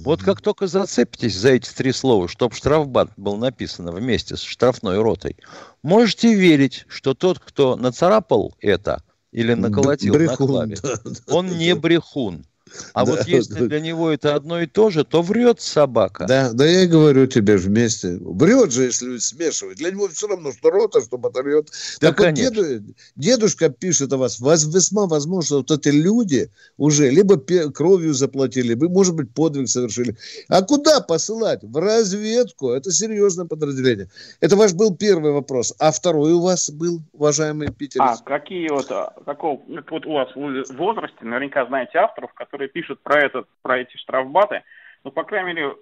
Вот 0.02 0.22
как 0.22 0.40
только 0.40 0.66
зацепитесь 0.66 1.36
за 1.36 1.50
эти 1.50 1.70
три 1.72 1.92
слова, 1.92 2.28
чтобы 2.28 2.54
штрафбат 2.54 3.10
был 3.16 3.36
написано 3.36 3.92
вместе 3.92 4.36
с 4.36 4.42
штрафной 4.42 5.00
ротой, 5.00 5.36
можете 5.82 6.34
верить, 6.34 6.84
что 6.88 7.14
тот, 7.14 7.38
кто 7.38 7.76
нацарапал 7.76 8.54
это 8.60 9.02
или 9.30 9.54
наколотил 9.54 10.14
брехун, 10.14 10.30
на 10.30 10.36
клаве, 10.36 10.76
да, 10.82 10.98
он 11.28 11.48
да, 11.48 11.54
не 11.54 11.74
брехун. 11.74 12.44
А 12.92 13.04
да, 13.04 13.12
вот 13.12 13.24
если 13.26 13.60
да. 13.60 13.66
для 13.66 13.80
него 13.80 14.10
это 14.10 14.34
одно 14.34 14.60
и 14.60 14.66
то 14.66 14.90
же, 14.90 15.04
то 15.04 15.22
врет 15.22 15.60
собака. 15.60 16.26
Да, 16.26 16.52
да 16.52 16.66
я 16.66 16.82
и 16.82 16.86
говорю 16.86 17.26
тебе 17.26 17.56
вместе. 17.56 18.18
Врет 18.20 18.72
же, 18.72 18.84
если 18.84 19.18
смешивать. 19.18 19.78
Для 19.78 19.90
него 19.90 20.08
все 20.08 20.26
равно, 20.26 20.52
что 20.52 20.70
рота, 20.70 21.00
что 21.00 21.18
батальон. 21.18 21.64
Да, 22.00 22.08
так 22.08 22.16
конечно. 22.16 22.44
вот 22.44 22.68
деду, 22.68 22.94
дедушка 23.16 23.68
пишет 23.68 24.12
о 24.12 24.16
вас. 24.16 24.40
вас. 24.40 24.64
Весьма 24.64 25.06
возможно, 25.06 25.44
что 25.44 25.56
вот 25.58 25.70
эти 25.70 25.88
люди 25.88 26.50
уже 26.76 27.10
либо 27.10 27.38
кровью 27.72 28.14
заплатили, 28.14 28.68
либо, 28.68 28.88
может 28.88 29.14
быть, 29.14 29.32
подвиг 29.32 29.68
совершили. 29.68 30.16
А 30.48 30.62
куда 30.62 31.00
посылать? 31.00 31.60
В 31.62 31.76
разведку. 31.78 32.70
Это 32.70 32.90
серьезное 32.90 33.46
подразделение. 33.46 34.08
Это 34.40 34.56
ваш 34.56 34.72
был 34.72 34.96
первый 34.96 35.32
вопрос. 35.32 35.74
А 35.78 35.90
второй 35.90 36.32
у 36.32 36.40
вас 36.40 36.70
был, 36.70 37.00
уважаемый 37.12 37.72
Питер? 37.72 38.02
А, 38.02 38.16
какие 38.16 38.68
вот, 38.68 38.90
а, 38.90 39.12
какого, 39.24 39.60
вот 39.90 40.06
у 40.06 40.12
вас 40.12 40.28
в 40.34 40.76
возрасте, 40.76 41.16
наверняка 41.22 41.66
знаете 41.66 41.98
авторов, 41.98 42.32
которые 42.34 42.63
которые 42.64 42.68
пишут 42.68 43.02
про, 43.02 43.20
этот, 43.24 43.46
про 43.62 43.78
эти 43.78 43.96
штрафбаты, 43.96 44.62
ну, 45.04 45.10
по 45.10 45.24
крайней 45.24 45.54
мере, 45.54 45.74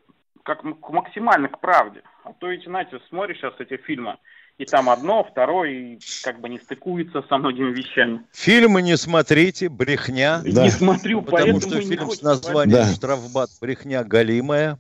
как 0.43 0.63
максимально 0.65 1.49
к 1.49 1.61
правде. 1.61 2.03
А 2.25 2.33
то 2.33 2.49
ведь, 2.49 2.65
знаете, 2.65 2.99
смотришь 3.09 3.39
сейчас 3.39 3.55
эти 3.59 3.77
фильмы, 3.77 4.17
и 4.59 4.65
там 4.65 4.89
одно, 4.91 5.25
второе, 5.25 5.71
и 5.71 5.99
как 6.25 6.41
бы 6.41 6.49
не 6.49 6.59
стыкуется 6.59 7.23
со 7.29 7.39
многими 7.39 7.73
вещами. 7.73 8.25
Фильмы 8.33 8.83
не 8.83 8.97
смотрите, 8.97 9.69
брехня. 9.69 10.43
Да. 10.45 10.65
Не 10.65 10.71
смотрю, 10.71 11.23
потому 11.23 11.61
что 11.61 11.81
фильм 11.81 12.11
с 12.11 12.23
названием 12.23 12.79
да. 12.79 12.93
«Штрафбат. 12.93 13.51
Брехня 13.61 14.05
галимая». 14.05 14.79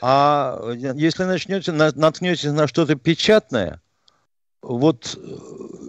А 0.00 0.72
если 0.74 1.24
начнете, 1.24 1.72
наткнетесь 1.72 2.52
на 2.52 2.66
что-то 2.66 2.94
печатное, 2.94 3.82
вот 4.62 5.14
э, 5.14 5.28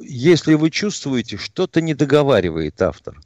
если 0.03 0.55
вы 0.55 0.69
чувствуете, 0.69 1.38
что-то 1.38 1.79
не 1.79 1.93
договаривает 1.93 2.81
автор– 2.81 3.15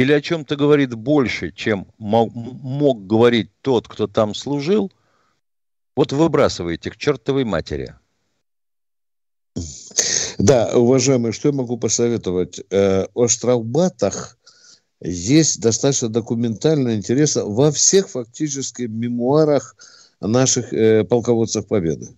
или 0.00 0.14
о 0.14 0.22
чем-то 0.22 0.56
говорит 0.56 0.94
больше, 0.94 1.52
чем 1.52 1.86
мог, 1.98 2.34
мог 2.34 3.06
говорить 3.06 3.50
тот, 3.60 3.86
кто 3.86 4.06
там 4.06 4.34
служил, 4.34 4.90
вот 5.94 6.12
выбрасываете 6.12 6.90
к 6.90 6.96
чертовой 6.96 7.44
матери. 7.44 7.94
Да, 10.38 10.70
уважаемые, 10.74 11.32
что 11.32 11.48
я 11.48 11.54
могу 11.54 11.76
посоветовать? 11.76 12.62
Э, 12.70 13.08
о 13.12 13.28
штрафбатах 13.28 14.38
есть 15.02 15.60
достаточно 15.60 16.08
документально 16.08 16.94
интересно 16.94 17.44
во 17.44 17.70
всех 17.70 18.08
фактически 18.08 18.84
мемуарах 18.84 19.76
наших 20.20 20.72
э, 20.72 21.04
полководцев 21.04 21.66
Победы. 21.66 22.16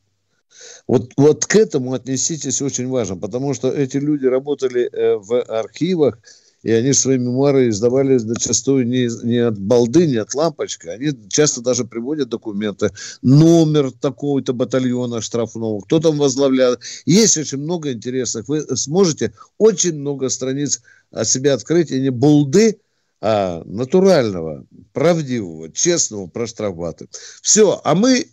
Вот, 0.86 1.10
вот 1.16 1.46
к 1.46 1.56
этому 1.56 1.94
отнеситесь 1.94 2.62
очень 2.62 2.86
важно, 2.86 3.16
потому 3.16 3.54
что 3.54 3.72
эти 3.72 3.96
люди 3.96 4.26
работали 4.26 4.88
э, 4.88 5.16
в 5.16 5.42
архивах, 5.42 6.20
и 6.62 6.70
они 6.70 6.92
свои 6.92 7.18
мемуары 7.18 7.68
издавали 7.68 8.18
зачастую 8.18 8.86
не, 8.86 9.08
не 9.24 9.38
от 9.38 9.58
балды, 9.58 10.06
не 10.06 10.16
от 10.16 10.34
лампочки, 10.34 10.86
они 10.86 11.12
часто 11.28 11.60
даже 11.60 11.84
приводят 11.84 12.28
документы, 12.28 12.90
номер 13.20 13.90
такого-то 13.90 14.52
батальона 14.52 15.20
штрафного, 15.20 15.80
кто 15.80 15.98
там 15.98 16.18
возглавляет. 16.18 16.80
Есть 17.04 17.36
очень 17.36 17.58
много 17.58 17.92
интересных. 17.92 18.48
Вы 18.48 18.62
сможете 18.76 19.32
очень 19.58 19.94
много 19.94 20.28
страниц 20.28 20.82
о 21.10 21.24
себе 21.24 21.52
открыть, 21.52 21.90
и 21.90 22.00
не 22.00 22.10
булды, 22.10 22.78
а 23.20 23.62
натурального, 23.64 24.66
правдивого, 24.92 25.70
честного 25.70 26.26
про 26.26 26.46
штрафбаты. 26.46 27.08
Все, 27.40 27.80
а 27.84 27.94
мы 27.94 28.26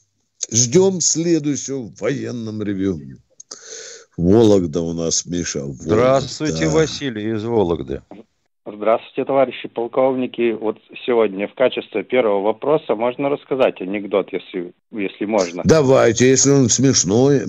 ждем 0.51 1.01
следующего 1.01 1.83
в 1.83 1.99
военном 1.99 2.63
ревю. 2.63 2.99
Вологда 4.19 4.81
у 4.81 4.93
нас, 4.93 5.25
Миша. 5.25 5.59
Вологда. 5.59 5.83
Здравствуйте, 5.83 6.67
Василий 6.67 7.31
из 7.31 7.45
Вологды. 7.45 8.01
Здравствуйте, 8.65 9.25
товарищи 9.25 9.67
полковники. 9.67 10.51
Вот 10.51 10.77
сегодня 11.05 11.47
в 11.47 11.53
качестве 11.53 12.03
первого 12.03 12.41
вопроса 12.41 12.95
можно 12.95 13.29
рассказать 13.29 13.81
анекдот, 13.81 14.31
если, 14.31 14.73
если 14.91 15.25
можно. 15.25 15.63
Давайте, 15.65 16.29
если 16.29 16.51
он 16.51 16.69
смешной. 16.69 17.41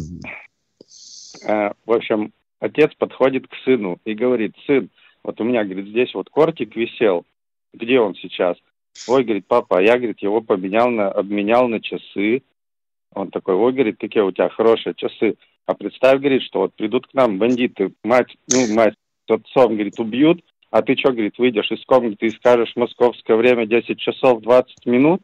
Э, 1.47 1.73
в 1.85 1.93
общем, 1.93 2.33
отец 2.61 2.93
подходит 2.97 3.49
к 3.49 3.55
сыну 3.64 3.99
и 4.05 4.14
говорит, 4.14 4.55
сын, 4.66 4.89
вот 5.25 5.41
у 5.41 5.45
меня, 5.45 5.64
говорит, 5.64 5.89
здесь 5.89 6.14
вот 6.14 6.31
кортик 6.31 6.77
висел. 6.77 7.25
Где 7.75 8.01
он 8.01 8.14
сейчас? 8.14 8.57
ой, 9.09 9.25
говорит, 9.25 9.47
папа, 9.47 9.79
а 9.79 9.83
я, 9.83 9.97
говорит, 9.97 10.21
его 10.21 10.41
поменял 10.41 10.91
на, 10.91 11.11
обменял 11.11 11.68
на 11.68 11.81
часы. 11.81 12.43
Он 13.12 13.31
такой, 13.31 13.55
ой, 13.55 13.73
говорит, 13.73 13.97
какие 13.99 14.23
у 14.23 14.33
тебя 14.33 14.49
хорошие 14.49 14.95
часы. 14.95 15.37
А 15.66 15.74
представь, 15.74 16.18
говорит, 16.20 16.42
что 16.42 16.61
вот 16.61 16.74
придут 16.74 17.06
к 17.06 17.14
нам 17.14 17.38
бандиты, 17.38 17.92
мать, 18.02 18.36
ну, 18.52 18.66
мать 18.74 18.94
с 19.28 19.30
отцом, 19.32 19.74
говорит, 19.74 19.98
убьют, 20.00 20.42
а 20.70 20.82
ты 20.82 20.96
что, 20.96 21.12
говорит, 21.12 21.38
выйдешь 21.38 21.70
из 21.70 21.84
комнаты 21.84 22.26
и 22.26 22.30
скажешь 22.30 22.72
московское 22.76 23.36
время 23.36 23.66
10 23.66 23.98
часов 23.98 24.42
20 24.42 24.86
минут? 24.86 25.22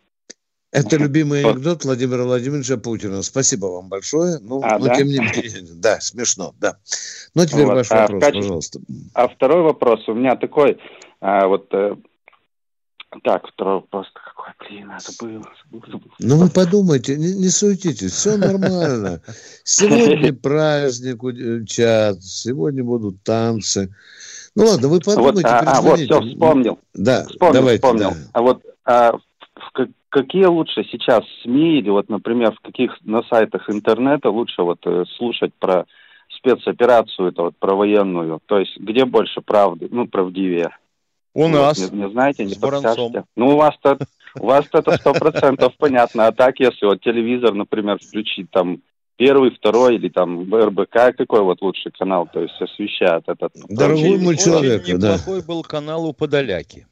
Это 0.73 0.97
любимый 0.97 1.43
анекдот 1.45 1.85
Владимира 1.85 2.25
Владимировича 2.25 2.77
Путина. 2.77 3.23
Спасибо 3.23 3.67
вам 3.67 3.89
большое. 3.89 4.39
Ну, 4.41 4.61
А, 4.63 4.79
но 4.79 4.87
да? 4.87 4.97
тем 4.97 5.07
не 5.07 5.19
менее, 5.19 5.63
да, 5.81 6.01
смешно, 6.01 6.53
да. 6.61 6.77
Ну, 7.35 7.47
теперь 7.47 7.65
Вот, 7.65 7.75
ваш 7.77 7.91
а 7.91 8.03
вопрос, 8.03 8.21
качестве- 8.23 8.43
пожалуйста. 8.43 8.81
А 9.15 9.29
второй 9.29 9.63
вопрос 9.63 10.07
у 10.09 10.15
меня 10.15 10.37
такой, 10.37 10.79
а, 11.21 11.47
вот, 11.47 11.73
э, 11.73 11.97
так, 13.23 13.47
второй 13.49 13.75
вопрос 13.77 14.07
какой, 14.13 14.53
блин, 14.69 14.91
это 14.91 15.13
было. 15.25 15.43
Ну, 16.19 16.37
вы 16.37 16.49
подумайте, 16.49 17.17
не, 17.17 17.35
не 17.35 17.49
суетитесь, 17.49 18.13
все 18.13 18.37
нормально. 18.37 19.21
Сегодня 19.65 20.33
праздник, 20.43 21.23
у- 21.23 21.65
чат, 21.65 22.23
сегодня 22.23 22.85
будут 22.85 23.23
танцы. 23.23 23.95
Ну, 24.55 24.65
ладно, 24.65 24.89
вы 24.89 24.95
Вот, 24.95 25.05
подумайте, 25.05 25.49
а, 25.49 25.79
а, 25.79 25.83
вот, 25.83 25.99
все, 26.01 26.21
вспомнил. 26.23 26.79
Да, 26.95 27.27
Вспомнил, 27.27 27.55
давайте, 27.55 27.83
вспомнил. 27.83 28.11
да. 28.11 28.17
А 28.33 28.43
вот 28.43 28.63
а, 28.85 29.13
в 29.55 29.73
ка- 29.73 29.89
какие 30.09 30.45
лучше 30.47 30.83
сейчас 30.85 31.25
СМИ 31.43 31.81
или 31.81 31.91
вот, 31.91 32.09
например, 32.09 32.53
в 32.53 32.61
каких 32.61 32.97
на 33.05 33.23
сайтах 33.25 33.69
интернета 33.69 34.31
лучше 34.31 34.63
вот 34.63 34.79
э, 34.87 35.05
слушать 35.17 35.53
про 35.59 35.87
спецоперацию, 36.39 37.29
это 37.29 37.43
вот 37.43 37.57
про 37.59 37.75
военную? 37.75 38.41
То 38.47 38.59
есть 38.59 38.79
где 38.79 39.05
больше 39.05 39.43
правды, 39.43 39.89
ну, 39.91 40.07
правдивее? 40.07 40.71
У 41.37 41.43
Вот, 41.43 41.49
нас. 41.51 41.93
Не, 41.93 41.99
не 41.99 42.11
знаете, 42.11 42.47
не 42.47 42.55
с 42.55 42.57
подскажете? 42.57 43.25
Ну, 43.37 43.49
у 43.49 43.57
вас-то 43.57 43.99
у 44.41 44.47
вас-то 44.47 44.79
это 44.79 44.97
сто 44.97 45.13
процентов 45.13 45.75
понятно. 45.77 46.29
А 46.29 46.33
так, 46.33 46.59
если 46.61 46.87
вот 46.87 47.03
телевизор, 47.03 47.53
например, 47.53 47.99
включить 47.99 48.51
там 48.51 48.81
первый, 49.17 49.51
второй 49.51 49.97
или 49.97 50.09
там 50.09 50.53
РБК, 50.55 51.15
какой 51.15 51.43
вот 51.43 51.61
лучший 51.61 51.93
канал, 51.93 52.27
то 52.33 52.41
есть 52.41 52.59
освещает 52.59 53.25
этот? 53.27 53.53
Дорогой 53.69 54.13
Очень- 54.13 54.25
мой 54.25 54.35
очень 54.35 54.45
человек, 54.45 54.87
да. 54.87 54.93
неплохой 55.13 55.43
был 55.43 55.63
канал 55.63 56.07
у 56.07 56.15
Подоляки. 56.15 56.87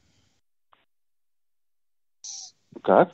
Как? 2.82 3.12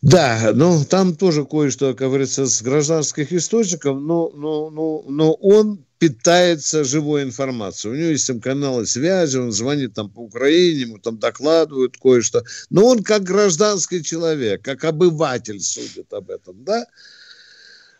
Да, 0.00 0.52
ну 0.54 0.84
там 0.84 1.16
тоже 1.16 1.44
кое-что, 1.44 1.92
как 1.92 2.08
говорится, 2.08 2.46
с 2.46 2.62
гражданских 2.62 3.32
источников, 3.32 3.98
но, 4.00 4.30
но, 4.30 4.70
но, 4.70 5.02
но 5.08 5.32
он 5.32 5.84
питается 5.98 6.84
живой 6.84 7.24
информацией. 7.24 7.92
У 7.92 7.96
него 7.96 8.10
есть 8.10 8.28
там 8.28 8.40
каналы 8.40 8.86
связи, 8.86 9.36
он 9.36 9.50
звонит 9.50 9.94
там 9.94 10.08
по 10.08 10.20
Украине, 10.20 10.82
ему 10.82 10.98
там 10.98 11.18
докладывают 11.18 11.96
кое-что. 11.96 12.44
Но 12.70 12.86
он 12.86 13.02
как 13.02 13.24
гражданский 13.24 14.04
человек, 14.04 14.62
как 14.62 14.84
обыватель 14.84 15.60
судит 15.60 16.12
об 16.12 16.30
этом, 16.30 16.62
да? 16.62 16.86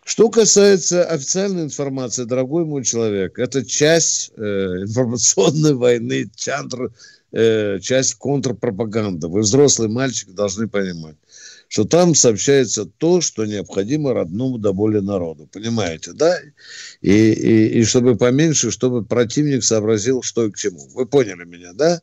Что 0.05 0.31
касается 0.31 1.05
официальной 1.05 1.65
информации, 1.65 2.25
дорогой 2.25 2.65
мой 2.65 2.85
человек, 2.85 3.41
это 3.41 3.67
часть 3.67 4.31
э, 4.37 4.41
информационной 4.83 5.75
войны, 5.75 6.31
чантр, 6.37 6.93
э, 7.33 7.81
часть 7.81 8.15
контрпропаганды. 8.15 9.27
Вы 9.27 9.41
взрослый 9.41 9.89
мальчик 9.89 10.31
должны 10.31 10.69
понимать 10.69 11.17
что 11.69 11.85
там 11.85 12.15
сообщается 12.15 12.87
то, 12.87 13.21
что 13.21 13.45
необходимо 13.45 14.15
родному 14.15 14.59
до 14.59 14.73
боли 14.73 15.01
народу. 15.01 15.49
Понимаете, 15.53 16.13
да? 16.13 16.39
И, 17.03 17.13
и, 17.13 17.81
и 17.81 17.85
чтобы 17.85 18.17
поменьше, 18.17 18.71
чтобы 18.71 19.05
противник 19.05 19.63
сообразил, 19.63 20.23
что 20.23 20.47
и 20.47 20.51
к 20.51 20.57
чему. 20.57 20.89
Вы 20.95 21.07
поняли 21.07 21.45
меня, 21.45 21.73
да? 21.75 22.01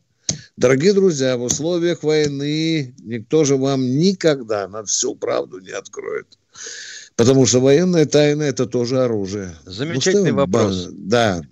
Дорогие 0.56 0.92
друзья, 0.92 1.36
в 1.36 1.42
условиях 1.42 2.02
войны 2.02 2.94
никто 2.98 3.44
же 3.44 3.56
вам 3.56 3.84
никогда 3.98 4.68
на 4.68 4.84
всю 4.84 5.16
правду 5.16 5.58
не 5.58 5.70
откроет. 5.70 6.38
Потому 7.16 7.46
что 7.46 7.60
военная 7.60 8.06
тайна– 8.06 8.42
это 8.44 8.66
тоже 8.66 9.02
оружие. 9.02 9.56
Замечательный 9.64 10.32
Ну, 10.32 10.36
вопрос. 10.36 10.88
Да. 10.92 11.42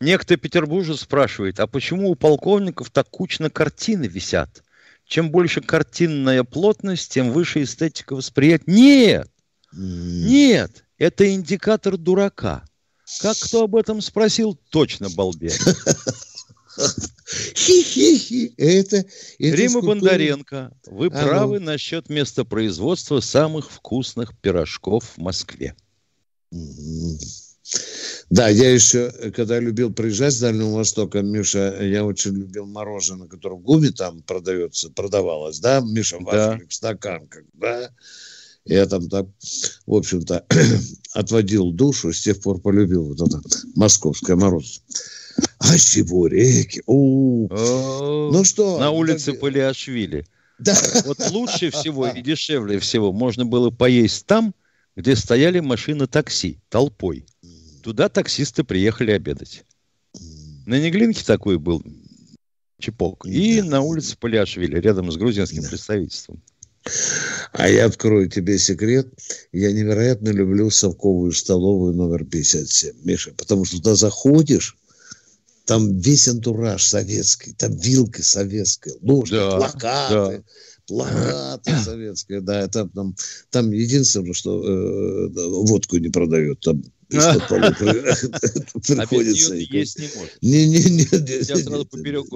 Некто 0.00 0.36
петербуржец 0.36 1.00
спрашивает, 1.00 1.60
а 1.60 1.66
почему 1.66 2.10
у 2.10 2.14
полковников 2.14 2.90
так 2.90 3.08
кучно 3.10 3.50
картины 3.50 4.06
висят? 4.06 4.62
Чем 5.10 5.32
больше 5.32 5.60
картинная 5.60 6.44
плотность, 6.44 7.12
тем 7.12 7.32
выше 7.32 7.64
эстетика 7.64 8.14
восприятия. 8.14 8.62
Нет! 8.70 9.28
Нет! 9.72 10.84
Это 10.98 11.34
индикатор 11.34 11.96
дурака. 11.96 12.64
Как 13.20 13.36
кто 13.36 13.64
об 13.64 13.74
этом 13.74 14.02
спросил, 14.02 14.56
точно 14.70 15.10
балбес. 15.10 15.58
Хи-хи-хи. 17.56 18.54
Это, 18.56 18.98
это 18.98 19.06
Рима 19.40 19.80
Бондаренко, 19.80 20.70
вы 20.86 21.08
А 21.08 21.10
ну. 21.10 21.28
правы 21.28 21.58
насчет 21.58 22.08
места 22.08 22.44
производства 22.44 23.18
самых 23.18 23.68
вкусных 23.68 24.38
пирожков 24.38 25.14
в 25.16 25.18
Москве. 25.18 25.74
Мгм. 26.52 27.18
Да, 28.30 28.48
я 28.48 28.72
еще, 28.72 29.12
э, 29.18 29.30
когда 29.30 29.58
любил 29.58 29.92
приезжать 29.92 30.32
с 30.34 30.40
Дальнего 30.40 30.70
Востока, 30.76 31.20
Миша, 31.22 31.76
я 31.82 32.04
очень 32.04 32.32
любил 32.36 32.66
мороженое, 32.66 33.26
которое 33.28 33.56
в 33.56 33.62
ГУМе 33.62 33.90
там 33.90 34.22
продается, 34.22 34.90
продавалось, 34.90 35.58
да, 35.60 35.80
Миша, 35.80 36.18
в 36.18 36.24
Да. 36.24 36.50
вафельных 36.50 36.72
стаканках, 36.72 37.44
да. 37.54 37.90
Я 38.64 38.86
там, 38.86 39.08
так, 39.08 39.26
в 39.86 39.94
общем-то, 39.94 40.44
отводил 41.14 41.72
душу, 41.72 42.12
с 42.12 42.20
тех 42.22 42.40
пор 42.40 42.60
полюбил 42.60 43.04
вот 43.14 43.20
это 43.26 43.40
московское 43.74 44.36
мороженое. 44.36 44.80
А 45.58 45.78
чебуреки, 45.78 46.82
у 46.86 47.48
Ну 47.48 48.44
что? 48.44 48.78
На 48.78 48.90
улице 48.90 49.26
дорогие- 49.26 49.40
Палиашвили. 49.40 50.26
Да. 50.58 50.76
Вот 51.06 51.18
лучше 51.30 51.70
всего 51.72 52.06
и 52.08 52.20
дешевле 52.20 52.78
всего 52.78 53.12
можно 53.12 53.46
было 53.46 53.70
поесть 53.70 54.26
там, 54.26 54.54
где 54.96 55.16
стояли 55.16 55.60
машины 55.60 56.06
такси 56.06 56.58
толпой. 56.68 57.24
Туда 57.82 58.08
таксисты 58.08 58.64
приехали 58.64 59.12
обедать. 59.12 59.64
На 60.66 60.78
Неглинке 60.78 61.24
такой 61.24 61.58
был 61.58 61.82
чепок. 62.78 63.26
И 63.26 63.62
на 63.62 63.80
улице 63.80 64.16
Палиашвили, 64.18 64.78
рядом 64.78 65.10
с 65.10 65.16
грузинским 65.16 65.64
представительством. 65.64 66.42
А 67.52 67.68
я 67.68 67.86
открою 67.86 68.28
тебе 68.28 68.58
секрет. 68.58 69.08
Я 69.52 69.72
невероятно 69.72 70.30
люблю 70.30 70.70
совковую 70.70 71.32
столовую 71.32 71.94
номер 71.94 72.24
57, 72.24 72.96
Миша, 73.04 73.32
потому 73.36 73.64
что 73.64 73.76
туда 73.76 73.94
заходишь, 73.94 74.76
там 75.66 75.98
весь 75.98 76.26
антураж 76.26 76.82
советский, 76.82 77.52
там 77.52 77.76
вилка 77.76 78.22
советская, 78.22 78.94
ложки, 79.02 79.34
Да, 79.34 79.56
плакаты, 79.58 80.44
плакаты 80.86 81.76
советские, 81.84 82.40
да, 82.40 82.62
это 82.62 82.88
там, 82.88 83.14
там 83.50 83.70
единственное, 83.70 84.32
что 84.32 84.64
э, 84.64 85.28
да, 85.28 85.46
водку 85.46 85.98
не 85.98 86.08
продают, 86.08 86.60
там 86.60 86.82
А 87.12 87.34
без 87.38 88.82
приходится. 88.84 89.54
есть 89.54 89.98
не 89.98 90.08
можешь. 90.16 90.32
Не, 90.40 90.68
не, 90.68 90.90
не, 90.90 91.04
тебя 91.04 91.56
сразу 91.56 91.86
поперек 91.86 92.26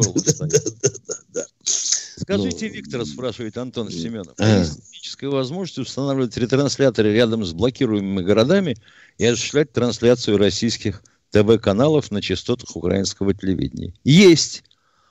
да. 1.32 1.46
Скажите, 1.64 2.68
Ну, 2.68 2.74
Виктор, 2.74 3.06
спрашивает 3.06 3.56
Антон 3.58 3.90
Семенов, 3.90 4.34
есть 4.38 4.82
техническая 4.84 5.30
возможность 5.30 5.78
устанавливать 5.78 6.36
ретрансляторы 6.36 7.12
рядом 7.12 7.44
с 7.44 7.52
блокируемыми 7.52 8.24
городами 8.24 8.76
и 9.18 9.26
осуществлять 9.26 9.72
трансляцию 9.72 10.38
российских 10.38 11.02
ТВ-каналов 11.30 12.10
на 12.10 12.22
частотах 12.22 12.76
украинского 12.76 13.34
телевидения? 13.34 13.92
Есть. 14.04 14.64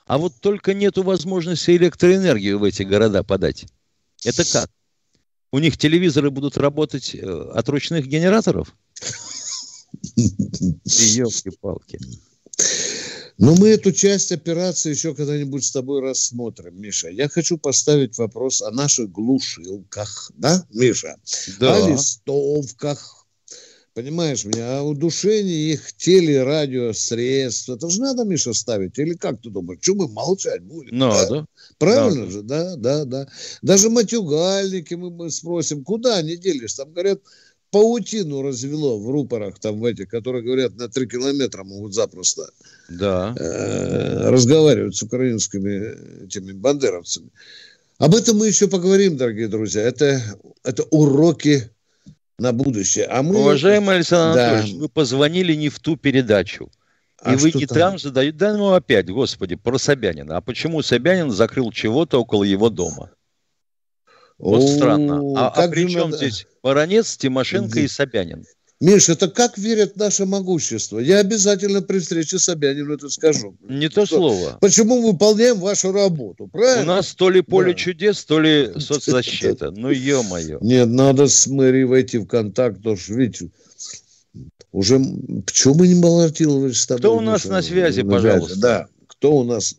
А 0.06 0.18
вот 0.18 0.34
только 0.40 0.74
нету 0.74 1.02
возможности 1.02 1.70
электроэнергию 1.72 2.58
в 2.58 2.64
эти 2.64 2.82
города 2.82 3.22
подать. 3.22 3.66
Это 4.24 4.44
как? 4.50 4.70
У 5.52 5.58
них 5.58 5.76
телевизоры 5.78 6.30
будут 6.30 6.56
работать 6.56 7.14
э, 7.14 7.50
от 7.54 7.68
ручных 7.68 8.06
генераторов? 8.06 8.74
Елки-палки. 10.84 11.98
Но 13.36 13.56
мы 13.56 13.70
эту 13.70 13.90
часть 13.90 14.30
операции 14.30 14.90
еще 14.90 15.14
когда-нибудь 15.14 15.64
с 15.64 15.72
тобой 15.72 16.00
рассмотрим, 16.00 16.80
Миша. 16.80 17.08
Я 17.08 17.28
хочу 17.28 17.58
поставить 17.58 18.16
вопрос 18.16 18.62
о 18.62 18.70
наших 18.70 19.10
глушилках, 19.10 20.30
да, 20.36 20.64
Миша? 20.70 21.16
Да. 21.58 21.74
О 21.74 21.90
листовках, 21.90 23.26
понимаешь 23.92 24.44
меня, 24.44 24.78
о 24.78 24.82
удушении 24.84 25.72
их 25.72 25.96
телерадиосредств. 25.96 27.70
Это 27.70 27.90
же 27.90 28.00
надо, 28.00 28.24
Миша, 28.24 28.52
ставить? 28.52 28.98
Или 28.98 29.14
как 29.14 29.40
ты 29.40 29.50
думаешь? 29.50 29.80
Что 29.82 29.94
мы 29.96 30.08
молчать 30.08 30.62
будем? 30.62 30.96
Надо. 30.96 31.28
Да? 31.28 31.46
Правильно 31.78 32.20
Надо. 32.20 32.30
же, 32.30 32.42
да, 32.42 32.76
да, 32.76 33.04
да. 33.04 33.28
Даже 33.62 33.90
матюгальники 33.90 34.94
мы, 34.94 35.10
мы 35.10 35.30
спросим, 35.30 35.82
куда 35.82 36.18
они 36.18 36.36
делись? 36.36 36.74
Там, 36.74 36.92
говорят, 36.92 37.20
паутину 37.74 38.42
развело 38.42 39.00
в 39.00 39.10
рупорах, 39.10 39.58
там 39.58 39.80
в 39.80 39.84
этих, 39.84 40.08
которые 40.08 40.44
говорят, 40.44 40.76
на 40.76 40.88
три 40.88 41.08
километра 41.08 41.64
могут 41.64 41.92
запросто 41.92 42.48
Да. 42.88 43.34
э, 43.36 44.30
разговаривать 44.30 44.94
с 44.94 45.02
украинскими 45.02 46.24
этими 46.24 46.52
бандеровцами. 46.52 47.30
Об 47.98 48.14
этом 48.14 48.38
мы 48.38 48.46
еще 48.46 48.68
поговорим, 48.68 49.16
дорогие 49.16 49.48
друзья. 49.48 49.82
Это, 49.82 50.22
это 50.62 50.84
уроки 50.90 51.68
на 52.38 52.52
будущее. 52.52 53.06
А 53.06 53.24
мы... 53.24 53.40
Уважаемый 53.40 53.96
Александр 53.96 54.36
Да. 54.36 54.50
Анатольевич, 54.50 54.80
вы 54.80 54.88
позвонили 54.88 55.54
не 55.54 55.68
в 55.68 55.80
ту 55.80 55.96
передачу. 55.96 56.70
А 57.18 57.32
и 57.32 57.36
вы 57.36 57.50
что 57.50 57.58
не 57.58 57.66
там? 57.66 57.76
там 57.76 57.98
задаете, 57.98 58.38
да 58.38 58.56
ну 58.56 58.72
опять, 58.72 59.10
господи, 59.10 59.56
про 59.56 59.78
Собянина. 59.78 60.36
А 60.36 60.40
почему 60.40 60.80
Собянин 60.82 61.32
закрыл 61.32 61.72
чего-то 61.72 62.20
около 62.20 62.44
его 62.44 62.70
дома? 62.70 63.10
Вот 64.44 64.62
О, 64.62 64.68
странно. 64.76 65.22
А, 65.36 65.48
а 65.48 65.68
при 65.68 65.88
чем 65.88 66.10
надо- 66.10 66.18
здесь 66.18 66.46
Баранец, 66.62 67.16
Тимошенко 67.16 67.80
и 67.80 67.88
Собянин? 67.88 68.44
Миша, 68.78 69.12
это 69.12 69.28
как 69.30 69.56
верят 69.56 69.96
наше 69.96 70.26
могущество? 70.26 70.98
Я 70.98 71.20
обязательно 71.20 71.80
при 71.80 71.98
встрече 72.00 72.38
с 72.38 72.44
Собяниным 72.44 72.92
это 72.92 73.08
скажу. 73.08 73.56
Не 73.66 73.88
то 73.88 74.04
Что- 74.04 74.16
слово. 74.16 74.58
Почему 74.60 75.00
мы 75.00 75.12
выполняем 75.12 75.58
вашу 75.60 75.92
работу, 75.92 76.44
У 76.44 76.48
правильно? 76.48 76.96
нас 76.96 77.14
то 77.14 77.30
ли 77.30 77.40
поле 77.40 77.72
Да. 77.72 77.78
чудес, 77.78 78.22
то 78.26 78.38
ли 78.38 78.70
соцзащита. 78.78 79.70
Ну, 79.70 79.88
ё-моё. 79.90 80.58
Нет, 80.60 80.88
надо 80.88 81.26
с 81.28 81.46
мэрией 81.46 81.84
войти 81.84 82.18
в 82.18 82.26
контакт, 82.26 82.76
потому 82.78 82.96
что, 82.98 83.14
видите, 83.14 83.48
уже... 84.72 85.00
Почему 85.46 85.74
мы 85.76 85.88
не 85.88 85.98
баллотировались 86.02 86.80
с 86.80 86.86
тобой? 86.86 86.98
Кто 87.00 87.16
у 87.16 87.20
нас 87.20 87.44
Миша? 87.44 87.52
на 87.54 87.62
связи, 87.62 88.00
На 88.02 88.10
пожалуйста? 88.12 88.58
Да, 88.60 88.86
кто 89.06 89.36
у 89.38 89.44
нас? 89.44 89.76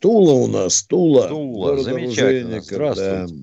Тула 0.00 0.32
у 0.32 0.46
нас, 0.48 0.82
Тула. 0.82 1.28
Тула, 1.28 1.82
замечательно. 1.82 2.60
Здравствуйте. 2.60 3.26
да. 3.28 3.34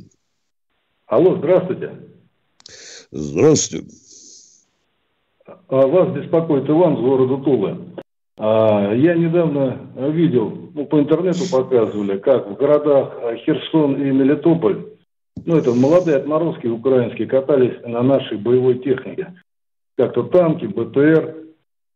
Алло, 1.12 1.36
здравствуйте. 1.36 1.92
Здравствуйте. 3.12 3.86
А, 5.46 5.86
Вас 5.86 6.16
беспокоит 6.16 6.70
Иван 6.70 6.96
с 6.96 7.00
города 7.02 7.44
Тулы. 7.44 7.78
А, 8.38 8.94
Я 8.94 9.16
недавно 9.16 9.92
видел, 10.10 10.72
ну, 10.74 10.86
по 10.86 11.02
интернету 11.02 11.40
показывали, 11.52 12.18
как 12.18 12.50
в 12.50 12.56
городах 12.56 13.12
а, 13.18 13.36
Херсон 13.36 13.96
и 14.02 14.10
Мелитополь, 14.10 14.86
ну, 15.44 15.58
это 15.58 15.74
молодые 15.74 16.16
отморозки 16.16 16.68
украинские, 16.68 17.28
катались 17.28 17.78
на 17.86 18.04
нашей 18.04 18.38
боевой 18.38 18.80
технике. 18.80 19.34
Как-то 19.98 20.24
танки, 20.24 20.66
БТР. 20.66 21.36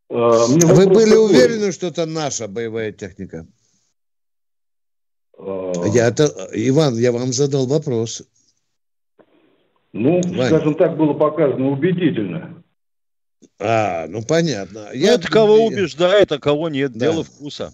Мне 0.09 0.65
Вы 0.73 0.87
были 0.87 1.11
такой. 1.11 1.25
уверены, 1.25 1.71
что 1.71 1.87
это 1.87 2.05
наша 2.05 2.49
боевая 2.49 2.91
техника? 2.91 3.47
Я 5.39 6.09
это, 6.09 6.25
Иван, 6.51 6.95
я 6.95 7.13
вам 7.13 7.31
задал 7.31 7.65
вопрос. 7.65 8.23
Ну, 9.95 10.19
Вань. 10.25 10.47
скажем 10.47 10.75
так, 10.75 10.97
было 10.97 11.13
показано 11.13 11.69
убедительно. 11.69 12.61
А, 13.59 14.07
ну 14.09 14.21
понятно. 14.23 14.89
Ну, 14.93 15.05
это 15.05 15.29
кого 15.29 15.65
убеждает, 15.65 16.33
а 16.33 16.37
кого 16.37 16.67
нет. 16.67 16.91
Да. 16.91 17.11
Дело 17.11 17.23
вкуса. 17.23 17.73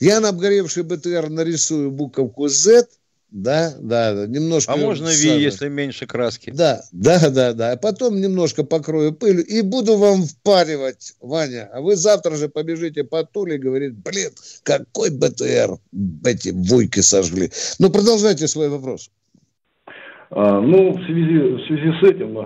Я 0.00 0.18
на 0.18 0.30
обгоревший 0.30 0.82
БТР 0.82 1.28
нарисую 1.28 1.92
буковку 1.92 2.48
Z, 2.48 2.88
да, 3.30 3.76
да, 3.78 4.12
да, 4.14 4.26
немножко... 4.26 4.72
А 4.72 4.76
можно. 4.76 5.08
Ви, 5.08 5.40
если 5.40 5.68
меньше 5.68 6.06
краски. 6.06 6.50
Да, 6.50 6.82
да, 6.90 7.30
да, 7.30 7.52
да. 7.52 7.72
А 7.72 7.76
потом 7.76 8.20
немножко 8.20 8.64
покрою 8.64 9.12
пылью 9.12 9.46
и 9.46 9.62
буду 9.62 9.96
вам 9.98 10.24
впаривать, 10.24 11.14
Ваня. 11.20 11.70
А 11.72 11.80
вы 11.80 11.94
завтра 11.94 12.34
же 12.34 12.48
побежите 12.48 13.04
по 13.04 13.22
Туле 13.24 13.54
и 13.54 13.58
говорит, 13.58 13.94
блин, 13.94 14.32
какой 14.64 15.10
БТР 15.10 15.78
эти 16.24 16.48
вуйки 16.48 17.00
сожгли. 17.00 17.52
Ну, 17.78 17.90
продолжайте 17.90 18.48
свой 18.48 18.68
вопрос. 18.68 19.10
А, 20.30 20.60
ну, 20.60 20.92
в 20.92 21.04
связи, 21.04 21.38
в 21.38 21.66
связи 21.66 21.92
с 22.00 22.02
этим, 22.02 22.38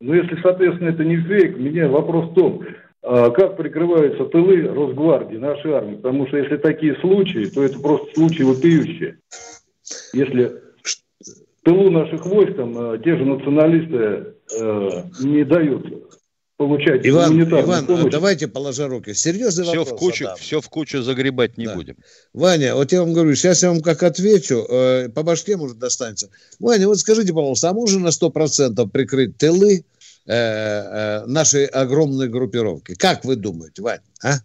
ну, 0.00 0.14
если, 0.14 0.40
соответственно, 0.42 0.88
это 0.88 1.04
не 1.04 1.16
фейк, 1.16 1.56
меня 1.58 1.88
вопрос 1.88 2.30
в 2.30 2.34
том, 2.34 2.62
а, 3.02 3.30
как 3.30 3.56
прикрываются 3.56 4.24
тылы 4.26 4.62
Росгвардии, 4.62 5.36
нашей 5.36 5.72
армии, 5.72 5.96
потому 5.96 6.26
что 6.28 6.38
если 6.38 6.56
такие 6.56 6.96
случаи, 6.96 7.46
то 7.46 7.62
это 7.62 7.78
просто 7.80 8.14
случаи 8.14 8.42
вопиющие. 8.42 9.18
Если 10.12 10.52
тылу 11.64 11.90
наших 11.90 12.24
войск 12.26 12.56
там 12.56 12.74
а, 12.76 12.98
те 12.98 13.16
же 13.16 13.24
националисты 13.24 14.34
э, 14.60 14.88
не 15.22 15.44
дают 15.44 15.86
получать 16.66 17.06
Иван, 17.06 17.42
Иван, 17.42 17.86
помощь, 17.86 18.12
давайте 18.12 18.48
положа 18.48 18.88
руки. 18.88 19.14
Серьезный 19.14 19.64
Все 19.64 19.78
вопрос 19.78 19.96
в, 19.96 19.96
кучу, 19.96 20.24
задам. 20.24 20.38
все 20.38 20.60
в 20.60 20.68
кучу 20.68 21.02
загребать 21.02 21.58
не 21.58 21.66
будем. 21.68 21.96
Ваня, 22.32 22.74
вот 22.74 22.92
я 22.92 23.00
вам 23.00 23.12
говорю, 23.12 23.34
сейчас 23.34 23.62
я 23.62 23.70
вам 23.70 23.80
как 23.80 24.02
отвечу, 24.02 24.64
э, 24.68 25.08
по 25.08 25.22
башке 25.22 25.56
может 25.56 25.78
достанется. 25.78 26.30
Ваня, 26.58 26.86
вот 26.86 26.98
скажите, 26.98 27.32
пожалуйста, 27.32 27.70
а 27.70 27.72
можно 27.72 28.00
на 28.00 28.08
100% 28.08 28.88
прикрыть 28.90 29.36
тылы 29.36 29.84
э, 30.26 30.32
э, 30.32 31.26
нашей 31.26 31.66
огромной 31.66 32.28
группировки? 32.28 32.94
Как 32.94 33.24
вы 33.24 33.36
думаете, 33.36 33.82
Вань? 33.82 34.00
А? 34.22 34.36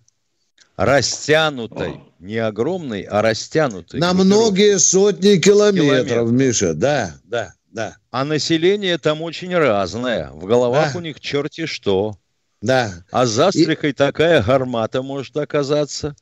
Растянутой. 0.78 2.02
Не 2.20 2.38
огромной, 2.38 3.02
а 3.02 3.22
растянутой. 3.22 4.00
На 4.00 4.14
многие 4.14 4.80
сотни 4.80 5.38
километров, 5.38 6.08
Километров. 6.08 6.32
Миша, 6.32 6.74
да, 6.74 7.16
да, 7.26 7.54
да. 7.78 7.98
А 8.10 8.26
население 8.26 8.98
там 8.98 9.22
очень 9.22 9.56
разное. 9.56 10.32
В 10.32 10.46
головах 10.46 10.94
Да. 10.94 10.98
у 10.98 11.02
них 11.02 11.20
черти 11.20 11.68
что. 11.68 12.18
Да. 12.60 12.92
А 13.12 13.28
за 13.28 13.52
стрихой 13.52 13.94
такая 13.94 14.42
гармата 14.42 15.04
может 15.04 15.38
оказаться. 15.38 16.16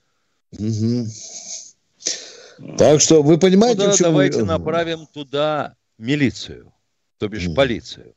Мгм. 0.52 1.08
Так 2.78 3.00
что 3.00 3.24
вы 3.24 3.38
понимаете, 3.38 3.80
Ну 3.80 3.86
да, 3.86 3.92
в 3.94 3.96
чем 3.96 4.08
давайте 4.08 4.44
направим 4.44 5.08
туда 5.14 5.76
милицию, 5.98 6.74
то 7.20 7.30
бишь 7.30 7.48
полицию. 7.56 8.14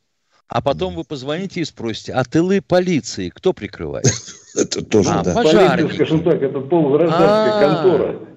А 0.49 0.61
потом 0.61 0.95
вы 0.95 1.05
позвоните 1.05 1.61
и 1.61 1.65
спросите, 1.65 2.11
а 2.11 2.25
тылы 2.25 2.61
полиции 2.61 3.29
кто 3.29 3.53
прикрывает? 3.53 4.05
Это 4.55 4.83
тоже, 4.83 5.09
а, 5.11 5.23
да. 5.23 5.33
полиция, 5.33 5.59
пожарники. 5.59 5.95
скажем 5.95 6.23
так, 6.25 6.41
это 6.41 6.59
полугражданская 6.59 7.53
А. 7.53 7.61
контора. 7.61 8.27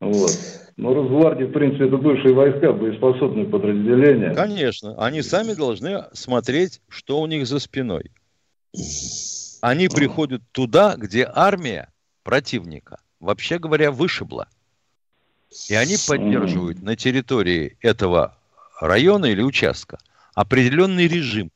Вот. 0.00 0.38
Но 0.80 0.94
Росгвардия, 0.94 1.46
в 1.46 1.52
принципе, 1.52 1.88
это 1.88 1.98
бывшие 1.98 2.32
войска, 2.32 2.72
боеспособные 2.72 3.44
подразделения. 3.44 4.34
Конечно, 4.34 4.94
они 4.96 5.20
сами 5.20 5.52
должны 5.52 6.06
смотреть, 6.14 6.80
что 6.88 7.20
у 7.20 7.26
них 7.26 7.46
за 7.46 7.58
спиной. 7.58 8.10
Они 9.60 9.88
приходят 9.88 10.40
туда, 10.52 10.94
где 10.96 11.30
армия 11.30 11.92
противника, 12.22 12.98
вообще 13.20 13.58
говоря, 13.58 13.90
вышибла. 13.90 14.48
И 15.68 15.74
они 15.74 15.96
поддерживают 16.08 16.80
на 16.80 16.96
территории 16.96 17.76
этого 17.82 18.38
района 18.80 19.26
или 19.26 19.42
участка 19.42 19.98
определенный 20.32 21.08
режим. 21.08 21.50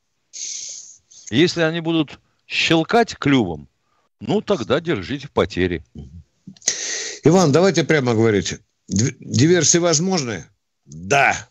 Если 1.30 1.62
они 1.62 1.80
будут 1.80 2.20
щелкать 2.46 3.16
клювом, 3.16 3.68
ну 4.20 4.42
тогда 4.42 4.82
держите 4.82 5.28
в 5.28 5.30
потере. 5.30 5.82
Иван, 7.22 7.52
давайте 7.52 7.84
прямо 7.84 8.12
говорить. 8.12 8.58
Диверсии 8.88 9.78
возможны? 9.78 10.44
Да. 10.84 11.48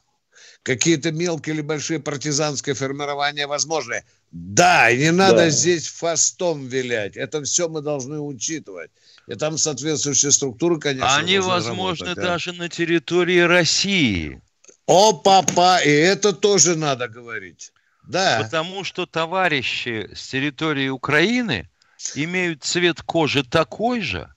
Какие-то 0.61 1.11
мелкие 1.11 1.55
или 1.55 1.61
большие 1.61 1.99
партизанские 1.99 2.75
формирования 2.75 3.47
возможны? 3.47 4.03
Да, 4.31 4.89
и 4.89 4.97
не 4.97 5.11
надо 5.11 5.38
Да. 5.38 5.49
здесь 5.49 5.88
фастом 5.88 6.67
вилять. 6.67 7.17
Это 7.17 7.43
все 7.43 7.67
мы 7.67 7.81
должны 7.81 8.19
учитывать. 8.19 8.91
И 9.27 9.36
там 9.36 9.57
соответствующие 9.57 10.31
структуры, 10.31 10.79
конечно, 10.79 11.15
Они 11.17 11.36
должны 11.36 11.51
возможны 11.53 12.05
работать, 12.07 12.23
да. 12.23 12.31
даже 12.31 12.53
на 12.53 12.69
территории 12.69 13.39
России. 13.39 14.41
О, 14.86 15.13
папа, 15.13 15.79
и 15.84 15.89
это 15.89 16.34
тоже 16.34 16.75
надо 16.75 17.07
говорить. 17.07 17.71
Да. 18.07 18.41
Потому 18.43 18.84
что 18.84 19.05
товарищи 19.05 20.09
с 20.13 20.27
территории 20.27 20.89
Украины 20.89 21.69
имеют 22.15 22.63
цвет 22.63 23.01
кожи 23.01 23.43
такой 23.43 24.01
же, 24.01 24.29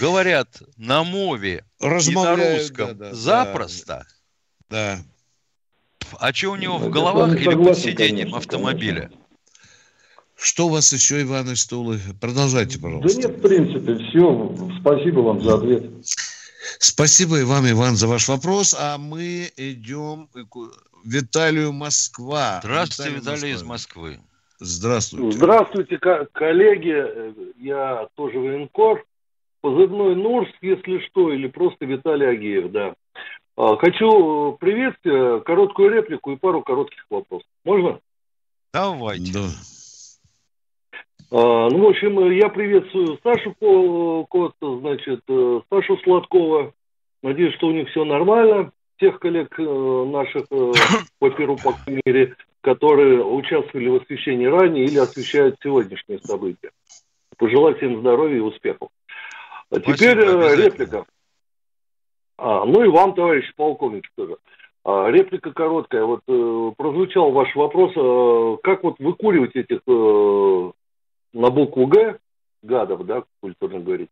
говорят 0.00 0.62
на 0.76 1.02
мове 1.04 1.64
и 1.80 1.84
на 2.14 2.36
русском 2.36 2.96
да, 2.96 3.10
да, 3.10 3.14
запросто. 3.14 4.06
Да. 4.70 4.98
А 6.18 6.32
что 6.32 6.52
у 6.52 6.56
него 6.56 6.78
Ну, 6.78 6.86
в 6.88 6.90
головах 6.90 7.34
или 7.36 7.44
под 7.44 7.54
согласен, 7.54 7.82
сиденьем 7.82 8.16
конечно, 8.18 8.38
автомобиля? 8.38 9.10
Что 10.36 10.66
у 10.66 10.70
вас 10.70 10.92
еще, 10.92 11.22
Иван 11.22 11.50
из 11.52 11.64
Тулы? 11.66 12.00
Продолжайте, 12.20 12.78
Да 12.78 12.82
пожалуйста. 12.82 13.18
нет, 13.20 13.38
в 13.38 13.40
принципе, 13.40 13.94
все. 13.96 14.56
Спасибо 14.80 15.20
вам 15.20 15.40
за 15.42 15.54
ответ. 15.54 15.84
Спасибо 16.78 17.40
и 17.40 17.44
вам, 17.44 17.70
Иван, 17.70 17.96
за 17.96 18.08
ваш 18.08 18.28
вопрос. 18.28 18.74
А 18.78 18.98
мы 18.98 19.50
идем 19.56 20.28
к 20.50 20.56
Виталию 21.04 21.72
Москва. 21.72 22.60
Здравствуйте, 22.62 23.12
Виталий 23.12 23.52
из 23.52 23.62
Москва. 23.62 24.02
Москвы. 24.08 24.20
Здравствуйте. 24.60 25.36
Здравствуйте, 25.36 25.98
ко- 25.98 26.26
коллеги. 26.32 26.92
Э, 26.94 27.32
Я 27.58 28.08
тоже 28.16 28.38
военкор. 28.38 29.04
Позывной 29.64 30.14
Нурс, 30.14 30.50
если 30.60 30.98
что, 31.06 31.32
или 31.32 31.46
просто 31.46 31.86
Виталий 31.86 32.28
Агеев, 32.28 32.70
да. 32.70 32.92
А, 33.56 33.76
Хочу 33.78 34.52
э, 34.52 34.56
приветствие, 34.60 35.40
короткую 35.40 35.90
реплику 35.90 36.32
и 36.32 36.36
пару 36.36 36.60
коротких 36.60 37.06
вопросов. 37.08 37.48
Можно? 37.64 37.98
Давайте. 38.74 39.32
Да. 39.32 39.48
А, 41.30 41.70
Ну, 41.70 41.78
в 41.78 41.88
общем, 41.88 42.18
э, 42.20 42.36
я 42.36 42.50
приветствую 42.50 43.18
Сашу 43.22 43.54
Ко- 43.58 44.26
Коста, 44.28 44.80
значит, 44.80 45.20
э, 45.28 45.60
Сашу 45.70 45.96
Сладкова. 46.04 46.74
Надеюсь, 47.22 47.54
что 47.54 47.68
у 47.68 47.72
них 47.72 47.88
все 47.88 48.04
нормально. 48.04 48.70
Всех 48.98 49.18
коллег 49.18 49.58
э, 49.58 49.62
наших 49.62 50.44
э, 50.50 50.72
по 51.20 51.30
Перу, 51.30 51.56
по 51.56 51.74
мере, 52.04 52.36
которые 52.60 53.24
участвовали 53.24 53.88
в 53.88 53.94
освещении 54.02 54.44
ранее 54.44 54.84
или 54.84 54.98
освещают 54.98 55.56
сегодняшние 55.62 56.18
события. 56.18 56.70
Пожелать 57.38 57.78
всем 57.78 58.00
здоровья 58.00 58.36
и 58.36 58.40
успехов. 58.40 58.90
А 59.74 59.80
теперь 59.80 60.18
э, 60.18 60.56
реплика. 60.56 61.04
А, 62.38 62.64
ну 62.64 62.84
и 62.84 62.88
вам, 62.88 63.14
товарищ 63.14 63.52
полковник, 63.56 64.04
тоже. 64.16 64.36
А, 64.84 65.10
реплика 65.10 65.52
короткая. 65.52 66.04
Вот 66.04 66.20
э, 66.28 66.72
прозвучал 66.76 67.32
ваш 67.32 67.54
вопрос, 67.56 67.92
э, 67.96 68.56
как 68.62 68.84
вот 68.84 68.98
выкуривать 68.98 69.56
этих 69.56 69.80
э, 69.86 70.70
на 71.32 71.50
букву 71.50 71.86
Г 71.86 72.18
гадов, 72.62 73.04
да, 73.04 73.24
культурно 73.40 73.80
говорить, 73.80 74.08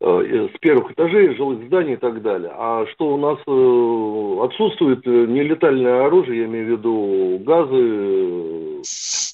э, 0.00 0.48
с 0.54 0.58
первых 0.58 0.92
этажей 0.92 1.34
жилых 1.36 1.64
зданий 1.66 1.94
и 1.94 1.96
так 1.96 2.20
далее. 2.20 2.52
А 2.54 2.84
что 2.92 3.14
у 3.14 3.16
нас 3.16 3.38
э, 3.46 4.44
отсутствует 4.44 5.06
нелетальное 5.06 6.06
оружие, 6.06 6.40
я 6.40 6.46
имею 6.46 6.66
в 6.66 6.78
виду 6.78 7.38
газы, 7.44 8.82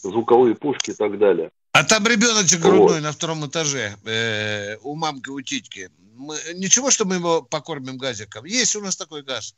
звуковые 0.02 0.54
пушки 0.54 0.90
и 0.90 0.94
так 0.94 1.18
далее. 1.18 1.50
А 1.72 1.84
там 1.84 2.06
ребеночек 2.06 2.60
грудной 2.60 2.96
вот. 2.96 3.02
на 3.02 3.12
втором 3.12 3.46
этаже 3.46 3.96
э, 4.04 4.76
у 4.82 4.96
мамки, 4.96 5.28
у 5.28 5.40
титьки. 5.40 5.90
Мы, 6.16 6.36
ничего, 6.54 6.90
что 6.90 7.04
мы 7.04 7.16
его 7.16 7.42
покормим 7.42 7.96
газиком. 7.96 8.44
Есть 8.44 8.74
у 8.76 8.80
нас 8.80 8.96
такой 8.96 9.22
газ. 9.22 9.54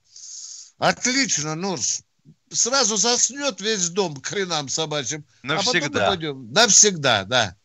Отлично, 0.79 1.55
Нурс. 1.55 2.03
Сразу 2.51 2.97
заснет 2.97 3.61
весь 3.61 3.89
дом 3.89 4.17
к 4.17 4.27
хренам 4.27 4.69
собачьим. 4.69 5.25
Навсегда. 5.43 5.79
А 5.79 5.83
потом 5.83 5.93
мы 5.93 6.09
пойдем. 6.09 6.53
Навсегда, 6.53 7.25
да. 7.25 7.57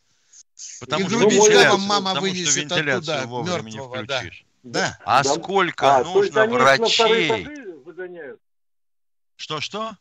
Потому 0.80 1.04
И 1.04 1.08
что 1.08 1.18
грудничка 1.18 1.44
вентиляцию, 1.44 1.70
вам 1.70 1.80
мама 1.82 2.14
потому 2.14 2.26
что 2.26 2.34
вынесет 2.34 2.56
вентиляцию 2.56 3.18
оттуда, 3.18 3.50
мертвого, 3.50 4.02
да. 4.04 4.18
включишь. 4.18 4.44
Да. 4.62 4.98
А 5.04 5.22
Да. 5.22 5.34
сколько 5.34 5.96
А, 5.96 6.04
нужно 6.04 6.46
врачей? 6.46 7.46
Что-что? 9.36 9.96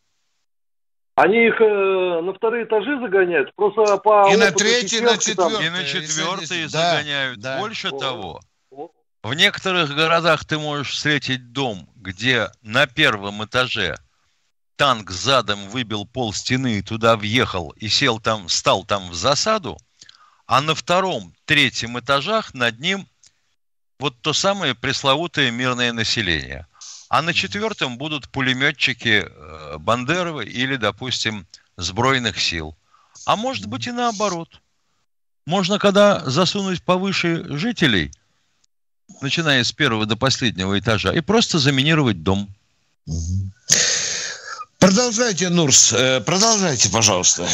Они 1.17 1.47
их 1.47 1.59
э, 1.59 2.21
на 2.21 2.31
вторые 2.31 2.65
этажи 2.65 2.99
загоняют, 2.99 3.51
просто 3.55 3.97
по 3.97 4.31
И 4.31 4.35
на 4.35 4.51
третий, 4.51 5.01
на 5.01 5.17
четвёртый. 5.17 5.65
И 5.65 5.69
на 5.71 5.79
они- 5.79 6.67
да, 6.67 6.91
загоняют. 6.91 7.39
да. 7.39 7.57
Больше 7.57 7.87
О. 7.87 7.97
того, 7.97 8.39
О. 8.69 8.89
в 9.23 9.33
некоторых 9.33 9.95
городах 9.95 10.45
ты 10.45 10.59
можешь 10.59 10.91
встретить 10.91 11.51
дом, 11.53 11.89
где 11.95 12.51
на 12.61 12.85
первом 12.85 13.43
этаже 13.43 13.97
танк 14.75 15.09
задом 15.09 15.69
выбил 15.69 16.05
пол 16.05 16.33
стены 16.33 16.77
и 16.77 16.81
туда 16.83 17.17
въехал 17.17 17.71
и 17.71 17.87
сел 17.87 18.19
там, 18.19 18.47
стал 18.47 18.83
там 18.83 19.09
в 19.09 19.15
засаду, 19.15 19.75
а 20.45 20.61
на 20.61 20.75
втором, 20.75 21.33
третьем 21.45 21.97
этажах 21.97 22.53
над 22.53 22.79
ним 22.79 23.07
вот 23.97 24.21
то 24.21 24.33
самое 24.33 24.75
пресловутое 24.75 25.49
мирное 25.49 25.91
население. 25.93 26.67
А 27.09 27.21
на 27.21 27.33
четвертом 27.33 27.97
будут 27.97 28.29
пулеметчики 28.29 29.25
э, 29.27 29.77
Бандеровы 29.77 30.45
или, 30.45 30.75
допустим, 30.75 31.45
сбройных 31.77 32.39
сил. 32.39 32.75
А 33.25 33.35
может 33.35 33.67
быть 33.67 33.87
и 33.87 33.91
наоборот. 33.91 34.49
Можно, 35.45 35.79
когда 35.79 36.19
засунуть 36.25 36.83
повыше 36.83 37.45
жителей, 37.57 38.11
начиная 39.21 39.63
с 39.63 39.71
первого 39.71 40.05
до 40.05 40.17
последнего 40.17 40.77
этажа, 40.77 41.13
и 41.13 41.21
просто 41.21 41.59
заминировать 41.59 42.23
дом. 42.23 42.49
Продолжайте, 44.79 45.49
Нурс, 45.49 45.93
э, 45.93 46.21
продолжайте, 46.21 46.91
пожалуйста. 46.91 47.47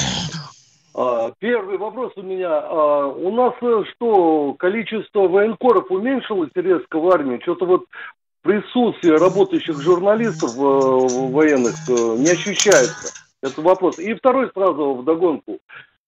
А, 0.95 1.31
Первый 1.39 1.77
вопрос 1.77 2.13
у 2.15 2.21
меня. 2.21 2.49
А, 2.51 3.07
У 3.07 3.31
нас 3.31 3.53
э, 3.61 3.83
что, 3.93 4.53
количество 4.59 5.27
военкоров 5.27 5.89
уменьшилось 5.89 6.51
резко 6.55 6.99
в 6.99 7.09
армии? 7.09 7.39
Что-то 7.41 7.65
вот 7.65 7.85
присутствие 8.43 9.15
работающих 9.15 9.81
журналистов 9.81 10.51
э, 10.55 10.59
в- 10.59 11.31
военных 11.31 11.75
э, 11.89 12.15
не 12.17 12.29
ощущается. 12.29 13.13
Это 13.41 13.61
вопрос. 13.61 13.97
И 13.99 14.13
второй 14.13 14.51
сразу 14.53 14.95
вдогонку. 14.95 15.59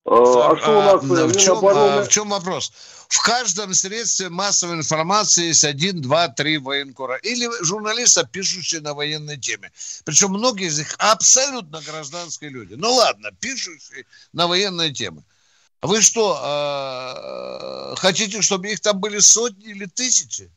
А 0.08 0.52
а 0.52 0.56
что 0.56 0.78
у 0.78 0.82
нас 0.82 1.04
э, 1.04 1.26
в, 1.26 1.36
чем, 1.36 1.66
а, 1.66 2.04
в 2.04 2.08
чем 2.08 2.28
вопрос? 2.28 2.72
В 3.08 3.20
каждом 3.22 3.74
средстве 3.74 4.28
массовой 4.28 4.76
информации 4.76 5.46
есть 5.46 5.64
один, 5.64 6.00
два, 6.00 6.28
три 6.28 6.58
военкора. 6.58 7.16
Или 7.16 7.48
журналиста, 7.64 8.24
пишущие 8.24 8.80
на 8.82 8.94
военной 8.94 9.36
теме. 9.36 9.72
Причем 10.04 10.30
многие 10.30 10.68
из 10.68 10.78
них 10.78 10.94
абсолютно 10.98 11.80
гражданские 11.80 12.50
люди. 12.50 12.74
Ну 12.74 12.92
ладно, 12.92 13.30
пишущие 13.40 14.06
на 14.32 14.46
военные 14.46 14.92
темы. 14.92 15.24
Вы 15.82 16.00
что, 16.02 16.38
а, 16.40 17.94
хотите, 17.96 18.42
чтобы 18.42 18.68
их 18.68 18.80
там 18.80 19.00
были 19.00 19.18
сотни 19.18 19.70
или 19.70 19.86
тысячи? 19.86 20.50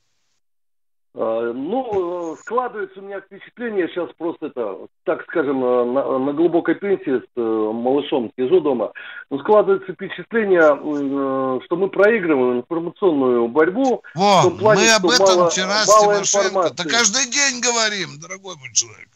А, 1.21 1.51
Ну, 1.53 2.33
э, 2.33 2.37
складывается 2.39 2.99
у 3.01 3.03
меня 3.03 3.19
впечатление, 3.19 3.89
сейчас 3.89 4.09
просто 4.17 4.45
это, 4.45 4.87
так 5.03 5.21
скажем, 5.23 5.61
э, 5.65 5.83
на, 5.85 6.17
на 6.19 6.31
глубокой 6.33 6.75
пенсии 6.75 7.19
с 7.19 7.27
э, 7.35 7.41
малышом 7.41 8.31
сижу 8.37 8.61
дома, 8.61 8.93
но 9.29 9.37
складывается 9.39 9.91
впечатление, 9.91 10.61
э, 10.61 11.59
что 11.65 11.75
мы 11.75 11.89
проигрываем 11.89 12.59
информационную 12.59 13.49
борьбу. 13.49 14.01
Во, 14.15 14.39
в 14.39 14.43
том 14.43 14.57
плане, 14.59 14.81
мы 14.83 14.89
об 14.95 15.05
этом 15.11 15.37
мало- 15.39 15.49
вчера 15.49 15.83
с 15.83 15.87
мало 15.89 16.13
Тимошенко. 16.13 16.47
информации. 16.47 16.75
Да 16.77 16.83
каждый 16.89 17.25
день 17.29 17.61
говорим, 17.61 18.09
дорогой 18.21 18.55
мой 18.55 18.71
человек. 18.71 19.09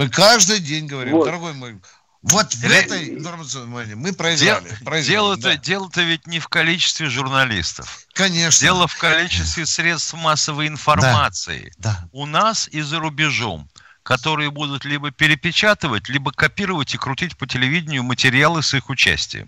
Мы 0.00 0.08
каждый 0.08 0.58
день 0.60 0.86
говорим, 0.88 1.14
Вот. 1.16 1.26
дорогой 1.26 1.52
мой. 1.54 1.76
Вот 2.22 2.52
в 2.52 2.64
этой 2.64 3.16
информационной 3.16 3.94
мы 3.94 4.12
проиграли. 4.12 4.76
Дело-то, 5.02 5.42
да. 5.42 5.56
дело-то 5.56 6.02
ведь 6.02 6.26
не 6.26 6.40
в 6.40 6.48
количестве 6.48 7.08
журналистов. 7.08 8.00
Конечно. 8.12 8.64
Дело 8.64 8.88
в 8.88 8.96
количестве 8.96 9.66
средств 9.66 10.14
массовой 10.14 10.66
информации. 10.66 11.72
Да. 11.78 12.08
У 12.12 12.26
нас 12.26 12.68
и 12.68 12.80
за 12.80 12.98
рубежом, 12.98 13.70
которые 14.02 14.50
будут 14.50 14.84
либо 14.84 15.12
перепечатывать, 15.12 16.08
либо 16.08 16.32
копировать 16.32 16.92
и 16.94 16.98
крутить 16.98 17.36
по 17.36 17.46
телевидению 17.46 18.02
материалы 18.02 18.62
с 18.62 18.74
их 18.74 18.90
участием. 18.90 19.46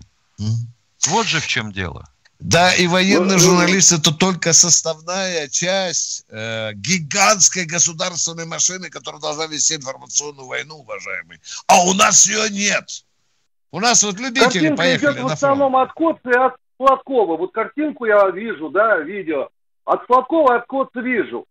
Вот 1.07 1.27
же 1.27 1.39
в 1.39 1.47
чем 1.47 1.73
дело. 1.73 2.07
Да, 2.41 2.73
и 2.73 2.87
военные 2.87 3.37
Ну, 3.37 3.39
журналисты 3.39 3.95
это 3.97 4.11
только 4.11 4.51
составная 4.53 5.47
часть 5.47 6.25
э, 6.29 6.73
гигантской 6.73 7.65
государственной 7.65 8.45
машины, 8.45 8.89
которая 8.89 9.21
должна 9.21 9.45
вести 9.45 9.75
информационную 9.75 10.47
войну, 10.47 10.77
уважаемый. 10.77 11.39
А 11.67 11.83
у 11.83 11.93
нас 11.93 12.25
ее 12.25 12.49
нет. 12.49 13.05
У 13.71 13.79
нас 13.79 14.01
вот 14.03 14.19
любители 14.19 14.43
Картинка 14.43 14.75
поехали 14.75 15.11
идет 15.11 15.13
в 15.13 15.17
на 15.17 15.21
фронт. 15.27 15.33
основном 15.33 15.75
от 15.77 15.93
Коца 15.93 16.29
и 16.31 16.33
от 16.33 16.55
Сладкова. 16.77 17.37
Вот 17.37 17.53
картинку 17.53 18.05
я 18.05 18.27
вижу, 18.31 18.69
да, 18.69 18.97
видео. 18.97 19.49
От 19.85 20.03
Сладкова 20.07 20.55
и 20.55 20.57
от 20.57 20.65
Коца 20.65 20.99
вижу. 20.99 21.45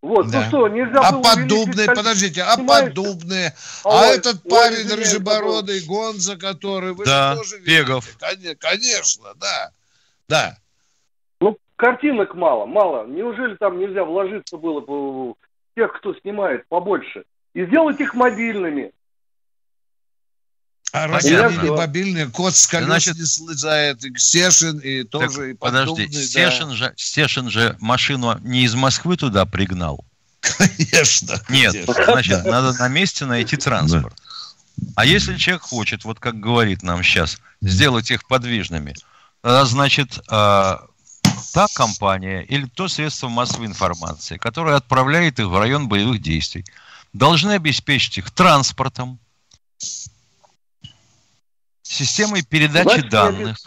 Вот, 0.00 0.30
Да. 0.30 0.42
ну 0.42 0.48
что, 0.48 0.68
нельзя 0.68 1.00
А 1.00 1.12
подобные, 1.12 1.86
подождите, 1.88 2.42
а 2.42 2.56
Понимаете? 2.56 2.86
подобные, 2.90 3.54
а 3.82 4.02
Ой, 4.02 4.14
этот 4.16 4.36
ой, 4.44 4.50
парень 4.50 4.76
извиняюсь, 4.86 5.08
рыжебородый, 5.08 5.80
Гонза, 5.80 6.36
который, 6.36 6.92
вы 6.92 7.04
Да, 7.04 7.32
же 7.34 7.38
тоже 7.40 7.58
видите. 7.58 8.56
Конечно, 8.60 9.34
да, 9.34 9.72
да. 10.28 10.56
Ну, 11.40 11.56
картинок 11.76 12.34
мало, 12.34 12.66
мало. 12.66 13.06
Неужели 13.06 13.54
там 13.56 13.78
нельзя 13.78 14.04
вложиться 14.04 14.56
было 14.56 14.80
бы 14.80 15.30
в 15.32 15.36
тех, 15.76 15.92
кто 15.92 16.14
снимает, 16.14 16.66
побольше? 16.68 17.24
И 17.54 17.64
сделать 17.66 18.00
их 18.00 18.14
мобильными. 18.14 18.92
А 20.92 21.08
не 21.08 21.70
мобильные? 21.70 22.26
Кот 22.28 22.54
с 22.56 22.66
колес 22.66 22.86
Значит- 22.86 23.16
не 23.16 23.24
слезает, 23.26 24.04
и 24.04 24.16
Стешин, 24.16 24.78
и 24.78 25.02
Так, 25.02 25.10
тоже, 25.10 25.50
и 25.50 25.54
подожди, 25.54 25.90
подобные, 25.90 26.08
да. 26.08 26.22
Стешин, 26.22 26.70
же, 26.72 26.94
Стешин 26.96 27.50
же 27.50 27.76
машину 27.80 28.38
не 28.42 28.64
из 28.64 28.74
Москвы 28.74 29.16
туда 29.16 29.44
пригнал. 29.44 30.04
Конечно. 30.40 31.34
Нет, 31.50 31.72
конечно. 31.72 32.04
значит, 32.04 32.42
Да. 32.44 32.50
надо 32.50 32.78
на 32.78 32.88
месте 32.88 33.26
найти 33.26 33.56
транспорт. 33.56 34.14
А 34.94 35.04
если 35.04 35.36
человек 35.36 35.62
хочет, 35.62 36.04
вот 36.04 36.18
как 36.20 36.38
говорит 36.38 36.82
нам 36.82 37.02
сейчас, 37.02 37.38
сделать 37.60 38.10
их 38.10 38.26
подвижными, 38.26 38.94
значит, 39.64 40.18
а, 40.28 40.86
та 41.52 41.68
компания 41.72 42.42
или 42.42 42.66
то 42.66 42.88
средство 42.88 43.28
массовой 43.28 43.66
информации, 43.66 44.38
которое 44.38 44.76
отправляет 44.76 45.38
их 45.38 45.46
в 45.46 45.56
район 45.56 45.88
боевых 45.88 46.20
действий, 46.20 46.64
должны 47.12 47.52
обеспечить 47.52 48.18
их 48.18 48.30
транспортом, 48.30 49.18
системой 51.82 52.42
передачи 52.42 52.84
Значит, 52.84 53.08
данных, 53.08 53.58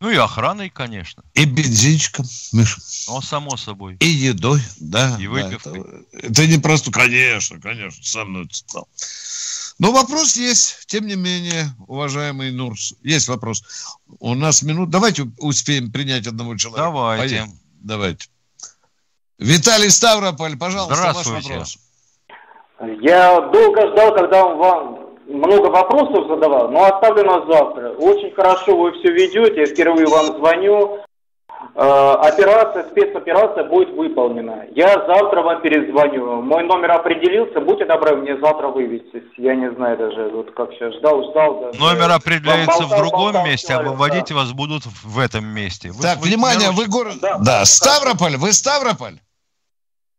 ну 0.00 0.10
и 0.10 0.16
охраной, 0.16 0.70
конечно. 0.70 1.24
И 1.34 1.44
бензинчиком, 1.44 2.24
Миша. 2.52 2.80
Но 3.08 3.20
само 3.20 3.56
собой. 3.56 3.96
И 3.98 4.06
едой, 4.06 4.60
да. 4.78 5.16
И 5.18 5.24
да, 5.24 5.30
выпивкой. 5.30 5.80
это, 6.12 6.26
это 6.26 6.46
не 6.46 6.58
просто, 6.58 6.92
конечно, 6.92 7.60
конечно, 7.60 8.04
со 8.04 8.24
мной 8.24 8.44
это 8.44 8.54
сказал. 8.54 8.88
Но 9.78 9.92
вопрос 9.92 10.36
есть, 10.36 10.86
тем 10.86 11.06
не 11.06 11.14
менее, 11.14 11.66
уважаемый 11.86 12.50
Нурс. 12.50 12.94
Есть 13.02 13.28
вопрос. 13.28 13.62
У 14.18 14.34
нас 14.34 14.62
минут. 14.62 14.90
Давайте 14.90 15.26
успеем 15.38 15.92
принять 15.92 16.26
одного 16.26 16.56
человека. 16.56 16.82
Давайте. 16.82 17.36
Поехали. 17.36 17.52
Давайте. 17.80 18.28
Виталий 19.38 19.90
Ставрополь, 19.90 20.58
пожалуйста, 20.58 20.94
ваш 20.94 20.98
Здравствуйте. 20.98 21.48
вопрос. 21.50 21.78
Я 23.02 23.40
долго 23.52 23.92
ждал, 23.92 24.14
когда 24.14 24.44
вам 24.46 25.08
много 25.28 25.66
вопросов 25.66 26.26
задавал, 26.28 26.70
но 26.70 26.84
оставлю 26.84 27.24
на 27.24 27.46
завтра. 27.46 27.90
Очень 27.92 28.32
хорошо 28.34 28.76
вы 28.76 28.92
все 28.92 29.12
ведете, 29.12 29.60
я 29.60 29.66
впервые 29.66 30.06
вам 30.06 30.38
звоню. 30.38 31.04
Э, 31.74 32.14
Операция, 32.20 32.84
спецоперация 32.90 33.64
будет 33.64 33.90
выполнена. 33.90 34.64
Я 34.74 34.94
завтра 35.06 35.42
вам 35.42 35.60
перезвоню. 35.60 36.40
Мой 36.42 36.62
номер 36.64 36.92
определился, 36.92 37.60
будьте 37.60 37.84
добры 37.84 38.16
мне 38.16 38.36
завтра 38.38 38.68
вывести. 38.68 39.24
Я 39.36 39.54
не 39.56 39.70
знаю 39.72 39.98
даже, 39.98 40.28
вот 40.28 40.52
как 40.54 40.72
сейчас 40.72 40.94
ждал, 40.94 41.30
ждал. 41.30 41.60
даже. 41.60 41.80
Номер 41.80 42.12
определяется 42.12 42.84
в 42.84 42.90
Болтал, 42.90 42.98
другом 42.98 43.32
болтал 43.32 43.46
месте, 43.46 43.72
а 43.72 43.76
человек, 43.76 43.92
выводить 43.92 44.32
вас 44.32 44.52
будут 44.52 44.84
в 44.86 45.18
в 45.18 45.20
этом 45.20 45.44
месте. 45.44 45.90
Вы 45.90 46.02
Так, 46.02 46.18
внимание, 46.18 46.70
вы 46.70 46.86
город... 46.86 47.14
Да, 47.20 47.64
Ставрополь, 47.64 48.36
вы 48.36 48.52
Ставрополь? 48.52 49.18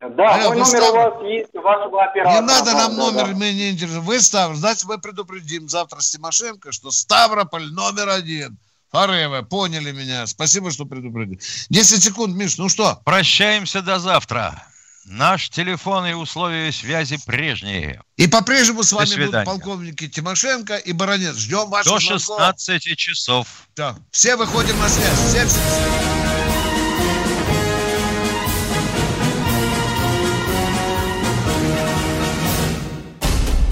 Да, 0.02 0.36
Алло, 0.36 0.50
мой 0.50 0.60
номер 0.60 0.66
Ставр- 0.66 0.92
у 0.92 0.96
вас 0.96 1.24
есть, 1.24 1.56
у 1.56 1.62
вашего 1.62 2.04
оператора. 2.04 2.42
Не 2.42 2.48
надо 2.48 2.72
да, 2.72 2.74
нам 2.74 2.96
да, 2.96 2.98
номер, 2.98 3.28
да. 3.28 3.36
мне 3.36 3.54
не 3.54 3.72
интересно. 3.72 4.00
Вы 4.02 4.20
Ставрополь. 4.20 4.58
Значит, 4.58 4.86
мы 4.86 4.98
предупредим 4.98 5.68
завтра 5.68 6.00
с 6.00 6.10
Тимошенко, 6.12 6.72
что 6.72 6.92
Ставрополь 6.92 7.66
номер 7.72 8.10
один. 8.10 8.58
Forever. 8.94 9.44
Поняли 9.44 9.92
меня. 9.92 10.26
Спасибо, 10.28 10.72
что 10.72 10.86
предупредили. 10.86 11.40
10 11.70 12.04
секунд, 12.04 12.36
Миш, 12.36 12.58
ну 12.58 12.70
что? 12.70 13.00
Прощаемся 13.06 13.82
до 13.82 14.00
завтра. 14.00 14.64
Наш 15.06 15.50
телефон 15.50 16.06
и 16.06 16.14
условия 16.14 16.72
связи 16.72 17.18
прежние. 17.26 18.02
И 18.18 18.28
по-прежнему 18.28 18.84
с 18.84 18.92
вами 18.92 19.26
будут 19.26 19.46
полковники 19.46 20.08
Тимошенко 20.08 20.76
и 20.78 20.92
Баранец. 20.94 21.36
Ждем 21.38 21.70
ваших 21.70 21.94
До 21.94 22.00
звонков. 22.00 22.56
16 22.60 22.98
часов. 22.98 23.48
Да. 23.76 23.98
Все 24.12 24.36
выходим 24.36 24.78
на 24.80 24.90
связь. 24.90 25.20
Всем 25.30 25.48
счастливо. 25.48 26.30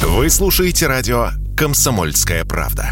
Вы 0.01 0.31
слушаете 0.31 0.87
радио 0.87 1.29
«Комсомольская 1.55 2.43
правда». 2.43 2.91